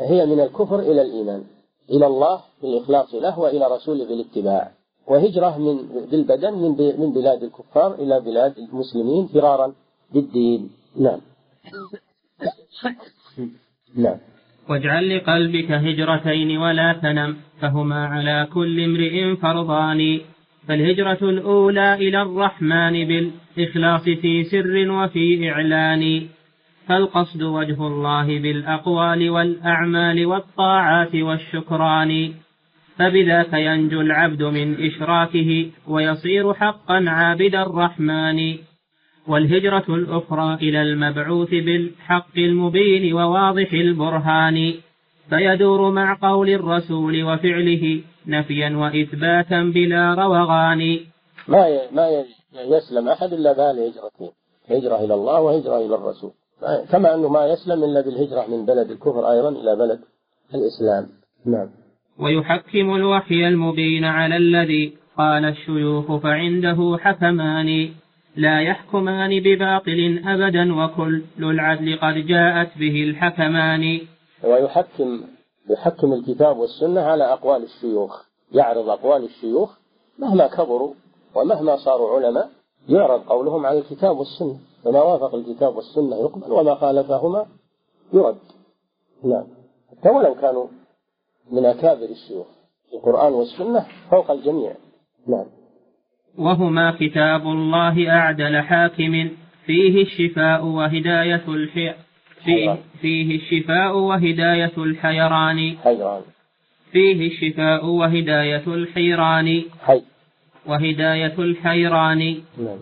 هي 0.00 0.26
من 0.26 0.40
الكفر 0.40 0.78
إلى 0.78 1.02
الإيمان 1.02 1.44
إلى 1.90 2.06
الله 2.06 2.40
بالإخلاص 2.62 3.14
له 3.14 3.38
وإلى 3.38 3.66
رسوله 3.76 4.04
بالاتباع. 4.08 4.70
وهجرة 5.06 5.58
من 5.58 5.76
بالبدن 6.10 6.52
من 6.52 6.70
من 7.00 7.12
بلاد 7.12 7.42
الكفار 7.42 7.94
إلى 7.94 8.20
بلاد 8.20 8.58
المسلمين 8.58 9.26
فرارا 9.26 9.72
بالدين. 10.14 10.70
نعم. 10.96 11.20
نعم. 13.96 14.18
واجعل 14.70 15.16
لقلبك 15.16 15.70
هجرتين 15.70 16.58
ولا 16.58 16.98
تنم 17.02 17.36
فهما 17.60 18.06
على 18.06 18.48
كل 18.54 18.84
امرئ 18.84 19.36
فرضان. 19.36 20.20
فالهجرة 20.68 21.18
الأولى 21.22 21.94
إلى 21.94 22.22
الرحمن 22.22 22.92
بالإخلاص 22.92 24.04
في 24.04 24.44
سر 24.44 24.90
وفي 24.90 25.50
إعلان 25.50 26.22
فالقصد 26.88 27.42
وجه 27.42 27.86
الله 27.86 28.26
بالأقوال 28.26 29.30
والأعمال 29.30 30.26
والطاعات 30.26 31.14
والشكران. 31.14 32.32
فبذاك 32.98 33.52
ينجو 33.52 34.00
العبد 34.00 34.42
من 34.42 34.86
إشراكه 34.86 35.66
ويصير 35.88 36.54
حقا 36.54 37.04
عابد 37.08 37.54
الرحمن. 37.54 38.56
والهجرة 39.26 39.84
الأخرى 39.88 40.54
إلى 40.54 40.82
المبعوث 40.82 41.50
بالحق 41.50 42.38
المبين 42.38 43.14
وواضح 43.14 43.72
البرهان. 43.72 44.74
فيدور 45.30 45.90
مع 45.92 46.18
قول 46.22 46.50
الرسول 46.50 47.22
وفعله 47.22 48.00
نفيا 48.26 48.76
وإثباتا 48.76 49.62
بلا 49.74 50.14
روغان. 50.14 51.00
ما 51.48 51.62
ما 51.92 52.24
يسلم 52.54 53.08
أحد 53.08 53.32
إلا 53.32 53.52
بهالهجرتين 53.52 54.30
هجرة 54.70 55.04
إلى 55.04 55.14
الله 55.14 55.40
وهجرة 55.40 55.78
إلى 55.86 55.94
الرسول. 55.94 56.30
كما 56.92 57.14
أنه 57.14 57.28
ما 57.28 57.46
يسلم 57.46 57.84
إلا 57.84 58.00
بالهجرة 58.00 58.46
من 58.48 58.66
بلد 58.66 58.90
الكفر 58.90 59.30
أيضا 59.30 59.48
إلى 59.48 59.76
بلد 59.76 60.00
الإسلام. 60.54 61.08
نعم. 61.46 61.68
ويحكم 62.18 62.94
الوحي 62.94 63.48
المبين 63.48 64.04
على 64.04 64.36
الذي 64.36 64.92
قال 65.18 65.44
الشيوخ 65.44 66.16
فعنده 66.16 66.98
حكمان. 67.00 67.88
لا 68.36 68.60
يحكمان 68.60 69.40
بباطل 69.40 70.22
أبدا 70.26 70.74
وكل 70.74 71.22
العدل 71.38 71.98
قد 71.98 72.14
جاءت 72.14 72.78
به 72.78 73.02
الحكمان. 73.02 74.00
ويحكم 74.44 75.20
يحكم 75.70 76.12
الكتاب 76.12 76.58
والسنة 76.58 77.00
على 77.00 77.32
أقوال 77.32 77.62
الشيوخ 77.62 78.24
يعرض 78.52 78.88
أقوال 78.88 79.24
الشيوخ 79.24 79.78
مهما 80.18 80.46
كبروا 80.46 80.94
ومهما 81.34 81.76
صاروا 81.76 82.16
علماء 82.16 82.50
يعرض 82.88 83.20
قولهم 83.20 83.66
على 83.66 83.78
الكتاب 83.78 84.18
والسنة. 84.18 84.58
فما 84.84 85.02
وافق 85.02 85.34
الكتاب 85.34 85.76
والسنة 85.76 86.16
يقبل 86.16 86.52
وما 86.52 86.74
خالفهما 86.74 87.46
يرد. 88.12 88.38
نعم. 89.24 89.46
حتى 89.90 90.08
ولو 90.08 90.34
كانوا 90.34 90.66
من 91.50 91.64
أكابر 91.64 92.04
الشيوخ 92.04 92.46
القرآن 92.94 93.32
والسنة 93.32 93.86
فوق 94.10 94.30
الجميع. 94.30 94.74
نعم. 95.26 95.46
وهما 96.38 96.96
كتاب 97.00 97.42
الله 97.42 98.10
أعدل 98.10 98.60
حاكم 98.60 99.30
فيه 99.66 100.02
الشفاء 100.02 100.64
وهداية 100.64 101.44
الحي 101.48 102.03
فيه, 102.44 102.76
فيه 103.00 103.36
الشفاء 103.36 103.96
وهداية 103.96 104.72
الحيران. 104.78 105.76
حيران. 105.84 106.22
فيه 106.92 107.26
الشفاء 107.26 107.86
وهداية 107.86 108.66
الحيران. 108.66 109.62
حي. 109.82 110.02
وهداية 110.66 111.34
الحيران. 111.38 112.36
نعم. 112.58 112.78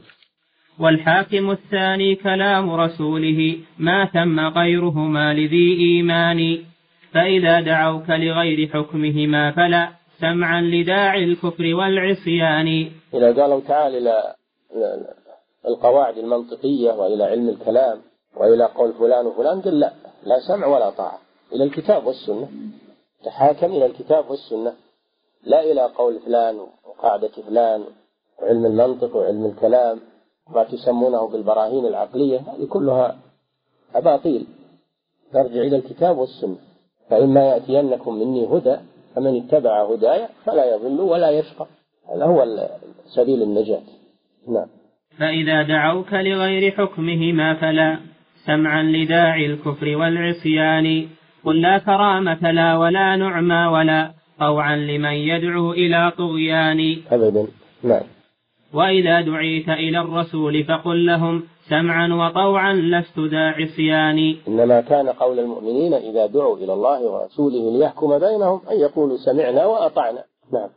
والحاكم 0.79 1.51
الثاني 1.51 2.15
كلام 2.15 2.71
رسوله 2.71 3.57
ما 3.79 4.05
ثم 4.05 4.41
غيرهما 4.41 5.35
لذي 5.35 5.77
إيمان. 5.79 6.59
فإذا 7.13 7.61
دعوك 7.61 8.11
لغير 8.11 8.69
حكمهما 8.69 9.51
فلا 9.51 9.89
سمعا 10.19 10.61
لداعي 10.61 11.25
الكفر 11.25 11.75
والعصيان. 11.75 12.91
إذا 13.15 13.43
قالوا 13.43 13.61
تعال 13.61 13.97
إلى 13.97 14.35
القواعد 15.69 16.19
المنطقية 16.19 16.91
وإلى 16.93 17.25
علم 17.25 17.49
الكلام 17.49 17.99
وإلى 18.37 18.64
قول 18.64 18.93
فلان 18.93 19.26
وفلان 19.26 19.61
قل 19.61 19.80
لا 19.80 19.93
لا 20.24 20.41
سمع 20.41 20.66
ولا 20.66 20.91
طاعة. 20.91 21.18
إلى 21.53 21.64
الكتاب 21.64 22.07
والسنة. 22.07 22.49
تحاكم 23.24 23.66
إلى 23.66 23.87
الكتاب 23.87 24.30
والسنة. 24.30 24.72
لا 25.45 25.61
إلى 25.61 25.80
قول 25.80 26.20
فلان 26.20 26.57
وقاعدة 26.85 27.28
فلان 27.28 27.85
وعلم 28.43 28.66
المنطق 28.66 29.16
وعلم 29.16 29.47
الكلام 29.47 30.01
ما 30.55 30.64
تسمونه 30.64 31.28
بالبراهين 31.28 31.87
العقلية. 31.87 32.39
هذه 32.39 32.66
كلها 32.66 33.18
أباطيل. 33.95 34.47
نرجع 35.35 35.61
إلى 35.61 35.76
الكتاب 35.76 36.18
والسنة. 36.18 36.57
فإما 37.11 37.41
يأتينكم 37.41 38.14
مني 38.14 38.47
هدى 38.47 38.76
فمن 39.14 39.37
اتبع 39.37 39.85
هداي 39.85 40.28
فلا 40.45 40.74
يضل 40.74 41.01
ولا 41.01 41.30
يشقى. 41.30 41.66
هذا 42.09 42.24
هو 42.24 42.68
سبيل 43.07 43.43
النجاة. 43.43 43.83
نعم. 44.49 44.66
فإذا 45.18 45.62
دعوك 45.62 46.12
لغير 46.12 46.70
حكمهما 46.70 47.55
فلا. 47.55 48.12
سمعا 48.47 48.82
لداعي 48.82 49.47
الكفر 49.47 49.97
والعصيان. 49.97 51.07
قل 51.45 51.61
لا 51.61 51.78
كرامة 51.78 52.51
لا 52.51 52.76
ولا 52.76 53.16
نعمى 53.16 53.66
ولا 53.66 54.12
طوعا 54.38 54.76
لمن 54.76 55.12
يدعو 55.12 55.72
إلى 55.72 56.12
طغيان. 56.18 56.97
أبدا. 57.11 57.47
نعم. 57.84 58.03
وإذا 58.74 59.20
دعيت 59.20 59.68
إلى 59.68 60.01
الرسول 60.01 60.64
فقل 60.64 61.07
لهم 61.07 61.43
سمعا 61.68 62.09
وطوعا 62.14 62.72
لست 62.74 63.18
ذا 63.18 63.49
عصيان. 63.49 64.36
إنما 64.49 64.80
كان 64.80 65.09
قول 65.09 65.38
المؤمنين 65.38 65.95
إذا 65.95 66.26
دعوا 66.26 66.57
إلى 66.57 66.72
الله 66.72 67.01
ورسوله 67.01 67.78
ليحكم 67.78 68.18
بينهم 68.18 68.61
أن 68.70 68.80
يقولوا 68.80 69.16
سمعنا 69.16 69.66
وأطعنا. 69.66 70.24
نعم. 70.53 70.68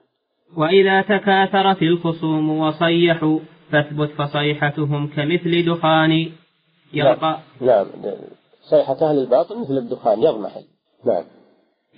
وإذا 0.57 1.01
تكاثرت 1.01 1.82
الخصوم 1.82 2.59
وصيحوا 2.59 3.39
فاثبت 3.72 4.09
فصيحتهم 4.18 5.07
كمثل 5.07 5.66
دخان. 5.66 6.30
يرقى 6.96 7.39
نعم. 7.62 7.86
صيحة 8.70 8.98
أهل 9.02 9.18
الباطل 9.18 9.60
مثل 9.60 9.78
الدخان 9.78 10.24
يضمحل 10.24 10.64
نعم. 11.06 11.24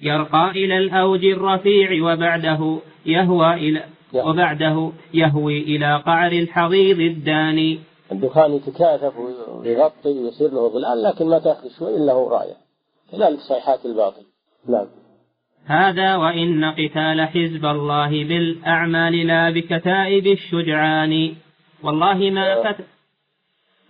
يرقى 0.01 0.49
إلى 0.49 0.77
الأوج 0.77 1.25
الرفيع 1.25 2.03
وبعده 2.03 2.79
يهوى 3.05 3.53
إلى 3.53 3.83
وبعده 4.13 4.91
يهوي 5.13 5.61
إلى 5.61 6.03
قعر 6.05 6.31
الحضيض 6.31 6.99
الداني. 6.99 7.79
الدخان 8.11 8.53
يتكاثف 8.53 9.13
ويغطي 9.49 10.19
ويصير 10.19 10.51
له 10.51 10.69
ظلال 10.69 11.03
لكن 11.03 11.29
ما 11.29 11.39
تأخذ 11.39 11.69
شوي 11.79 11.97
إلا 11.97 12.13
هو 12.13 12.29
راية 12.29 12.55
كذلك 13.11 13.39
صيحات 13.39 13.85
الباطل 13.85 14.23
نعم. 14.69 14.87
هذا 15.65 16.15
وإن 16.15 16.65
قتال 16.65 17.21
حزب 17.21 17.65
الله 17.65 18.09
بالأعمال 18.09 19.27
لا 19.27 19.49
بكتائب 19.49 20.27
الشجعان. 20.27 21.35
والله 21.83 22.29
ما 22.29 22.53
آه. 22.53 22.63
فت 22.63 22.85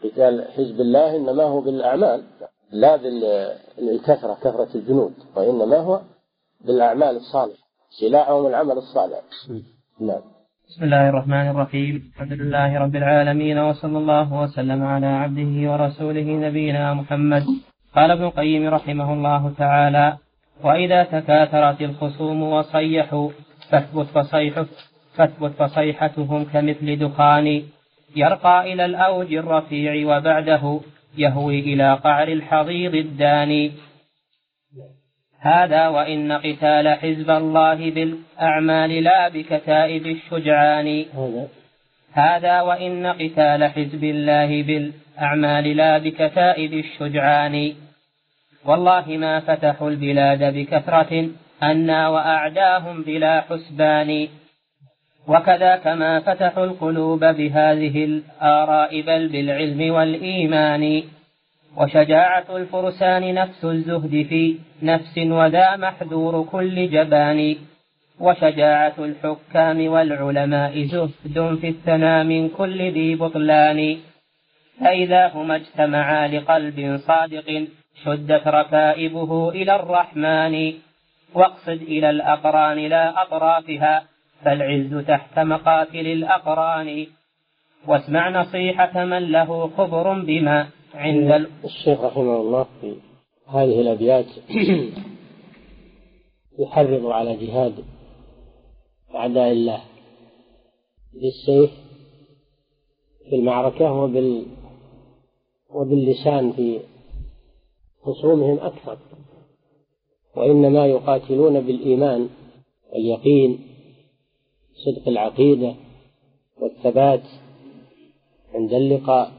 قتال 0.04 0.46
حزب 0.56 0.82
الله 0.82 1.16
إنما 1.16 1.44
هو 1.44 1.62
بالأعمال 1.62 2.24
لا 2.72 2.96
بالكثرة 3.78 4.34
كثرة 4.34 4.70
الجنود 4.76 5.14
وإنما 5.36 5.78
هو 5.78 6.02
بالأعمال 6.66 7.16
الصالحة 7.16 7.68
سلاحهم 7.90 8.48
العمل 8.48 8.78
الصالح. 8.78 9.22
نعم. 10.00 10.22
بسم 10.70 10.84
الله 10.84 11.10
الرحمن 11.10 11.48
الرحيم. 11.50 12.12
الحمد 12.14 12.34
لله 12.34 12.80
رب 12.80 12.96
العالمين 12.96 13.58
وصلى 13.58 13.98
الله 13.98 14.42
وسلم 14.42 14.84
على 14.84 15.08
عبده 15.08 15.72
ورسوله 15.72 16.28
نبينا 16.48 16.94
محمد. 16.94 17.44
قال 17.96 18.12
ابن 18.12 18.24
القيم 18.24 18.68
رحمه 18.68 19.14
الله 19.14 19.54
تعالى 19.58 20.18
وإذا 20.64 21.04
تكاثرت 21.04 21.82
الخصوم 21.82 22.44
وصيحوا 22.44 23.30
فاثبت 23.70 24.06
فصيح 24.06 24.66
فاثبت 25.16 25.52
فصيحتهم 25.52 26.46
كمثل 26.46 27.00
دخان 27.00 27.64
يرقى 28.18 28.74
إلى 28.74 28.86
الأوج 28.86 29.34
الرفيع 29.34 30.18
وبعده 30.18 30.80
يهوي 31.18 31.60
إلى 31.60 31.94
قعر 31.94 32.28
الحضيض 32.28 32.96
الداني. 32.96 33.72
هذا 35.40 35.88
وإن 35.88 36.32
قتال 36.32 36.90
حزب 36.90 37.30
الله 37.30 37.92
بالأعمال 37.92 39.04
لا 39.04 39.28
بكتائب 39.28 40.06
الشجعان. 40.06 41.06
هذا. 42.12 42.62
وإن 42.62 43.08
قتال 43.08 43.64
حزب 43.64 44.04
الله 44.04 44.64
بالأعمال 44.64 45.78
لا 45.78 45.98
بكتائب 45.98 46.74
الشجعان. 46.74 47.74
والله 48.66 49.06
ما 49.08 49.40
فتحوا 49.40 49.90
البلاد 49.90 50.54
بكثرة 50.54 51.30
أنا 51.64 52.08
وأعداهم 52.08 53.02
بلا 53.02 53.42
حسبان. 53.42 54.28
وكذا 55.28 55.76
كما 55.76 56.20
فتحوا 56.20 56.66
القلوب 56.66 57.20
بهذه 57.20 58.06
الآراء 58.06 59.02
بل 59.02 59.28
بالعلم 59.28 59.94
والإيمان. 59.94 61.04
وشجاعة 61.78 62.58
الفرسان 62.58 63.34
نفس 63.34 63.66
الزهد 63.66 64.26
في 64.30 64.58
نفس 64.84 65.18
وذا 65.18 65.76
محذور 65.76 66.44
كل 66.44 66.90
جبان. 66.90 67.56
وشجاعة 68.20 68.94
الحكام 69.00 69.88
والعلماء 69.88 70.84
زهد 70.84 71.58
في 71.62 71.70
الثنى 71.70 72.24
من 72.24 72.50
كل 72.50 72.92
ذي 72.92 73.16
بطلان. 73.16 73.98
فإذا 74.80 75.28
هما 75.28 75.56
اجتمعا 75.56 76.28
لقلب 76.28 76.98
صادق 76.98 77.68
شدت 78.04 78.48
ركائبه 78.48 79.50
إلى 79.50 79.76
الرحمن. 79.76 80.74
واقصد 81.34 81.82
إلى 81.82 82.10
الأقران 82.10 82.78
لا 82.78 83.22
أطرافها 83.22 84.04
فالعز 84.46 85.06
تحت 85.06 85.40
مقاتل 85.40 86.08
الأقران 86.08 87.08
واسمع 87.88 88.42
نصيحة 88.42 89.06
من 89.06 89.32
له 89.32 89.68
خبر 89.68 90.24
بما 90.24 90.70
عند 90.94 91.48
الشيخ 91.66 92.02
رحمه 92.02 92.42
الله 92.42 92.66
في 92.82 92.96
هذه 93.48 93.82
الأبيات 93.82 94.26
يحرض 96.60 97.06
على 97.06 97.36
جهاد 97.36 97.84
أعداء 99.16 99.52
الله 99.52 99.82
بالسيف 101.14 101.72
في 103.30 103.36
المعركة 103.36 103.92
وبال. 103.92 104.46
وباللسان 105.70 106.52
في 106.52 106.80
خصومهم 108.02 108.60
أكثر 108.60 108.98
وإنما 110.36 110.86
يقاتلون 110.86 111.62
بالإيمان 111.62 112.30
واليقين 112.94 113.67
صدق 114.86 115.08
العقيدة 115.08 115.76
والثبات 116.62 117.24
عند 118.54 118.74
اللقاء. 118.74 119.32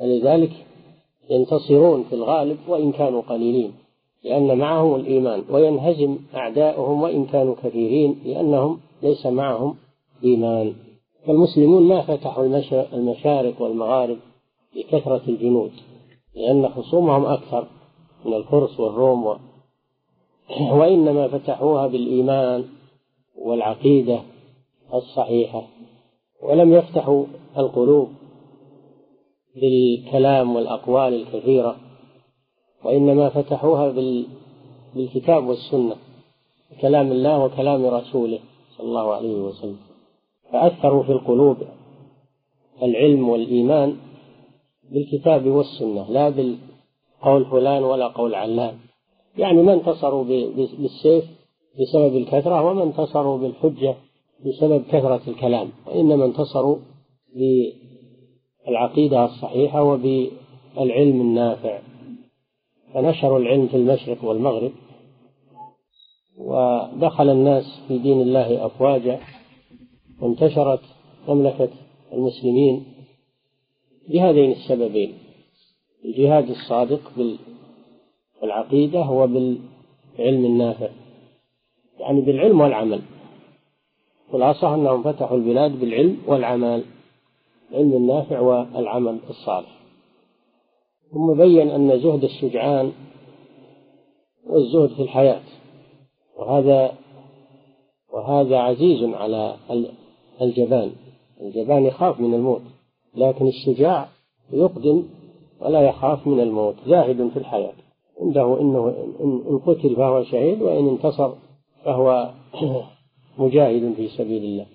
ولذلك 0.00 0.50
ينتصرون 1.30 2.04
في 2.04 2.14
الغالب 2.14 2.58
وإن 2.68 2.92
كانوا 2.92 3.22
قليلين 3.22 3.72
لأن 4.24 4.58
معهم 4.58 4.94
الإيمان 4.94 5.44
وينهزم 5.50 6.18
أعداؤهم 6.34 7.02
وإن 7.02 7.26
كانوا 7.26 7.54
كثيرين 7.62 8.20
لأنهم 8.24 8.80
ليس 9.02 9.26
معهم 9.26 9.76
إيمان. 10.24 10.74
فالمسلمون 11.26 11.82
ما 11.82 12.02
فتحوا 12.02 12.44
المشارق 12.92 13.62
والمغارب 13.62 14.18
بكثرة 14.76 15.22
الجنود 15.28 15.70
لأن 16.34 16.68
خصومهم 16.68 17.24
أكثر 17.24 17.66
من 18.24 18.34
الفرس 18.34 18.80
والروم 18.80 19.26
و... 19.26 19.36
وإنما 20.60 21.28
فتحوها 21.28 21.86
بالإيمان 21.86 22.64
والعقيدة 23.38 24.20
الصحيحة 24.94 25.62
ولم 26.42 26.72
يفتحوا 26.72 27.24
القلوب 27.58 28.08
بالكلام 29.54 30.56
والأقوال 30.56 31.14
الكثيرة 31.14 31.76
وإنما 32.84 33.28
فتحوها 33.28 33.88
بال... 33.88 34.26
بالكتاب 34.94 35.46
والسنة 35.46 35.96
كلام 36.80 37.12
الله 37.12 37.44
وكلام 37.44 37.86
رسوله 37.86 38.38
صلى 38.76 38.86
الله 38.86 39.14
عليه 39.14 39.34
وسلم. 39.34 39.78
فأثروا 40.52 41.02
في 41.02 41.12
القلوب 41.12 41.56
العلم 42.82 43.28
والإيمان 43.28 43.96
بالكتاب 44.92 45.46
والسنة 45.46 46.10
لا 46.10 46.28
بالقول 46.28 47.44
فلان 47.50 47.82
ولا 47.84 48.08
قول 48.08 48.34
علان. 48.34 48.78
يعني 49.38 49.62
ما 49.62 49.72
انتصروا 49.72 50.24
بالسيف 50.78 51.24
بسبب 51.80 52.16
الكثرة 52.16 52.62
وما 52.70 52.82
انتصروا 52.82 53.38
بالحجة 53.38 53.94
بسبب 54.46 54.84
كثرة 54.84 55.20
الكلام 55.28 55.70
وإنما 55.86 56.24
انتصروا 56.24 56.76
بالعقيدة 58.66 59.24
الصحيحة 59.24 59.82
وبالعلم 59.82 61.20
النافع. 61.20 61.78
فنشروا 62.94 63.38
العلم 63.38 63.66
في 63.68 63.76
المشرق 63.76 64.24
والمغرب 64.24 64.72
ودخل 66.38 67.30
الناس 67.30 67.64
في 67.88 67.98
دين 67.98 68.20
الله 68.20 68.66
أفواجا 68.66 69.20
وانتشرت 70.20 70.80
مملكة 71.28 71.68
المسلمين 72.12 72.84
بهذين 74.08 74.52
السببين 74.52 75.12
الجهاد 76.04 76.50
الصادق 76.50 77.00
بالعقيدة 78.42 79.10
وبالعلم 79.10 80.44
النافع. 80.44 80.88
يعني 81.98 82.20
بالعلم 82.20 82.60
والعمل. 82.60 83.02
خلاصة 84.32 84.74
أنهم 84.74 85.02
فتحوا 85.02 85.36
البلاد 85.36 85.80
بالعلم 85.80 86.16
والعمل 86.26 86.84
العلم 87.70 87.92
النافع 87.92 88.40
والعمل 88.40 89.18
الصالح. 89.30 89.80
ثم 91.12 91.34
بين 91.34 91.70
أن 91.70 92.00
زهد 92.00 92.24
الشجعان 92.24 92.92
والزهد 94.46 94.88
في 94.88 95.02
الحياة. 95.02 95.42
وهذا 96.38 96.92
وهذا 98.12 98.58
عزيز 98.58 99.14
على 99.14 99.56
الجبان. 100.40 100.92
الجبان 101.40 101.84
يخاف 101.86 102.20
من 102.20 102.34
الموت 102.34 102.62
لكن 103.14 103.46
الشجاع 103.46 104.08
يقدم 104.52 105.04
ولا 105.60 105.80
يخاف 105.80 106.26
من 106.26 106.40
الموت 106.40 106.74
زاهد 106.86 107.28
في 107.28 107.38
الحياة. 107.38 107.72
عنده 108.20 108.60
إنه 108.60 108.88
إن 109.20 109.58
قتل 109.66 109.96
فهو 109.96 110.24
شهيد 110.24 110.62
وإن 110.62 110.88
انتصر 110.88 111.32
فهو 111.84 112.30
مجاهد 113.40 113.92
في 113.96 114.08
سبيل 114.08 114.44
الله. 114.44 114.66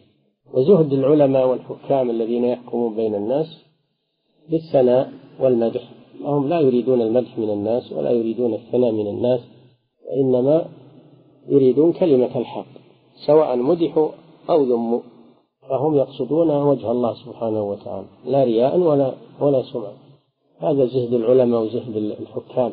وزهد 0.54 0.94
العلماء 0.94 1.48
والحكام 1.48 2.10
الذين 2.10 2.44
يحكمون 2.44 2.96
بين 2.96 3.16
الناس 3.16 3.48
بالثناء 4.50 5.12
والمدح. 5.40 5.82
هم 6.22 6.50
لا 6.50 6.60
يريدون 6.60 7.02
المدح 7.02 7.38
من 7.38 7.50
الناس 7.50 7.92
ولا 7.92 8.12
يريدون 8.12 8.54
الثناء 8.54 8.92
من 8.92 9.08
الناس 9.08 9.40
وإنما 10.08 10.66
يريدون 11.50 11.94
كلمة 11.94 12.38
الحق 12.38 12.66
سواء 13.28 13.56
مدحوا 13.56 14.10
أو 14.50 14.64
ذموا. 14.64 15.00
فهم 15.70 15.96
يقصدون 15.96 16.52
وجه 16.52 16.92
الله 16.92 17.14
سبحانه 17.14 17.64
وتعالى 17.64 18.08
لا 18.26 18.44
رياء 18.44 18.80
ولا 18.80 19.14
ولا 19.42 19.62
سمعة 19.62 19.94
هذا 20.60 20.86
زهد 20.86 21.14
العلماء 21.14 21.62
وزهد 21.64 21.96
الحكام 21.98 22.72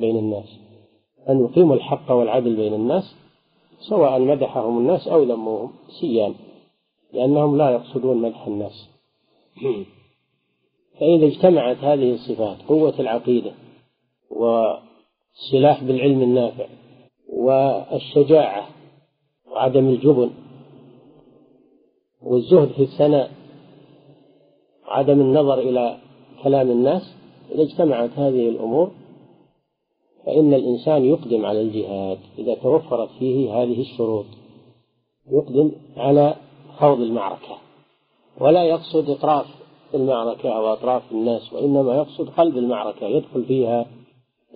بين 0.00 0.16
الناس. 0.16 0.58
أن 1.28 1.44
يقيموا 1.44 1.74
الحق 1.76 2.12
والعدل 2.12 2.56
بين 2.56 2.74
الناس 2.74 3.14
سواء 3.80 4.20
مدحهم 4.20 4.78
الناس 4.78 5.08
أو 5.08 5.22
ذموهم 5.22 5.72
سيان 6.00 6.34
لأنهم 7.12 7.56
لا 7.56 7.70
يقصدون 7.70 8.16
مدح 8.16 8.46
الناس. 8.46 8.88
فإذا 11.00 11.26
اجتمعت 11.26 11.76
هذه 11.76 12.14
الصفات 12.14 12.62
قوة 12.68 12.94
العقيدة 13.00 13.52
والسلاح 14.30 15.84
بالعلم 15.84 16.22
النافع 16.22 16.66
والشجاعة 17.28 18.68
وعدم 19.50 19.88
الجبن 19.88 20.30
والزهد 22.22 22.68
في 22.68 22.82
الثناء 22.82 23.30
وعدم 24.86 25.20
النظر 25.20 25.58
إلى 25.58 25.98
كلام 26.42 26.70
الناس 26.70 27.14
إذا 27.50 27.62
اجتمعت 27.62 28.10
هذه 28.10 28.48
الأمور 28.48 28.90
فإن 30.26 30.54
الإنسان 30.54 31.04
يقدم 31.04 31.46
على 31.46 31.60
الجهاد 31.60 32.18
إذا 32.38 32.54
توفرت 32.54 33.08
فيه 33.18 33.62
هذه 33.62 33.80
الشروط. 33.80 34.26
يقدم 35.32 35.72
على 35.96 36.36
خوض 36.76 37.00
المعركة. 37.00 37.58
ولا 38.40 38.64
يقصد 38.64 39.10
إطراف 39.10 39.46
المعركة 39.94 40.48
أو 40.56 40.72
أطراف 40.72 41.12
الناس 41.12 41.52
وإنما 41.52 41.96
يقصد 41.96 42.28
قلب 42.28 42.56
المعركة 42.56 43.06
يدخل 43.06 43.44
فيها 43.44 43.86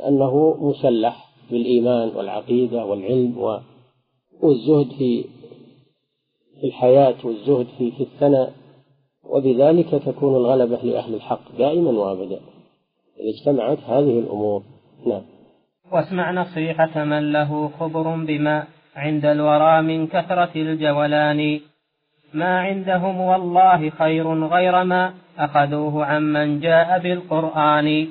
أنه 0.08 0.56
مسلح 0.60 1.28
بالإيمان 1.50 2.16
والعقيدة 2.16 2.84
والعلم 2.84 3.60
والزهد 4.42 4.88
في 4.98 5.24
الحياة 6.64 7.14
والزهد 7.24 7.66
في 7.78 7.90
في 7.90 8.02
الثناء. 8.02 8.52
وبذلك 9.24 9.90
تكون 10.06 10.36
الغلبة 10.36 10.76
لأهل 10.76 11.14
الحق 11.14 11.56
دائما 11.58 11.90
وأبدا. 11.90 12.40
إذا 13.20 13.30
اجتمعت 13.30 13.78
هذه 13.78 14.18
الأمور 14.18 14.62
نعم. 15.06 15.22
واسمع 15.92 16.30
نصيحة 16.30 17.04
من 17.04 17.32
له 17.32 17.70
خبر 17.80 18.16
بما 18.16 18.64
عند 18.96 19.24
الورى 19.24 19.82
من 19.82 20.06
كثرة 20.06 20.50
الجولان. 20.56 21.60
ما 22.34 22.60
عندهم 22.60 23.20
والله 23.20 23.90
خير 23.90 24.44
غير 24.46 24.84
ما 24.84 25.14
أخذوه 25.38 26.04
عمن 26.04 26.60
جاء 26.60 26.98
بالقرآن. 26.98 28.08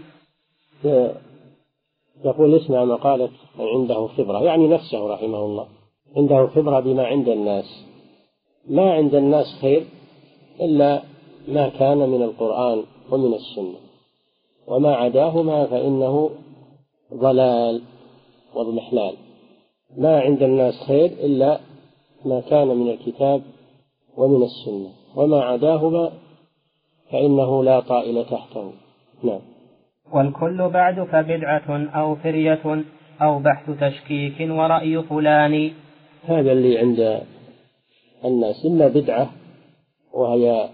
يقول 2.25 2.55
اسمع 2.55 2.85
مقالة 2.85 3.29
عنده 3.59 4.07
خبرة 4.07 4.43
يعني 4.43 4.67
نفسه 4.67 5.13
رحمه 5.13 5.37
الله 5.37 5.67
عنده 6.17 6.47
خبرة 6.47 6.79
بما 6.79 7.05
عند 7.05 7.29
الناس. 7.29 7.85
ما 8.69 8.93
عند 8.93 9.15
الناس 9.15 9.45
خير 9.61 9.83
إلا 10.61 11.01
ما 11.47 11.69
كان 11.69 11.97
من 11.97 12.21
القرآن 12.23 12.83
ومن 13.11 13.33
السنة. 13.33 13.79
وما 14.67 14.95
عداهما 14.95 15.65
فإنه 15.65 16.29
ضلال 17.13 17.81
واضمحلال 18.55 19.15
ما 19.97 20.19
عند 20.19 20.43
الناس 20.43 20.73
خير 20.87 21.05
إلا 21.05 21.59
ما 22.25 22.41
كان 22.41 22.67
من 22.67 22.89
الكتاب 22.89 23.41
ومن 24.17 24.43
السنة. 24.43 24.89
وما 25.15 25.41
عداهما 25.41 26.11
فإنه 27.11 27.63
لا 27.63 27.79
طائل 27.79 28.25
تحته. 28.25 28.71
نعم. 29.23 29.39
والكل 30.13 30.69
بعد 30.69 31.03
فبدعة 31.03 31.87
أو 31.95 32.15
فرية 32.15 32.83
أو 33.21 33.39
بحث 33.39 33.69
تشكيك 33.81 34.49
ورأي 34.49 35.03
فلان. 35.03 35.71
هذا 36.23 36.51
اللي 36.51 36.77
عند 36.77 37.21
الناس. 38.25 38.65
إما 38.65 38.87
بدعة 38.87 39.29
وهي 40.13 40.69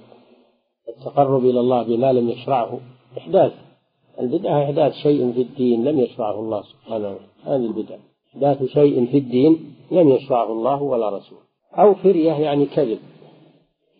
التقرب 0.89 1.45
إلى 1.45 1.59
الله 1.59 1.83
بما 1.83 2.13
لم 2.13 2.29
يشرعه. 2.29 2.79
إحداث. 3.17 3.66
البدعة 4.19 4.63
إحداث 4.63 4.93
شيء 4.93 5.31
في 5.31 5.41
الدين 5.41 5.83
لم 5.83 5.99
يشرعه 5.99 6.39
الله 6.39 6.61
سبحانه 6.61 7.09
وتعالى. 7.09 7.19
هذه 7.43 7.65
البدعة 7.65 7.99
إحداث 8.29 8.63
شيء 8.63 9.05
في 9.05 9.17
الدين 9.17 9.75
لم 9.91 10.09
يشرعه 10.09 10.51
الله 10.51 10.81
ولا 10.81 11.09
رسوله. 11.09 11.41
أو 11.73 11.93
فرية 11.95 12.33
يعني 12.33 12.65
كذب. 12.65 12.99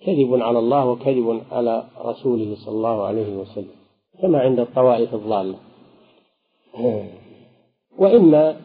كذب 0.05 0.41
على 0.41 0.59
الله 0.59 0.89
وكذب 0.89 1.41
على 1.51 1.83
رسوله 2.05 2.55
صلى 2.55 2.75
الله 2.75 3.03
عليه 3.03 3.37
وسلم. 3.37 3.75
كما 4.21 4.39
عند 4.39 4.59
الطوائف 4.59 5.13
الضالة. 5.13 5.55
وإما 7.97 8.57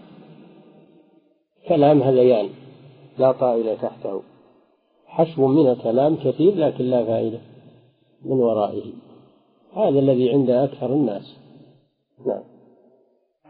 كلام 1.68 2.03
هذيان 2.03 2.48
لا 3.18 3.32
طائل 3.32 3.76
تحته. 3.76 4.22
حشو 5.07 5.46
من 5.46 5.70
الكلام 5.70 6.16
كثير 6.16 6.57
لكن 6.57 6.84
لا 6.84 7.05
فائدة 7.05 7.38
من 8.24 8.36
ورائه. 8.36 8.92
هذا 9.74 9.98
الذي 9.98 10.30
عند 10.30 10.50
أكثر 10.50 10.92
الناس. 10.92 11.41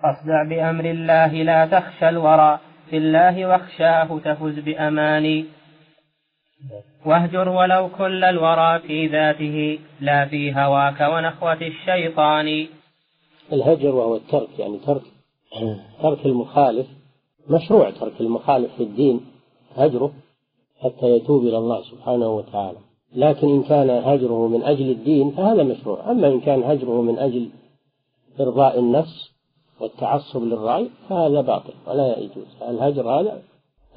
فاصدع 0.02 0.42
بأمر 0.48 0.84
الله 0.84 1.32
لا 1.42 1.66
تخشى 1.66 2.08
الورى. 2.08 2.60
في 2.90 2.96
الله 2.96 3.46
واخشاه 3.46 4.18
تفز 4.24 4.58
بأماني. 4.58 5.44
واهجر 7.06 7.48
ولو 7.48 7.88
كل 7.98 8.24
الورى 8.24 8.78
في 8.78 9.06
ذاته. 9.06 9.78
لا 10.00 10.26
في 10.26 10.54
هواك 10.54 11.00
ونخوة 11.00 11.60
الشيطان. 11.62 12.66
الهجر 13.52 13.94
وهو 13.94 14.16
الترك 14.16 14.58
يعني 14.58 14.78
ترك 14.86 15.02
ترك 16.02 16.26
المخالف 16.26 16.86
مشروع 17.50 17.90
ترك 17.90 18.20
المخالف 18.20 18.74
في 18.76 18.82
الدين 18.82 19.20
هجره 19.76 20.12
حتى 20.82 21.06
يتوب 21.06 21.42
إلى 21.42 21.58
الله 21.58 21.82
سبحانه 21.82 22.28
وتعالى. 22.28 22.78
لكن 23.16 23.48
إن 23.48 23.62
كان 23.62 23.90
هجره 23.90 24.48
من 24.48 24.62
أجل 24.62 24.90
الدين 24.90 25.30
فهذا 25.30 25.62
مشروع. 25.62 26.10
أما 26.10 26.28
إن 26.28 26.40
كان 26.40 26.62
هجره 26.62 27.02
من 27.02 27.18
أجل 27.18 27.50
إرضاء 28.40 28.78
النفس 28.78 29.32
والتعصب 29.80 30.42
للرأي 30.42 30.90
فهذا 31.08 31.40
باطل 31.40 31.72
ولا 31.86 32.18
يجوز. 32.18 32.46
الهجر 32.68 33.10
هذا 33.10 33.42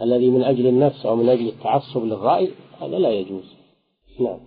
الذي 0.01 0.29
من 0.29 0.43
أجل 0.43 0.67
النفس 0.67 1.05
أو 1.05 1.15
من 1.15 1.29
أجل 1.29 1.47
التعصب 1.47 2.03
للرأي 2.03 2.51
هذا 2.81 2.97
لا 2.99 3.09
يجوز. 3.09 3.55
نعم. 4.19 4.39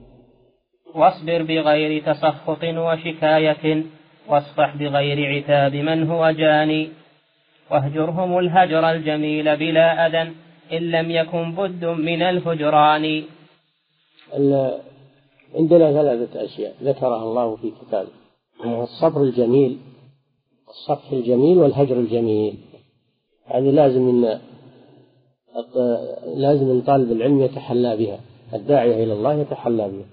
واصبر 0.95 1.43
بغير 1.43 2.03
تسخط 2.03 2.65
وشكاية 2.65 3.85
واصفح 4.29 4.77
بغير 4.77 5.37
عتاب 5.37 5.75
من 5.75 6.11
هو 6.11 6.31
جاني. 6.31 6.89
واهجرهم 7.71 8.39
الهجر 8.39 8.91
الجميل 8.91 9.57
بلا 9.57 10.07
أذى 10.07 10.33
إن 10.73 10.91
لم 10.91 11.11
يكن 11.11 11.55
بد 11.55 11.85
من 11.85 12.23
الهجران. 12.23 13.25
عندنا 15.55 15.93
ثلاثة 15.93 16.45
أشياء 16.45 16.75
ذكرها 16.83 17.23
الله 17.23 17.57
في 17.57 17.73
كتابه. 17.81 18.28
الصبر 18.65 19.23
الجميل 19.23 19.79
الصفح 20.69 21.13
الجميل 21.13 21.59
والهجر 21.59 21.97
الجميل. 21.97 22.55
هذه 23.45 23.71
لازم 23.71 24.09
إن 24.09 24.41
لازم 26.35 26.71
أن 26.71 26.81
طالب 26.81 27.13
العلم 27.13 27.41
يتحلى 27.41 27.97
بها 27.97 28.21
الداعية 28.55 29.05
إلى 29.05 29.13
الله 29.13 29.35
يتحلى 29.35 29.89
بها. 29.89 30.07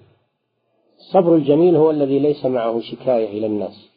الصبر 0.98 1.34
الجميل 1.34 1.76
هو 1.76 1.90
الذي 1.90 2.18
ليس 2.18 2.46
معه 2.46 2.80
شكاية 2.80 3.38
إلى 3.38 3.46
الناس. 3.46 3.90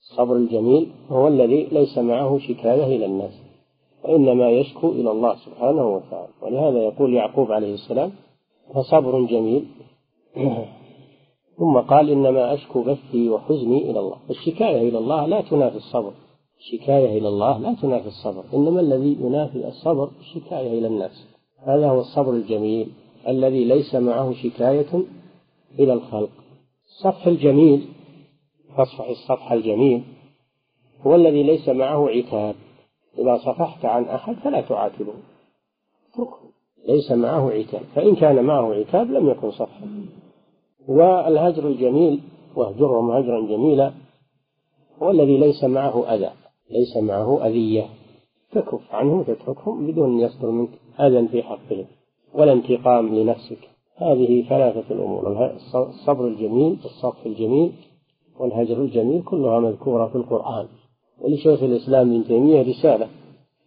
الصبر 0.00 0.36
الجميل 0.36 0.92
هو 1.08 1.28
الذي 1.28 1.64
ليس 1.72 1.98
معه 1.98 2.38
شكاية 2.38 2.96
إلى 2.96 3.06
الناس. 3.06 3.32
وإنما 4.04 4.50
يشكو 4.50 4.88
إلى 4.88 5.10
الله 5.10 5.36
سبحانه 5.36 5.86
وتعالى. 5.94 6.32
ولهذا 6.42 6.78
يقول 6.78 7.14
يعقوب 7.14 7.52
عليه 7.52 7.74
السلام 7.74 8.12
فصبر 8.74 9.26
جميل. 9.26 9.64
ثم 11.60 11.78
قال 11.78 12.10
إنما 12.10 12.54
أشكو 12.54 12.82
بثي 12.82 13.30
وحزني 13.30 13.90
إلى 13.90 14.00
الله. 14.00 14.16
الشكاية 14.30 14.88
إلى 14.88 14.98
الله 14.98 15.26
لا 15.26 15.40
تنافي 15.40 15.76
الصبر. 15.76 16.12
الشكاية 16.58 17.18
إلى 17.18 17.28
الله 17.28 17.58
لا 17.58 17.74
تنافي 17.82 18.06
الصبر. 18.06 18.44
إنما 18.54 18.80
الذي 18.80 19.16
ينافي 19.20 19.68
الصبر 19.68 20.10
الشكاية 20.20 20.78
إلى 20.78 20.86
الناس. 20.86 21.26
هذا 21.66 21.90
هو 21.90 22.00
الصبر 22.00 22.30
الجميل 22.30 22.88
الذي 23.28 23.64
ليس 23.64 23.94
معه 23.94 24.32
شكاية 24.32 25.04
إلى 25.78 25.92
الخلق. 25.92 26.30
الصفح 26.86 27.26
الجميل 27.26 27.88
فاصفح 28.76 29.08
الصفح 29.08 29.52
الجميل 29.52 30.02
هو 31.06 31.14
الذي 31.14 31.42
ليس 31.42 31.68
معه 31.68 32.08
عتاب. 32.08 32.54
إذا 33.18 33.36
صفحت 33.36 33.84
عن 33.84 34.04
أحد 34.04 34.34
فلا 34.34 34.60
تعاتبه. 34.60 35.12
اتركه. 36.12 36.38
ليس 36.88 37.12
معه 37.12 37.50
عتاب. 37.50 37.82
فإن 37.94 38.16
كان 38.16 38.44
معه 38.44 38.74
عتاب 38.74 39.10
لم 39.10 39.30
يكن 39.30 39.50
صفحا. 39.50 40.06
والهجر 40.90 41.68
الجميل 41.68 42.20
واهجرهم 42.56 43.10
هجرا 43.10 43.40
جميلا 43.40 43.92
هو 45.02 45.10
الذي 45.10 45.36
ليس 45.36 45.64
معه 45.64 46.14
أذى 46.14 46.30
ليس 46.70 46.96
معه 46.96 47.46
أذية 47.46 47.86
تكف 48.52 48.94
عنهم 48.94 49.22
تتركهم 49.22 49.86
بدون 49.86 50.12
أن 50.12 50.20
يصدر 50.20 50.50
منك 50.50 50.68
أذى 51.00 51.28
في 51.28 51.42
حقهم 51.42 51.84
ولا 52.34 52.52
انتقام 52.52 53.14
لنفسك. 53.14 53.58
هذه 53.96 54.48
ثلاثة 54.48 54.94
الأمور 54.94 55.50
الصبر 55.74 56.26
الجميل 56.26 56.76
الصف 56.84 57.26
الجميل 57.26 57.72
والهجر 58.40 58.82
الجميل 58.82 59.22
كلها 59.22 59.60
مذكورة 59.60 60.06
في 60.06 60.16
القرآن. 60.16 60.66
ولشيخ 61.20 61.62
الإسلام 61.62 62.10
ابن 62.10 62.24
تيمية 62.24 62.62
رسالة 62.62 63.08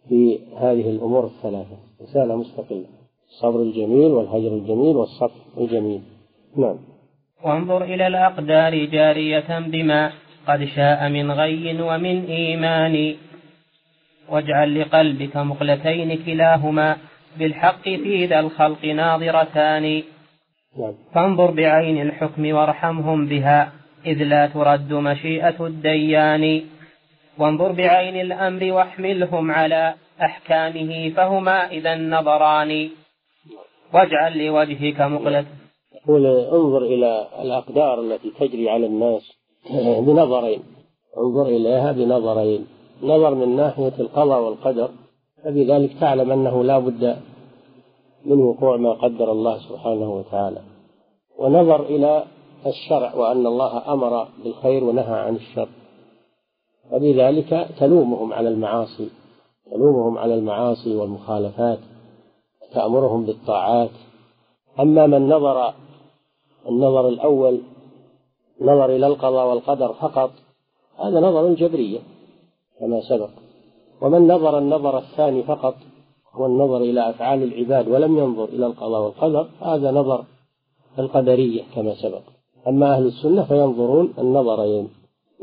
في 0.08 0.38
هذه 0.56 0.90
الأمور 0.90 1.24
الثلاثة 1.24 1.76
رسالة 2.02 2.36
مستقلة 2.36 2.86
الصبر 3.28 3.62
الجميل 3.62 4.12
والهجر 4.12 4.54
الجميل 4.54 4.96
والصف 4.96 5.58
الجميل. 5.58 6.02
نعم. 6.56 6.76
وانظر 7.44 7.84
إلى 7.84 8.06
الأقدار 8.06 8.84
جارية 8.84 9.58
بما 9.58 10.12
قد 10.48 10.64
شاء 10.64 11.08
من 11.08 11.30
غي 11.30 11.82
ومن 11.82 12.26
إيمان. 12.26 13.14
واجعل 14.28 14.80
لقلبك 14.80 15.36
مقلتين 15.36 16.24
كلاهما 16.26 16.96
بالحق 17.38 17.82
في 17.82 18.26
ذا 18.26 18.40
الخلق 18.40 18.84
ناظرتان. 18.84 20.02
فانظر 21.14 21.50
بعين 21.50 22.02
الحكم 22.02 22.54
وارحمهم 22.54 23.26
بها 23.26 23.72
إذ 24.06 24.22
لا 24.22 24.46
ترد 24.46 24.92
مشيئة 24.92 25.66
الديان. 25.66 26.62
وانظر 27.38 27.72
بعين 27.72 28.20
الأمر 28.20 28.72
واحملهم 28.72 29.50
على 29.50 29.94
أحكامه 30.22 31.12
فهما 31.16 31.70
إذا 31.70 31.96
نظران. 31.96 32.88
واجعل 33.92 34.46
لوجهك 34.46 35.00
مقلة 35.00 35.44
يقول 36.08 36.26
انظر 36.26 36.82
إلى 36.82 37.26
الأقدار 37.42 38.00
التي 38.00 38.30
تجري 38.30 38.70
على 38.70 38.86
الناس 38.86 39.22
بنظرين. 40.06 40.62
انظر 41.18 41.46
إليها 41.46 41.92
بنظرين. 41.92 42.66
نظر 43.02 43.34
من 43.34 43.56
ناحية 43.56 43.92
القضاء 44.00 44.42
والقدر. 44.42 44.90
فبذلك 45.44 45.90
تعلم 46.00 46.30
أنه 46.30 46.64
لا 46.64 46.78
بد 46.78 47.16
من 48.24 48.40
وقوع 48.40 48.76
ما 48.76 48.92
قدر 48.92 49.32
الله 49.32 49.58
سبحانه 49.58 50.14
وتعالى. 50.14 50.60
ونظر 51.38 51.82
إلى 51.82 52.24
الشرع 52.66 53.14
وأن 53.14 53.46
الله 53.46 53.92
أمر 53.92 54.28
بالخير 54.44 54.84
ونهى 54.84 55.14
عن 55.14 55.36
الشر. 55.36 55.68
وبذلك 56.92 57.68
تلومهم 57.78 58.32
على 58.32 58.48
المعاصي. 58.48 59.08
تلومهم 59.70 60.18
على 60.18 60.34
المعاصي 60.34 60.96
والمخالفات. 60.96 61.78
تأمرهم 62.74 63.24
بالطاعات. 63.24 63.90
أما 64.80 65.06
من 65.06 65.28
نظر 65.28 65.74
النظر 66.68 67.08
الأول 67.08 67.60
نظر 68.60 68.96
إلى 68.96 69.06
القضاء 69.06 69.48
والقدر 69.48 69.92
فقط 69.92 70.30
هذا 70.98 71.20
نظر 71.20 71.54
جبرية 71.54 71.98
كما 72.80 73.00
سبق. 73.00 73.30
ومن 74.02 74.28
نظر 74.28 74.58
النظر 74.58 74.98
الثاني 74.98 75.42
فقط 75.42 75.74
هو 76.32 76.46
النظر 76.46 76.76
إلى 76.76 77.10
أفعال 77.10 77.42
العباد 77.42 77.88
ولم 77.88 78.18
ينظر 78.18 78.44
إلى 78.44 78.66
القضاء 78.66 79.02
والقدر 79.02 79.48
هذا 79.60 79.90
نظر 79.90 80.24
القدرية 80.98 81.62
كما 81.74 81.94
سبق. 81.94 82.22
أما 82.68 82.96
أهل 82.96 83.06
السنة 83.06 83.44
فينظرون 83.44 84.14
النظرين 84.18 84.88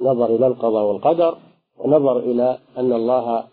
نظر 0.02 0.36
إلى 0.36 0.48
القضاء 0.48 0.86
والقدر 0.86 1.38
ونظر 1.80 2.20
إلى 2.20 2.58
أن 2.78 2.94
الله 2.94 3.44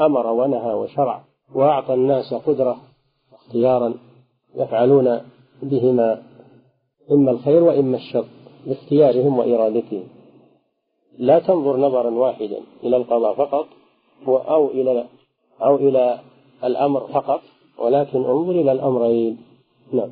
أمر 0.00 0.26
ونهى 0.26 0.74
وشرع 0.74 1.24
وأعطى 1.54 1.94
الناس 1.94 2.34
قدرة 2.34 2.76
اختيارا 3.32 3.94
يفعلون 4.54 5.20
بهما 5.62 6.22
إما 7.12 7.30
الخير 7.30 7.62
وإما 7.62 7.96
الشر 7.96 8.24
باختيارهم 8.66 9.38
وإرادتهم. 9.38 10.04
لا 11.18 11.38
تنظر 11.38 11.76
نظرا 11.76 12.10
واحدا 12.10 12.60
إلى 12.84 12.96
القضاء 12.96 13.34
فقط 13.34 13.66
أو 14.26 14.70
إلى 14.70 15.04
أو 15.62 15.76
إلى 15.76 16.18
الأمر 16.64 17.00
فقط 17.00 17.40
ولكن 17.78 18.18
انظر 18.24 18.50
إلى 18.50 18.72
الأمرين. 18.72 19.38
نعم. 19.92 20.10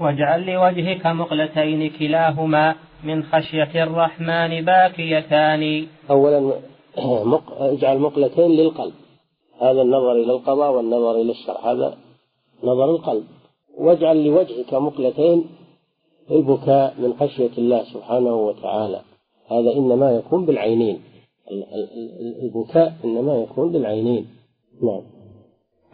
واجعل 0.00 0.46
لوجهك 0.46 1.06
مقلتين 1.06 1.90
كلاهما 1.90 2.74
من 3.04 3.22
خشية 3.22 3.82
الرحمن 3.82 4.64
باكيتان. 4.64 5.86
أولا 6.10 6.52
اجعل 7.58 7.98
مقلتين 7.98 8.50
للقلب. 8.50 8.94
هذا 9.60 9.82
النظر 9.82 10.12
إلى 10.12 10.32
القضاء 10.32 10.72
والنظر 10.72 11.20
إلى 11.20 11.30
الشرع 11.30 11.72
هذا 11.72 11.96
نظر 12.64 12.90
القلب. 12.90 13.24
واجعل 13.78 14.24
لوجهك 14.24 14.74
مقلتين 14.74 15.44
البكاء 16.30 16.94
من 16.98 17.14
خشية 17.20 17.50
الله 17.58 17.84
سبحانه 17.84 18.34
وتعالى. 18.34 19.00
هذا 19.50 19.72
إنما 19.76 20.10
يكون 20.10 20.46
بالعينين. 20.46 21.02
البكاء 22.42 22.92
إنما 23.04 23.34
يكون 23.34 23.72
بالعينين. 23.72 24.26
نعم. 24.82 25.02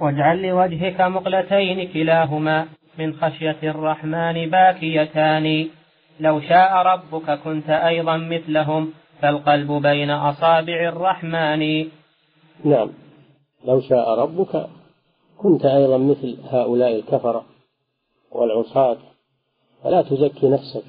واجعل 0.00 0.42
لوجهك 0.42 1.00
مقلتين 1.00 1.92
كلاهما 1.92 2.66
من 2.98 3.14
خشية 3.14 3.58
الرحمن 3.62 4.50
باكيتان. 4.50 5.68
لو 6.20 6.40
شاء 6.40 6.72
ربك 6.72 7.38
كنت 7.44 7.70
أيضا 7.70 8.16
مثلهم 8.16 8.92
فالقلب 9.22 9.72
بين 9.72 10.10
أصابع 10.10 10.88
الرحمن. 10.88 11.88
نعم. 12.64 12.90
لو 13.64 13.80
شاء 13.80 14.18
ربك 14.18 14.66
كنت 15.38 15.64
أيضا 15.64 15.98
مثل 15.98 16.36
هؤلاء 16.50 16.96
الكفرة 16.96 17.44
والعصاة 18.32 18.96
فلا 19.84 20.02
تزكي 20.02 20.48
نفسك 20.48 20.84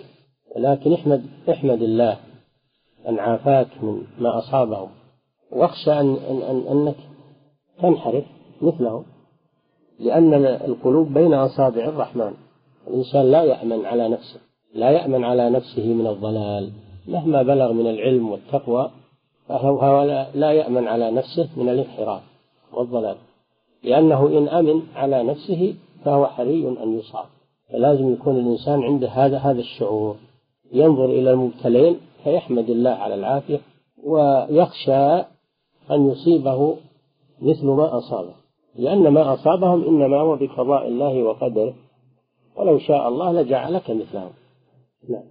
ولكن 0.55 0.93
احمد 0.93 1.25
احمد 1.49 1.81
الله 1.81 2.17
أن 3.07 3.19
عافاك 3.19 3.67
من 3.81 4.03
ما 4.19 4.37
أصابهم. 4.37 4.89
واخشى 5.51 5.91
أن, 5.91 6.15
أن, 6.29 6.41
أن 6.41 6.67
أنك 6.71 6.95
تنحرف 7.81 8.23
مثلهم 8.61 9.05
لأن 9.99 10.33
القلوب 10.45 11.13
بين 11.13 11.33
أصابع 11.33 11.85
الرحمن. 11.85 12.33
الإنسان 12.87 13.31
لا 13.31 13.43
يأمن 13.43 13.85
على 13.85 14.09
نفسه 14.09 14.39
لا 14.73 14.89
يأمن 14.89 15.23
على 15.23 15.49
نفسه 15.49 15.93
من 15.93 16.07
الضلال. 16.07 16.71
مهما 17.07 17.43
بلغ 17.43 17.73
من 17.73 17.87
العلم 17.87 18.29
والتقوى 18.29 18.91
فهو 19.47 20.03
لا 20.33 20.51
يأمن 20.51 20.87
على 20.87 21.11
نفسه 21.11 21.49
من 21.57 21.69
الانحراف 21.69 22.21
والضلال. 22.73 23.15
لأنه 23.83 24.27
إن 24.27 24.47
أمن 24.47 24.81
على 24.95 25.23
نفسه 25.23 25.75
فهو 26.05 26.27
حري 26.27 26.67
أن 26.67 26.99
يصاب. 26.99 27.25
فلازم 27.71 28.13
يكون 28.13 28.37
الإنسان 28.37 28.83
عنده 28.83 29.07
هذا 29.07 29.37
هذا 29.37 29.59
الشعور. 29.59 30.15
ينظر 30.73 31.05
إلى 31.05 31.31
المبتلين 31.31 31.99
فيحمد 32.23 32.69
الله 32.69 32.91
على 32.91 33.15
العافية 33.15 33.59
ويخشى 34.03 35.15
أن 35.91 36.09
يصيبه 36.09 36.77
مثل 37.41 37.65
ما 37.65 37.97
أصابه. 37.97 38.33
لأن 38.75 39.07
ما 39.07 39.33
أصابهم 39.33 39.83
إنما 39.87 40.17
هو 40.17 40.35
بقضاء 40.35 40.87
الله 40.87 41.23
وقدره. 41.23 41.73
ولو 42.55 42.79
شاء 42.79 43.07
الله 43.07 43.41
لجعلك 43.41 43.89
مثلهم. 43.89 44.31
نعم. 45.09 45.23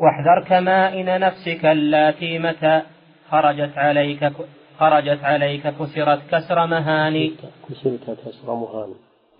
واحذر 0.00 0.48
كمائن 0.48 1.20
نفسك 1.20 1.66
اللاتي 1.66 2.38
متى 2.38 2.82
خرجت 3.30 3.78
عليك 3.78 4.32
خرجت 4.78 5.24
عليك 5.24 5.66
كسرت 5.66 6.20
كسر 6.30 6.66
مهاني. 6.66 7.32
كسرت 7.68 8.18
كسر 8.24 8.54
مهاني. 8.54 8.94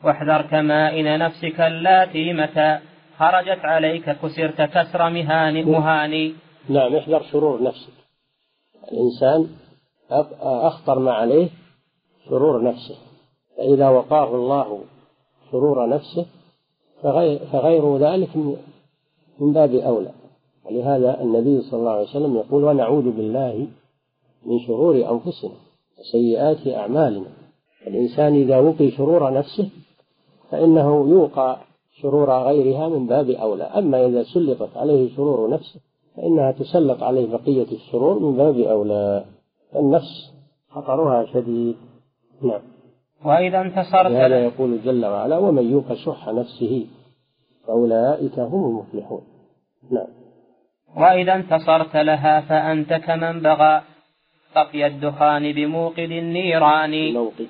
واحذر 0.05 0.43
كمائن 0.43 1.19
نفسك 1.19 1.61
اللاتي 1.61 2.33
متى. 2.33 2.79
خرجت 3.19 3.65
عليك 3.65 4.11
كسرت 4.11 4.61
كسر 4.63 5.11
مهان 5.11 5.65
مهاني. 5.65 6.35
نعم 6.69 6.97
احذر 6.97 7.23
شرور 7.23 7.63
نفسك. 7.63 7.93
الإنسان 8.93 9.49
أخطر 10.41 10.99
ما 10.99 11.13
عليه 11.13 11.49
شرور 12.29 12.63
نفسه. 12.63 12.97
فإذا 13.57 13.89
وقاه 13.89 14.35
الله 14.35 14.81
شرور 15.51 15.89
نفسه 15.89 16.27
فغير, 17.03 17.39
فغير 17.39 17.97
ذلك 17.97 18.37
من 19.41 19.53
باب 19.53 19.75
أولى. 19.75 20.13
ولهذا 20.65 21.21
النبي 21.21 21.61
صلى 21.61 21.81
الله 21.81 21.93
عليه 21.93 22.03
وسلم 22.03 22.37
يقول 22.37 22.65
ونعوذ 22.65 23.11
بالله 23.11 23.67
من 24.47 24.59
شرور 24.67 24.95
أنفسنا 24.97 25.59
وسيئات 25.99 26.67
أعمالنا. 26.67 27.31
الإنسان 27.87 28.35
إذا 28.35 28.59
وقي 28.59 28.91
شرور 28.91 29.33
نفسه 29.33 29.71
فإنه 30.51 31.09
يوقى 31.09 31.59
شرور 32.03 32.31
غيرها 32.31 32.89
من 32.89 33.07
باب 33.07 33.31
أولى. 33.31 33.65
أما 33.65 34.07
إذا 34.07 34.23
سلطت 34.23 34.77
عليه 34.77 35.17
شرور 35.17 35.51
نفسه 35.51 35.81
فإنها 36.17 36.53
تسلط 36.53 37.03
عليه 37.03 37.27
بقية 37.27 37.73
الشرور 37.73 38.19
من 38.19 38.37
باب 38.37 38.59
أولى. 38.59 39.25
النفس 39.77 40.33
خطرها 40.71 41.27
شديد. 41.27 41.77
نعم. 42.43 42.61
وإذا 43.25 43.61
انتصرت 43.61 44.13
هذا 44.13 44.45
يقول 44.45 44.83
جل 44.85 45.07
وعلا 45.07 45.39
ومن 45.39 45.71
يوق 45.71 45.95
شح 45.95 46.29
نفسه 46.29 46.87
فأولئك 47.67 48.39
هم 48.39 48.65
المفلحون. 48.65 49.23
نعم. 49.91 50.07
وإذا 50.97 51.35
انتصرت 51.35 51.97
لها 51.97 52.41
فأنت 52.41 52.93
كمن 52.93 53.41
بغى. 53.41 53.83
طفي 54.55 54.87
الدخان 54.87 55.53
بموقد 55.53 55.99
النيران. 55.99 57.13
موقد 57.15 57.49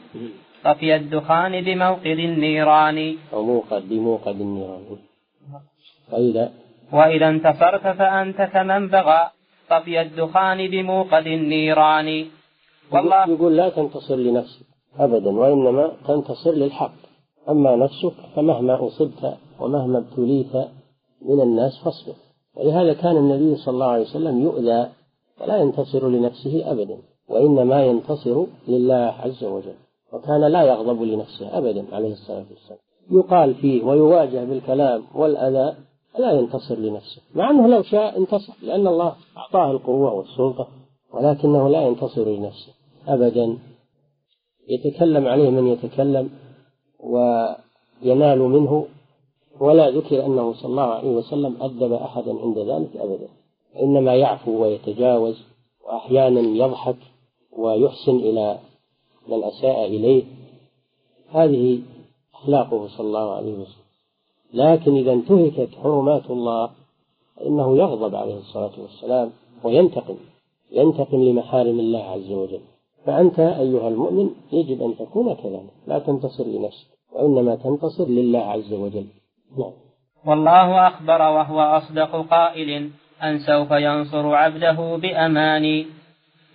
طفي 0.64 0.96
الدخان 0.96 1.64
بموقد 1.64 2.06
النيران. 2.06 3.16
أو 3.32 3.42
موقد 3.42 3.88
بموقد 3.88 4.40
النيران. 4.40 4.82
وإذا 6.12 6.52
وإذا 6.92 7.28
انتصرت 7.28 7.82
فأنت 7.82 8.42
كمن 8.42 8.88
بغى. 8.88 9.30
طفي 9.70 10.00
الدخان 10.00 10.70
بموقد 10.70 11.26
النيران. 11.26 12.26
والله 12.92 13.28
يقول 13.28 13.56
لا 13.56 13.68
تنتصر 13.68 14.16
لنفسك 14.16 14.66
أبدا 14.98 15.30
وإنما 15.30 15.92
تنتصر 16.09 16.52
للحق. 16.52 16.98
أما 17.48 17.76
نفسك 17.76 18.14
فمهما 18.36 18.86
أصبت 18.86 19.36
ومهما 19.61 19.98
ابتليت 19.98 20.54
من 21.22 21.40
الناس 21.40 21.72
فاصبر. 21.84 22.14
ولهذا 22.56 22.92
كان 22.94 23.16
النبي 23.16 23.56
صلى 23.56 23.74
الله 23.74 23.90
عليه 23.90 24.02
وسلم 24.02 24.42
يؤذى 24.42 24.88
ولا 25.40 25.56
ينتصر 25.56 26.09
لنفسه 26.09 26.72
أبدا 26.72 26.98
وإنما 27.28 27.84
ينتصر 27.84 28.44
لله 28.68 29.14
عز 29.24 29.44
وجل. 29.44 29.74
وكان 30.12 30.40
لا 30.40 30.62
يغضب 30.62 31.02
لنفسه 31.02 31.59
أبدا 31.59 31.84
عليه 31.92 32.12
الصلاة 32.12 32.44
والسلام. 32.50 32.78
يقال 33.11 33.54
فيه 33.54 33.84
ويواجه 33.84 34.44
بالكلام 34.44 35.02
والأذى 35.14 35.76
لا 36.18 36.32
ينتصر 36.32 36.74
لنفسه 36.74 37.22
مع 37.34 37.50
أنه 37.50 37.66
لو 37.66 37.82
شاء 37.82 38.18
انتصر 38.18 38.52
لأن 38.62 38.86
الله 38.86 39.14
أعطاه 39.36 39.70
القوة 39.70 40.12
والسلطة 40.12 40.68
ولكنه 41.14 41.68
لا 41.68 41.82
ينتصر 41.86 42.24
لنفسه 42.28 42.72
أبدا. 43.09 43.59
يتكلم 44.68 45.26
عليه 45.26 45.50
من 45.50 45.66
يتكلم 45.66 46.30
وينال 47.00 48.38
منه 48.38 48.86
ولا 49.61 49.90
ذكر 49.90 50.26
أنه 50.26 50.52
صلى 50.52 50.70
الله 50.70 50.82
عليه 50.82 51.11
وسلم 51.11 51.56
أدب 51.61 51.92
أحدا 51.92 52.40
عند 52.40 52.59
ذلك 52.59 52.96
أبدا. 52.96 53.28
إنما 53.82 54.14
يعفو 54.14 54.62
ويتجاوز 54.62 55.42
وأحيانا 55.86 56.40
يضحك 56.40 56.96
ويحسن 57.59 58.16
إلى 58.16 58.59
من 59.28 59.44
أساء 59.44 59.86
إليه. 59.86 60.24
هذه 61.30 61.80
أخلاقه 62.34 62.88
صلى 62.88 63.06
الله 63.06 63.34
عليه 63.34 63.52
وسلم. 63.52 63.88
لكن 64.54 64.96
إذا 64.96 65.12
انتهكت 65.12 65.68
حرمات 65.82 66.30
الله 66.30 66.70
فإنه 67.36 67.76
يغضب 67.76 68.14
عليه 68.14 68.36
الصلاة 68.36 68.72
والسلام 68.78 69.30
وينتقم 69.64 70.16
ينتقم 70.72 71.24
لمحارم 71.24 71.80
الله 71.80 72.04
عز 72.04 72.32
وجل. 72.32 72.60
فأنت 73.06 73.38
أيها 73.38 73.88
المؤمن 73.88 74.30
يجب 74.52 74.82
أن 74.82 74.96
تكون 74.96 75.34
كذلك. 75.34 75.72
لا 75.86 75.98
تنتصر 75.98 76.44
لنفسك 76.44 76.86
وإنما 77.12 77.54
تنتصر 77.54 78.08
لله 78.08 78.38
عز 78.38 78.72
وجل. 78.72 79.06
نعم. 79.58 79.72
والله 80.26 80.88
أخبر 80.88 81.20
وهو 81.20 81.60
أصدق 81.60 82.26
قائل 82.30 82.90
أن 83.22 83.38
سوف 83.38 83.70
ينصر 83.70 84.34
عبده 84.34 84.96
بأماني 84.96 85.86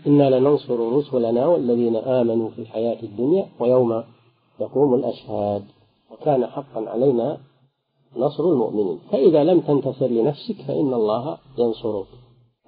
إنا 0.08 0.30
لننصر 0.30 0.80
رسلنا 0.98 1.48
والذين 1.48 1.96
آمنوا 1.96 2.50
في 2.50 2.62
الحياة 2.62 3.04
الدنيا 3.04 3.46
ويوم 3.60 4.04
يقوم 4.60 4.94
الأشهاد. 4.94 5.64
وكان 6.12 6.48
حقا 6.48 6.90
علينا 6.90 7.38
نصر 8.18 8.44
المؤمنين. 8.44 9.00
فإذا 9.12 9.44
لم 9.44 9.60
تنتصر 9.60 10.08
لنفسك 10.08 10.56
فإن 10.68 10.94
الله 10.94 11.38
ينصرك. 11.58 12.06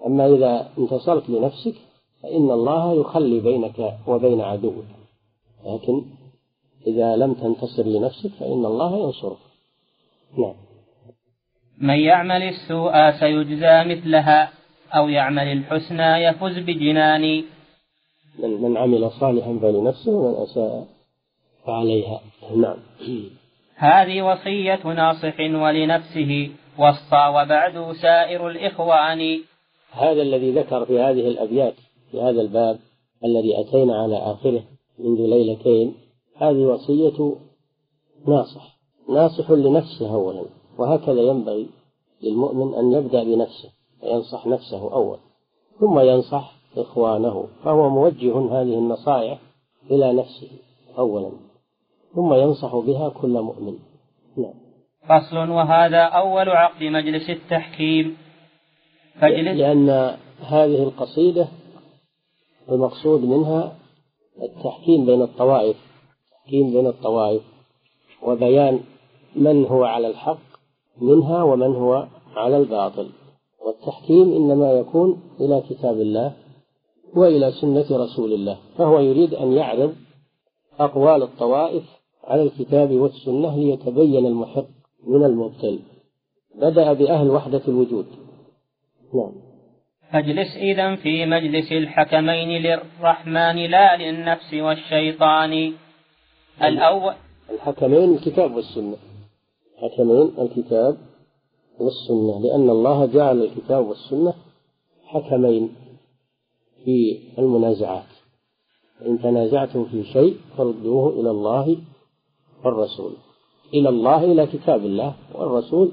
أما 0.05 0.27
إذا 0.27 0.69
انتصرت 0.77 1.29
لنفسك 1.29 1.75
فإن 2.23 2.51
الله 2.51 2.93
يخلي 2.93 3.39
بينك 3.39 3.97
وبين 4.07 4.41
عدوك. 4.41 4.85
لكن 5.65 6.01
إذا 6.87 7.15
لم 7.15 7.33
تنتصر 7.33 7.83
لنفسك 7.83 8.29
فإن 8.39 8.65
الله 8.65 8.97
ينصرك. 8.97 9.37
نعم. 10.37 10.53
من 11.77 11.99
يعمل 11.99 12.43
السوء 12.43 13.11
سيجزى 13.19 13.83
مثلها. 13.83 14.64
أو 14.95 15.09
يعمل 15.09 15.47
الحسنى 15.47 16.23
يفز 16.23 16.59
بجنان 16.59 17.43
من, 18.39 18.61
من 18.61 18.77
عمل 18.77 19.11
صالحا 19.11 19.59
فلنفسه 19.61 20.11
ومن 20.11 20.43
أساء 20.43 20.87
فعليها. 21.65 22.21
نعم. 22.55 22.77
هذه 23.75 24.21
وصية 24.21 24.93
ناصح 24.93 25.39
ولنفسه 25.39 26.51
وصى 26.77 27.27
وبعد 27.29 27.91
سائر 28.01 28.47
الإخوان. 28.47 29.39
هذا 29.91 30.21
الذي 30.21 30.51
ذكر 30.51 30.85
في 30.85 30.99
هذه 30.99 31.27
الأبيات 31.27 31.73
في 32.11 32.21
هذا 32.21 32.41
الباب 32.41 32.79
الذي 33.25 33.61
أتينا 33.61 34.01
على 34.03 34.17
آخره 34.17 34.63
منذ 34.99 35.29
ليلتين 35.29 35.95
هذه 36.35 36.57
وصية 36.57 37.35
ناصح. 38.27 38.75
ناصح 39.09 39.51
لنفسه 39.51 40.13
أولا 40.13 40.45
وهكذا 40.77 41.21
ينبغي 41.21 41.67
للمؤمن 42.23 42.73
أن 42.73 42.91
يبدأ 42.91 43.23
بنفسه. 43.23 43.74
وينصح 44.05 44.47
نفسه 44.47 44.93
أولا 44.93 45.19
ثم 45.79 45.99
ينصح 45.99 46.51
إخوانه 46.77 47.47
فهو 47.63 47.89
موجه 47.89 48.39
هذه 48.39 48.79
النصائح 48.79 49.39
إلى 49.91 50.13
نفسه 50.13 50.49
أولا 50.97 51.31
ثم 52.15 52.33
ينصح 52.33 52.75
بها 52.75 53.09
كل 53.09 53.41
مؤمن. 53.41 53.79
نعم. 54.37 54.53
فصل 55.09 55.49
وهذا 55.49 56.03
أول 56.03 56.49
عقد 56.49 56.83
مجلس 56.83 57.29
التحكيم. 57.29 58.17
فجلس 59.21 59.57
لأن 59.57 59.89
هذه 60.39 60.83
القصيدة 60.83 61.47
المقصود 62.71 63.21
منها 63.21 63.75
التحكيم 64.41 65.05
بين 65.05 65.21
الطوائف 65.21 65.77
التحكيم 66.27 66.73
بين 66.73 66.87
الطوائف 66.87 67.41
وبيان 68.23 68.79
من 69.35 69.65
هو 69.65 69.83
على 69.83 70.07
الحق 70.07 70.37
منها 71.01 71.43
ومن 71.43 71.75
هو 71.75 72.07
على 72.35 72.57
الباطل. 72.57 73.09
والتحكيم 73.65 74.35
إنما 74.35 74.71
يكون 74.71 75.21
إلى 75.39 75.63
كتاب 75.69 76.01
الله 76.01 76.33
وإلى 77.15 77.51
سنة 77.51 77.85
رسول 77.91 78.33
الله 78.33 78.57
فهو 78.77 78.99
يريد 78.99 79.33
أن 79.33 79.51
يعرض 79.51 79.95
أقوال 80.79 81.23
الطوائف 81.23 81.83
على 82.23 82.43
الكتاب 82.43 82.91
والسنة 82.91 83.57
ليتبين 83.57 84.25
المحق 84.25 84.65
من 85.07 85.25
المبطل. 85.25 85.79
بدأ 86.55 86.93
بأهل 86.93 87.29
وحدة 87.29 87.61
الوجود. 87.67 88.05
نعم. 89.13 89.31
فاجلس 90.11 90.55
إذا 90.55 90.95
في 90.95 91.25
مجلس 91.25 91.71
الحكمين 91.71 92.61
للرحمن 92.61 93.65
لا 93.65 93.97
للنفس 93.97 94.53
والشيطان. 94.53 95.73
الأول 96.63 97.13
الحكمين 97.49 98.13
الكتاب 98.13 98.55
والسنة. 98.55 98.95
حكمين 99.81 100.31
الكتاب 100.39 100.97
والسنة 101.79 102.39
لأن 102.39 102.69
الله 102.69 103.05
جعل 103.05 103.41
الكتاب 103.41 103.87
والسنة 103.87 104.33
حكمين 105.03 105.69
في 106.85 107.19
المنازعات. 107.37 108.03
إن 109.05 109.21
تنازعتم 109.21 109.85
في 109.85 110.03
شيء 110.03 110.37
فردوه 110.57 111.09
إلى 111.09 111.31
الله 111.31 111.77
والرسول. 112.65 113.11
إلى 113.73 113.89
الله 113.89 114.23
إلى 114.23 114.47
كتاب 114.47 114.85
الله 114.85 115.15
والرسول 115.35 115.91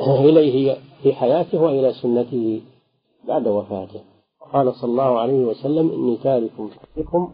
إليه 0.00 0.76
في 1.02 1.12
حياته 1.12 1.62
وإلى 1.62 1.92
سنته 1.92 2.62
بعد 3.28 3.48
وفاته. 3.48 4.00
قال 4.52 4.74
صلى 4.74 4.90
الله 4.90 5.18
عليه 5.18 5.44
وسلم 5.44 5.90
إني 5.90 6.16
تارك 6.16 6.50
فيكم 6.94 7.32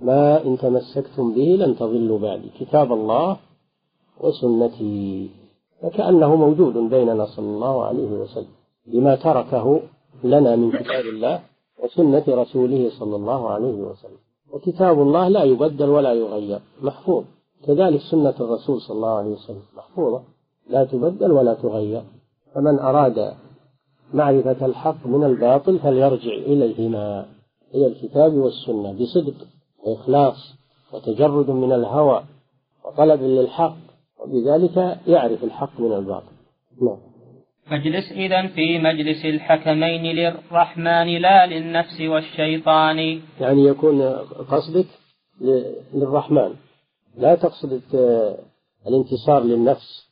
ما 0.00 0.44
إن 0.44 0.58
تمسكتم 0.58 1.34
به 1.34 1.42
لن 1.42 1.76
تضلوا 1.76 2.18
بعدي. 2.18 2.48
كتاب 2.60 2.92
الله 2.92 3.36
وسنتي. 4.20 5.30
فكأنه 5.82 6.36
موجود 6.36 6.76
بيننا 6.90 7.26
صلى 7.26 7.46
الله 7.46 7.84
عليه 7.84 8.08
وسلم 8.08 8.52
بما 8.86 9.16
تركه 9.16 9.80
لنا 10.24 10.56
من 10.56 10.70
كتاب 10.72 11.04
الله 11.04 11.40
وسنة 11.84 12.24
رسوله 12.28 12.90
صلى 12.98 13.16
الله 13.16 13.50
عليه 13.50 13.74
وسلم. 13.74 14.18
وكتاب 14.52 15.02
الله 15.02 15.28
لا 15.28 15.42
يبدل 15.42 15.88
ولا 15.88 16.12
يغير 16.12 16.60
محفوظ. 16.82 17.24
كذلك 17.64 18.00
سنة 18.00 18.34
الرسول 18.40 18.80
صلى 18.80 18.96
الله 18.96 19.14
عليه 19.14 19.30
وسلم 19.30 19.62
محفوظة. 19.76 20.22
لا 20.70 20.84
تبدل 20.84 21.32
ولا 21.32 21.54
تغير. 21.54 22.02
فمن 22.54 22.78
أراد 22.78 23.34
معرفة 24.14 24.66
الحق 24.66 25.06
من 25.06 25.24
الباطل 25.24 25.78
فليرجع 25.78 26.32
إليهما 26.32 27.26
إلى 27.74 27.86
الكتاب 27.86 28.34
والسنة 28.34 28.92
بصدق 28.92 29.34
وإخلاص 29.84 30.54
وتجرد 30.92 31.50
من 31.50 31.72
الهوى 31.72 32.22
وطلب 32.84 33.22
للحق 33.22 33.76
وبذلك 34.20 34.98
يعرف 35.06 35.44
الحق 35.44 35.80
من 35.80 35.92
الباطل. 35.92 36.32
نعم. 36.82 36.98
فاجلس 37.66 38.12
إذا 38.12 38.46
في 38.46 38.78
مجلس 38.78 39.24
الحكمين 39.24 40.02
للرحمن 40.02 41.18
لا 41.22 41.46
للنفس 41.46 42.00
والشيطان. 42.00 43.20
يعني 43.40 43.64
يكون 43.64 44.02
قصدك 44.50 44.86
للرحمن. 45.94 46.54
لا 47.16 47.34
تقصد 47.34 47.82
الانتصار 48.86 49.42
للنفس 49.42 50.08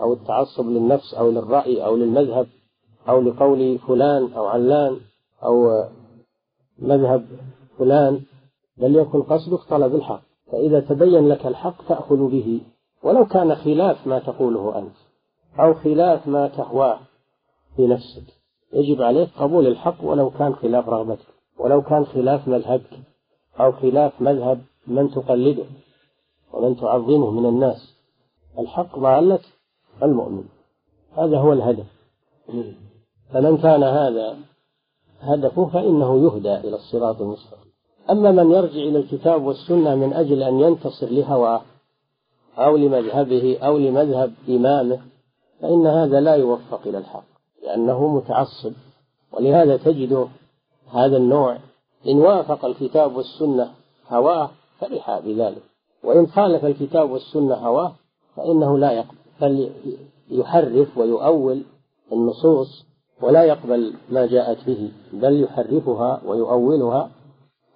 أو 0.00 0.12
التعصب 0.12 0.66
للنفس 0.66 1.14
أو 1.14 1.30
للرأي 1.30 1.84
أو 1.84 1.96
للمذهب 1.96 2.46
أو 3.08 3.20
لقول 3.20 3.78
فلان 3.78 4.32
أو 4.32 4.46
علان 4.46 4.96
أو 5.42 5.84
مذهب 6.78 7.26
فلان 7.78 8.20
بل 8.76 8.96
يكن 8.96 9.22
قصدك 9.22 9.60
طلب 9.70 9.94
الحق. 9.94 10.22
فإذا 10.52 10.80
تبين 10.80 11.28
لك 11.28 11.46
الحق 11.46 11.88
تأخذ 11.88 12.30
به. 12.30 12.60
ولو 13.08 13.26
كان 13.26 13.54
خلاف 13.54 14.06
ما 14.06 14.18
تقوله 14.18 14.78
أنت 14.78 14.96
أو 15.60 15.74
خلاف 15.74 16.26
ما 16.26 16.48
تهواه 16.48 16.98
في 17.76 17.86
نفسك 17.86 18.34
يجب 18.72 19.02
عليك 19.02 19.28
قبول 19.38 19.66
الحق 19.66 20.04
ولو 20.04 20.30
كان 20.30 20.54
خلاف 20.54 20.88
رغبتك 20.88 21.26
ولو 21.58 21.82
كان 21.82 22.06
خلاف 22.06 22.48
مذهبك 22.48 22.98
أو 23.60 23.72
خلاف 23.72 24.20
مذهب 24.20 24.60
من 24.86 25.10
تقلده 25.10 25.64
ومن 26.52 26.76
تعظمه 26.76 27.30
من 27.30 27.46
الناس. 27.46 27.94
الحق 28.58 28.98
ضالة 28.98 29.40
المؤمن. 30.02 30.44
هذا 31.12 31.38
هو 31.38 31.52
الهدف. 31.52 31.86
فمن 33.32 33.56
كان 33.56 33.82
هذا 33.82 34.36
هدفه 35.20 35.66
فإنه 35.66 36.18
يهدى 36.24 36.54
إلى 36.54 36.76
الصراط 36.76 37.20
المستقيم. 37.20 37.72
أما 38.10 38.30
من 38.30 38.50
يرجع 38.50 38.80
إلى 38.80 38.98
الكتاب 38.98 39.42
والسنة 39.42 39.94
من 39.94 40.12
أجل 40.12 40.42
أن 40.42 40.60
ينتصر 40.60 41.06
لهواه 41.06 41.62
أو 42.58 42.76
لمذهبه 42.76 43.58
أو 43.62 43.78
لمذهب 43.78 44.32
إمامه 44.48 45.00
فإن 45.60 45.86
هذا 45.86 46.20
لا 46.20 46.34
يوفق 46.34 46.80
إلى 46.86 46.98
الحق 46.98 47.24
لأنه 47.62 48.16
متعصب. 48.16 48.72
ولهذا 49.32 49.76
تجد 49.76 50.28
هذا 50.92 51.16
النوع 51.16 51.58
إن 52.06 52.18
وافق 52.18 52.64
الكتاب 52.64 53.16
والسنة 53.16 53.70
هواه 54.08 54.50
فرح 54.80 55.18
بذلك. 55.18 55.62
وإن 56.04 56.26
خالف 56.26 56.64
الكتاب 56.64 57.10
والسنة 57.10 57.54
هواه 57.54 57.92
فإنه 58.36 58.78
لا 58.78 58.92
يقبل 58.92 59.18
بل 59.40 59.70
يحرف 60.30 60.98
ويؤول 60.98 61.62
النصوص 62.12 62.84
ولا 63.22 63.44
يقبل 63.44 63.94
ما 64.10 64.26
جاءت 64.26 64.66
به 64.66 64.92
بل 65.12 65.42
يحرفها 65.42 66.20
ويؤولها 66.26 67.10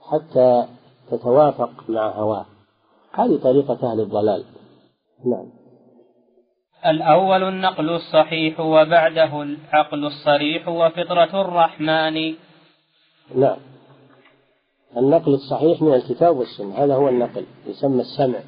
حتى 0.03 0.67
تتوافق 1.11 1.71
مع 1.89 2.11
هواه. 2.11 2.47
هذه 3.13 3.39
طريقة 3.43 3.93
أهل 3.93 4.01
الضلال. 4.01 4.45
نعم. 5.25 5.63
الأول 6.87 7.43
النقل 7.43 7.91
الصحيح 7.91 8.61
وبعده 8.61 9.43
العقل 9.43 10.07
الصريح 10.07 10.69
وفطرة 10.69 11.41
الرحمن. 11.41 12.35
نعم. 13.35 13.59
النقل 14.97 15.35
الصحيح 15.35 15.83
من 15.83 15.95
الكتاب 15.95 16.37
والسنة. 16.37 16.75
هذا 16.75 16.95
هو 16.95 17.09
النقل. 17.09 17.47
يسمى 17.67 18.01
السمع. 18.01 18.41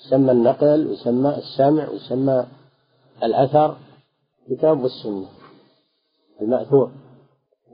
يسمى 0.00 0.32
النقل 0.32 0.86
ويسمى 0.86 1.36
السمع 1.36 1.88
ويسمى 1.88 2.46
الأثر. 3.22 3.76
كتاب 4.50 4.80
والسنة. 4.82 5.28
المأثور. 6.40 6.90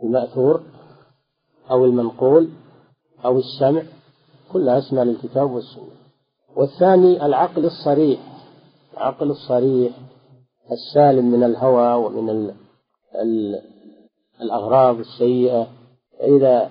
المأثور 0.02 0.62
أو 1.70 1.84
المنقول 1.84 2.48
أو 3.24 3.38
السمع. 3.38 3.82
كلها 4.52 4.78
اسمها 4.78 5.04
للكتاب 5.04 5.50
والسنة. 5.50 5.97
والثاني 6.56 7.26
العقل 7.26 7.64
الصريح. 7.64 8.20
العقل 8.94 9.30
الصريح 9.30 9.92
السالم 10.72 11.30
من 11.30 11.44
الهوى 11.44 12.04
ومن 12.04 12.30
ال 12.30 12.54
ال 13.14 13.62
الأغراض 14.40 14.98
السيئة. 14.98 15.66
إذا 16.20 16.70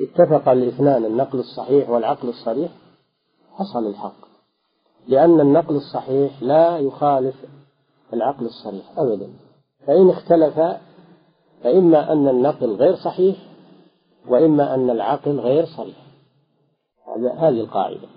اتفق 0.00 0.48
الاثنان 0.48 1.04
النقل 1.04 1.38
الصحيح 1.38 1.90
والعقل 1.90 2.28
الصريح 2.28 2.70
حصل 3.52 3.86
الحق. 3.86 4.26
لأن 5.08 5.40
النقل 5.40 5.76
الصحيح 5.76 6.42
لا 6.42 6.78
يخالف 6.78 7.34
العقل 8.12 8.46
الصريح 8.46 8.98
أبدا. 8.98 9.30
فإن 9.86 10.10
اختلف 10.10 10.60
فإما 11.62 12.12
أن 12.12 12.28
النقل 12.28 12.74
غير 12.74 12.94
صحيح 12.94 13.36
وإما 14.28 14.74
أن 14.74 14.90
العقل 14.90 15.40
غير 15.40 15.64
صريح. 15.76 16.05
هذه 17.14 17.60
القاعدة. 17.60 18.08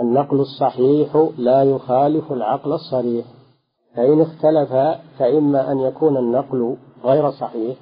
النقل 0.00 0.40
الصحيح 0.40 1.28
لا 1.38 1.62
يخالف 1.62 2.32
العقل 2.32 2.72
الصريح. 2.72 3.26
فإن 3.94 4.20
اختلف 4.20 4.72
فإما 5.18 5.72
أن 5.72 5.78
يكون 5.78 6.16
النقل 6.16 6.76
غير 7.04 7.30
صحيح 7.30 7.76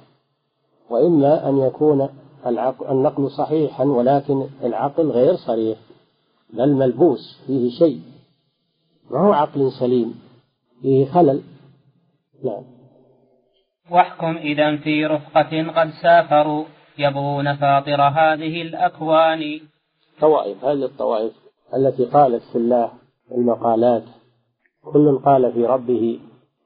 وإما 0.89 1.49
أن 1.49 1.57
يكون 1.57 2.09
النقل 2.89 3.29
صحيحا 3.31 3.83
ولكن 3.83 4.47
العقل 4.63 5.11
غير 5.11 5.35
صريح. 5.35 5.77
بل 6.53 6.73
ملبوس 6.73 7.41
فيه 7.47 7.69
شيء. 7.69 8.01
ما 9.11 9.19
هو 9.27 9.33
عقل 9.33 9.71
سليم؟ 9.71 10.19
فيه 10.81 11.05
خلل. 11.05 11.41
نعم. 12.43 12.63
واحكم 13.91 14.37
إذا 14.37 14.77
في 14.77 15.05
رفقة 15.05 15.71
قد 15.75 15.89
سافروا 16.01 16.65
يبغون 16.97 17.55
فاطر 17.55 18.01
هذه 18.01 18.61
الأكوان. 18.61 19.59
طوائف. 20.21 20.65
هذه 20.65 20.85
الطوائف 20.85 21.33
التي 21.73 22.05
قالت 22.05 22.43
في 22.51 22.57
الله 22.57 22.91
المقالات 23.31 24.03
كل 24.93 25.19
قال 25.25 25.53
في 25.53 25.65
ربه 25.65 26.19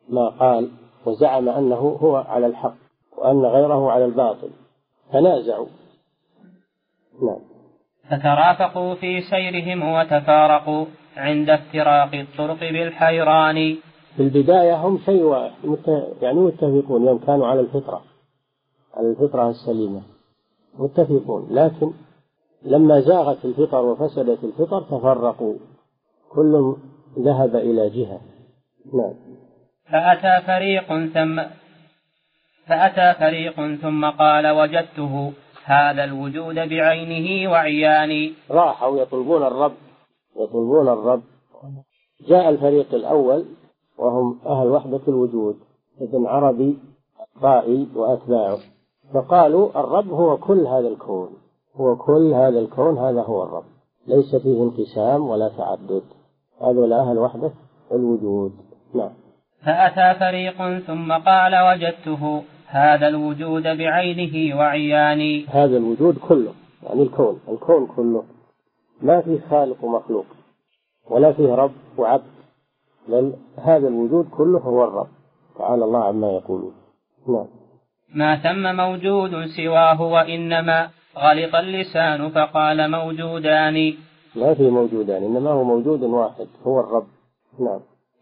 ما 0.09 0.29
قال 0.29 0.71
وزعم 1.05 1.49
أنه 1.49 1.75
هو 1.75 2.15
على 2.15 2.45
الحق 2.45 2.75
وأن 3.17 3.45
غيره 3.45 3.91
على 3.91 4.05
الباطل 4.05 4.49
تنازعوا. 5.11 5.67
نعم. 7.21 7.39
فترافقوا 8.09 8.95
في 8.95 9.21
سيرهم 9.21 9.83
وتفارقوا 9.83 10.85
عند 11.17 11.49
افتراق 11.49 12.15
الطرق 12.15 12.59
بالحيران. 12.59 13.77
في 14.15 14.23
البداية 14.23 14.75
هم 14.75 14.99
شيء 15.05 15.23
واحد 15.23 15.51
يعني 16.21 16.39
متفقون 16.39 17.05
يوم 17.05 17.17
كانوا 17.17 17.47
على 17.47 17.59
الفطرة 17.59 18.01
على 18.93 19.09
الفطرة 19.09 19.49
السليمة 19.49 20.01
متفقون. 20.79 21.47
لكن 21.51 21.91
لما 22.63 22.99
زاغت 22.99 23.45
الفطر 23.45 23.85
وفسدت 23.85 24.43
الفطر 24.43 24.81
تفرقوا. 24.81 25.55
كل 26.29 26.75
ذهب 27.19 27.55
إلى 27.55 27.89
جهة. 27.89 28.21
نعم. 28.93 29.13
فأتى 29.91 30.45
فريق 30.47 30.87
ثم 31.13 31.41
فأتى 32.67 33.19
فريق 33.19 33.75
ثم 33.75 34.05
قال 34.09 34.47
وجدته 34.47 35.33
هذا 35.65 36.03
الوجود 36.03 36.55
بعينه 36.55 37.51
وعياني. 37.51 38.33
راحوا 38.51 38.97
يطلبون 38.97 39.43
الرب. 39.43 39.73
يطلبون 40.35 40.87
الرب. 40.87 41.21
جاء 42.27 42.49
الفريق 42.49 42.93
الأول 42.93 43.45
وهم 43.97 44.39
أهل 44.45 44.67
وحدة 44.67 45.01
الوجود. 45.07 45.55
ابن 46.01 46.27
عربي 46.27 46.77
الطائي 47.35 47.87
وأتباعه. 47.95 48.59
فقالوا 49.13 49.79
الرب 49.79 50.09
هو 50.09 50.37
كل 50.37 50.67
هذا 50.67 50.87
الكون. 50.87 51.48
هو 51.79 51.95
كل 51.95 52.33
هذا 52.33 52.59
الكون 52.59 52.97
هذا 52.97 53.21
هو 53.21 53.43
الرب. 53.43 53.63
ليس 54.07 54.35
فيه 54.35 54.63
انقسام 54.63 55.21
ولا 55.21 55.49
تعدد. 55.57 56.03
هذول 56.61 56.93
أهل 56.93 57.17
وحدة 57.17 57.51
الوجود. 57.91 58.51
نعم. 58.95 59.11
فأتى 59.65 60.19
فريق 60.19 60.79
ثم 60.79 61.11
قال 61.11 61.55
وجدته 61.55 62.43
هذا 62.67 63.07
الوجود 63.07 63.63
بعينه 63.63 64.57
وعياني. 64.57 65.45
هذا 65.47 65.77
الوجود 65.77 66.17
كله 66.17 66.53
يعني 66.83 67.01
الكون 67.01 67.39
الكون 67.49 67.87
كله. 67.87 68.23
ما 69.01 69.21
فيه 69.21 69.39
خالق 69.49 69.83
ومخلوق 69.83 70.25
ولا 71.09 71.33
فيه 71.33 71.55
رب 71.55 71.71
وعبد. 71.97 72.39
بل 73.07 73.33
هذا 73.57 73.87
الوجود 73.87 74.29
كله 74.29 74.59
هو 74.59 74.83
الرب. 74.83 75.07
تعالى 75.57 75.85
الله 75.85 76.03
عما 76.03 76.31
يقولون. 76.31 76.73
نعم. 77.27 77.47
ما 78.15 78.35
ثم 78.35 78.75
موجود 78.75 79.45
سواه 79.45 80.01
وإنما 80.01 80.89
غلط 81.17 81.55
اللسان 81.55 82.29
فقال 82.29 82.91
موجودان. 82.91 83.93
ما 84.35 84.53
في 84.53 84.69
موجودان 84.69 85.23
إنما 85.23 85.49
هو 85.49 85.63
موجود 85.63 86.03
واحد 86.03 86.47
هو 86.63 86.79
الرب. 86.79 87.07
نعم. 87.59 87.79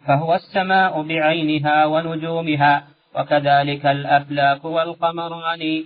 فهو 0.07 0.33
السماء 0.35 1.01
بعينها 1.01 1.85
ونجومها 1.85 2.83
وكذلك 3.15 3.85
الأفلاك 3.85 4.65
والقمران. 4.65 5.83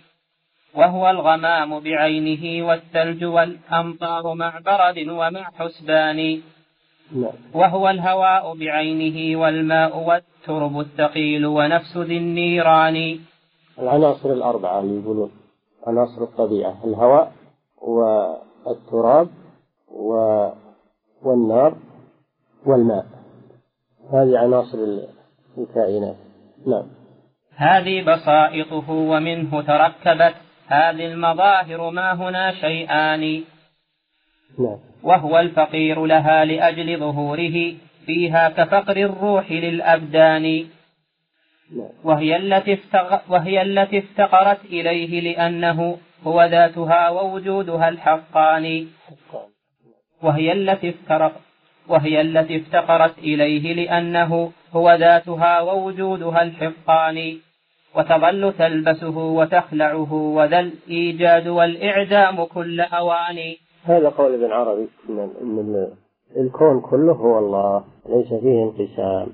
وهو 0.76 1.10
الغمام 1.10 1.80
بعينه 1.80 2.68
والثلج 2.68 3.24
والأمطار 3.24 4.34
مع 4.34 4.60
برد 4.66 5.08
ومع 5.10 5.44
حسبان. 5.60 6.42
نعم. 7.16 7.34
وهو 7.54 7.90
الهواء 7.90 8.56
بعينه 8.58 9.40
والماء 9.40 9.98
والترب 9.98 10.80
الثقيل 10.80 11.46
ونفس 11.46 11.98
ذي 11.98 12.18
النيران. 12.18 13.20
العناصر 13.80 14.34
الأربعة 14.34 14.80
اللي 14.80 15.02
يقولون. 15.02 15.41
عناصر 15.88 16.24
الطبيعة 16.24 16.78
الهواء 16.86 17.32
والتراب. 17.82 19.28
والنار 21.24 21.78
والماء 22.66 23.06
هذه 24.14 24.38
عناصر 24.38 24.78
الكائنات 25.58 26.16
نعم 26.68 26.88
هذه 27.56 28.02
بسائطه 28.02 28.92
ومنه 28.92 29.62
تركبت 29.62 30.36
هذه 30.68 31.06
المظاهر 31.06 31.90
ما 31.90 32.14
هنا 32.14 32.52
شيئان 32.52 33.44
نعم. 34.60 34.78
وهو 35.04 35.40
الفقير 35.40 36.06
لها 36.06 36.46
لأجل 36.46 37.00
ظهوره 37.00 37.74
فيها 38.06 38.50
كفقر 38.50 38.98
الروح 38.98 39.52
للأبدان. 39.52 40.66
وهي 42.04 42.36
التي 42.36 42.78
وهي 43.30 43.62
التي 43.62 43.98
افتقرت 43.98 44.66
إليه 44.66 45.22
لأنه 45.22 45.98
هو 46.24 46.44
ذاتها 46.44 47.10
ووجودها 47.10 47.90
الحقان. 47.90 48.88
وهي 50.24 50.52
التي 50.52 50.90
افترق 50.90 51.32
وهي 51.88 52.22
التي 52.22 52.56
افتقرت 52.58 53.18
إليه 53.18 53.74
لأنه 53.74 54.52
هو 54.74 54.94
ذاتها 54.94 55.62
ووجودها 55.62 56.42
الحقان. 56.44 57.38
وتظل 57.96 58.54
تلبسه 58.54 59.18
وتخلعه 59.18 60.14
وذا 60.14 60.60
الإيجاد 60.60 61.48
والإعدام 61.48 62.44
كل 62.44 62.82
أوان. 62.82 63.38
هذا 63.84 64.10
قول 64.10 64.34
ابن 64.34 64.52
عربي 64.52 64.88
إن 65.10 65.88
الكون 66.38 66.82
كله 66.82 67.14
هو 67.14 67.40
الله 67.40 67.84
ليس 68.10 68.28
فيه 68.28 68.64
انقسام. 68.64 69.28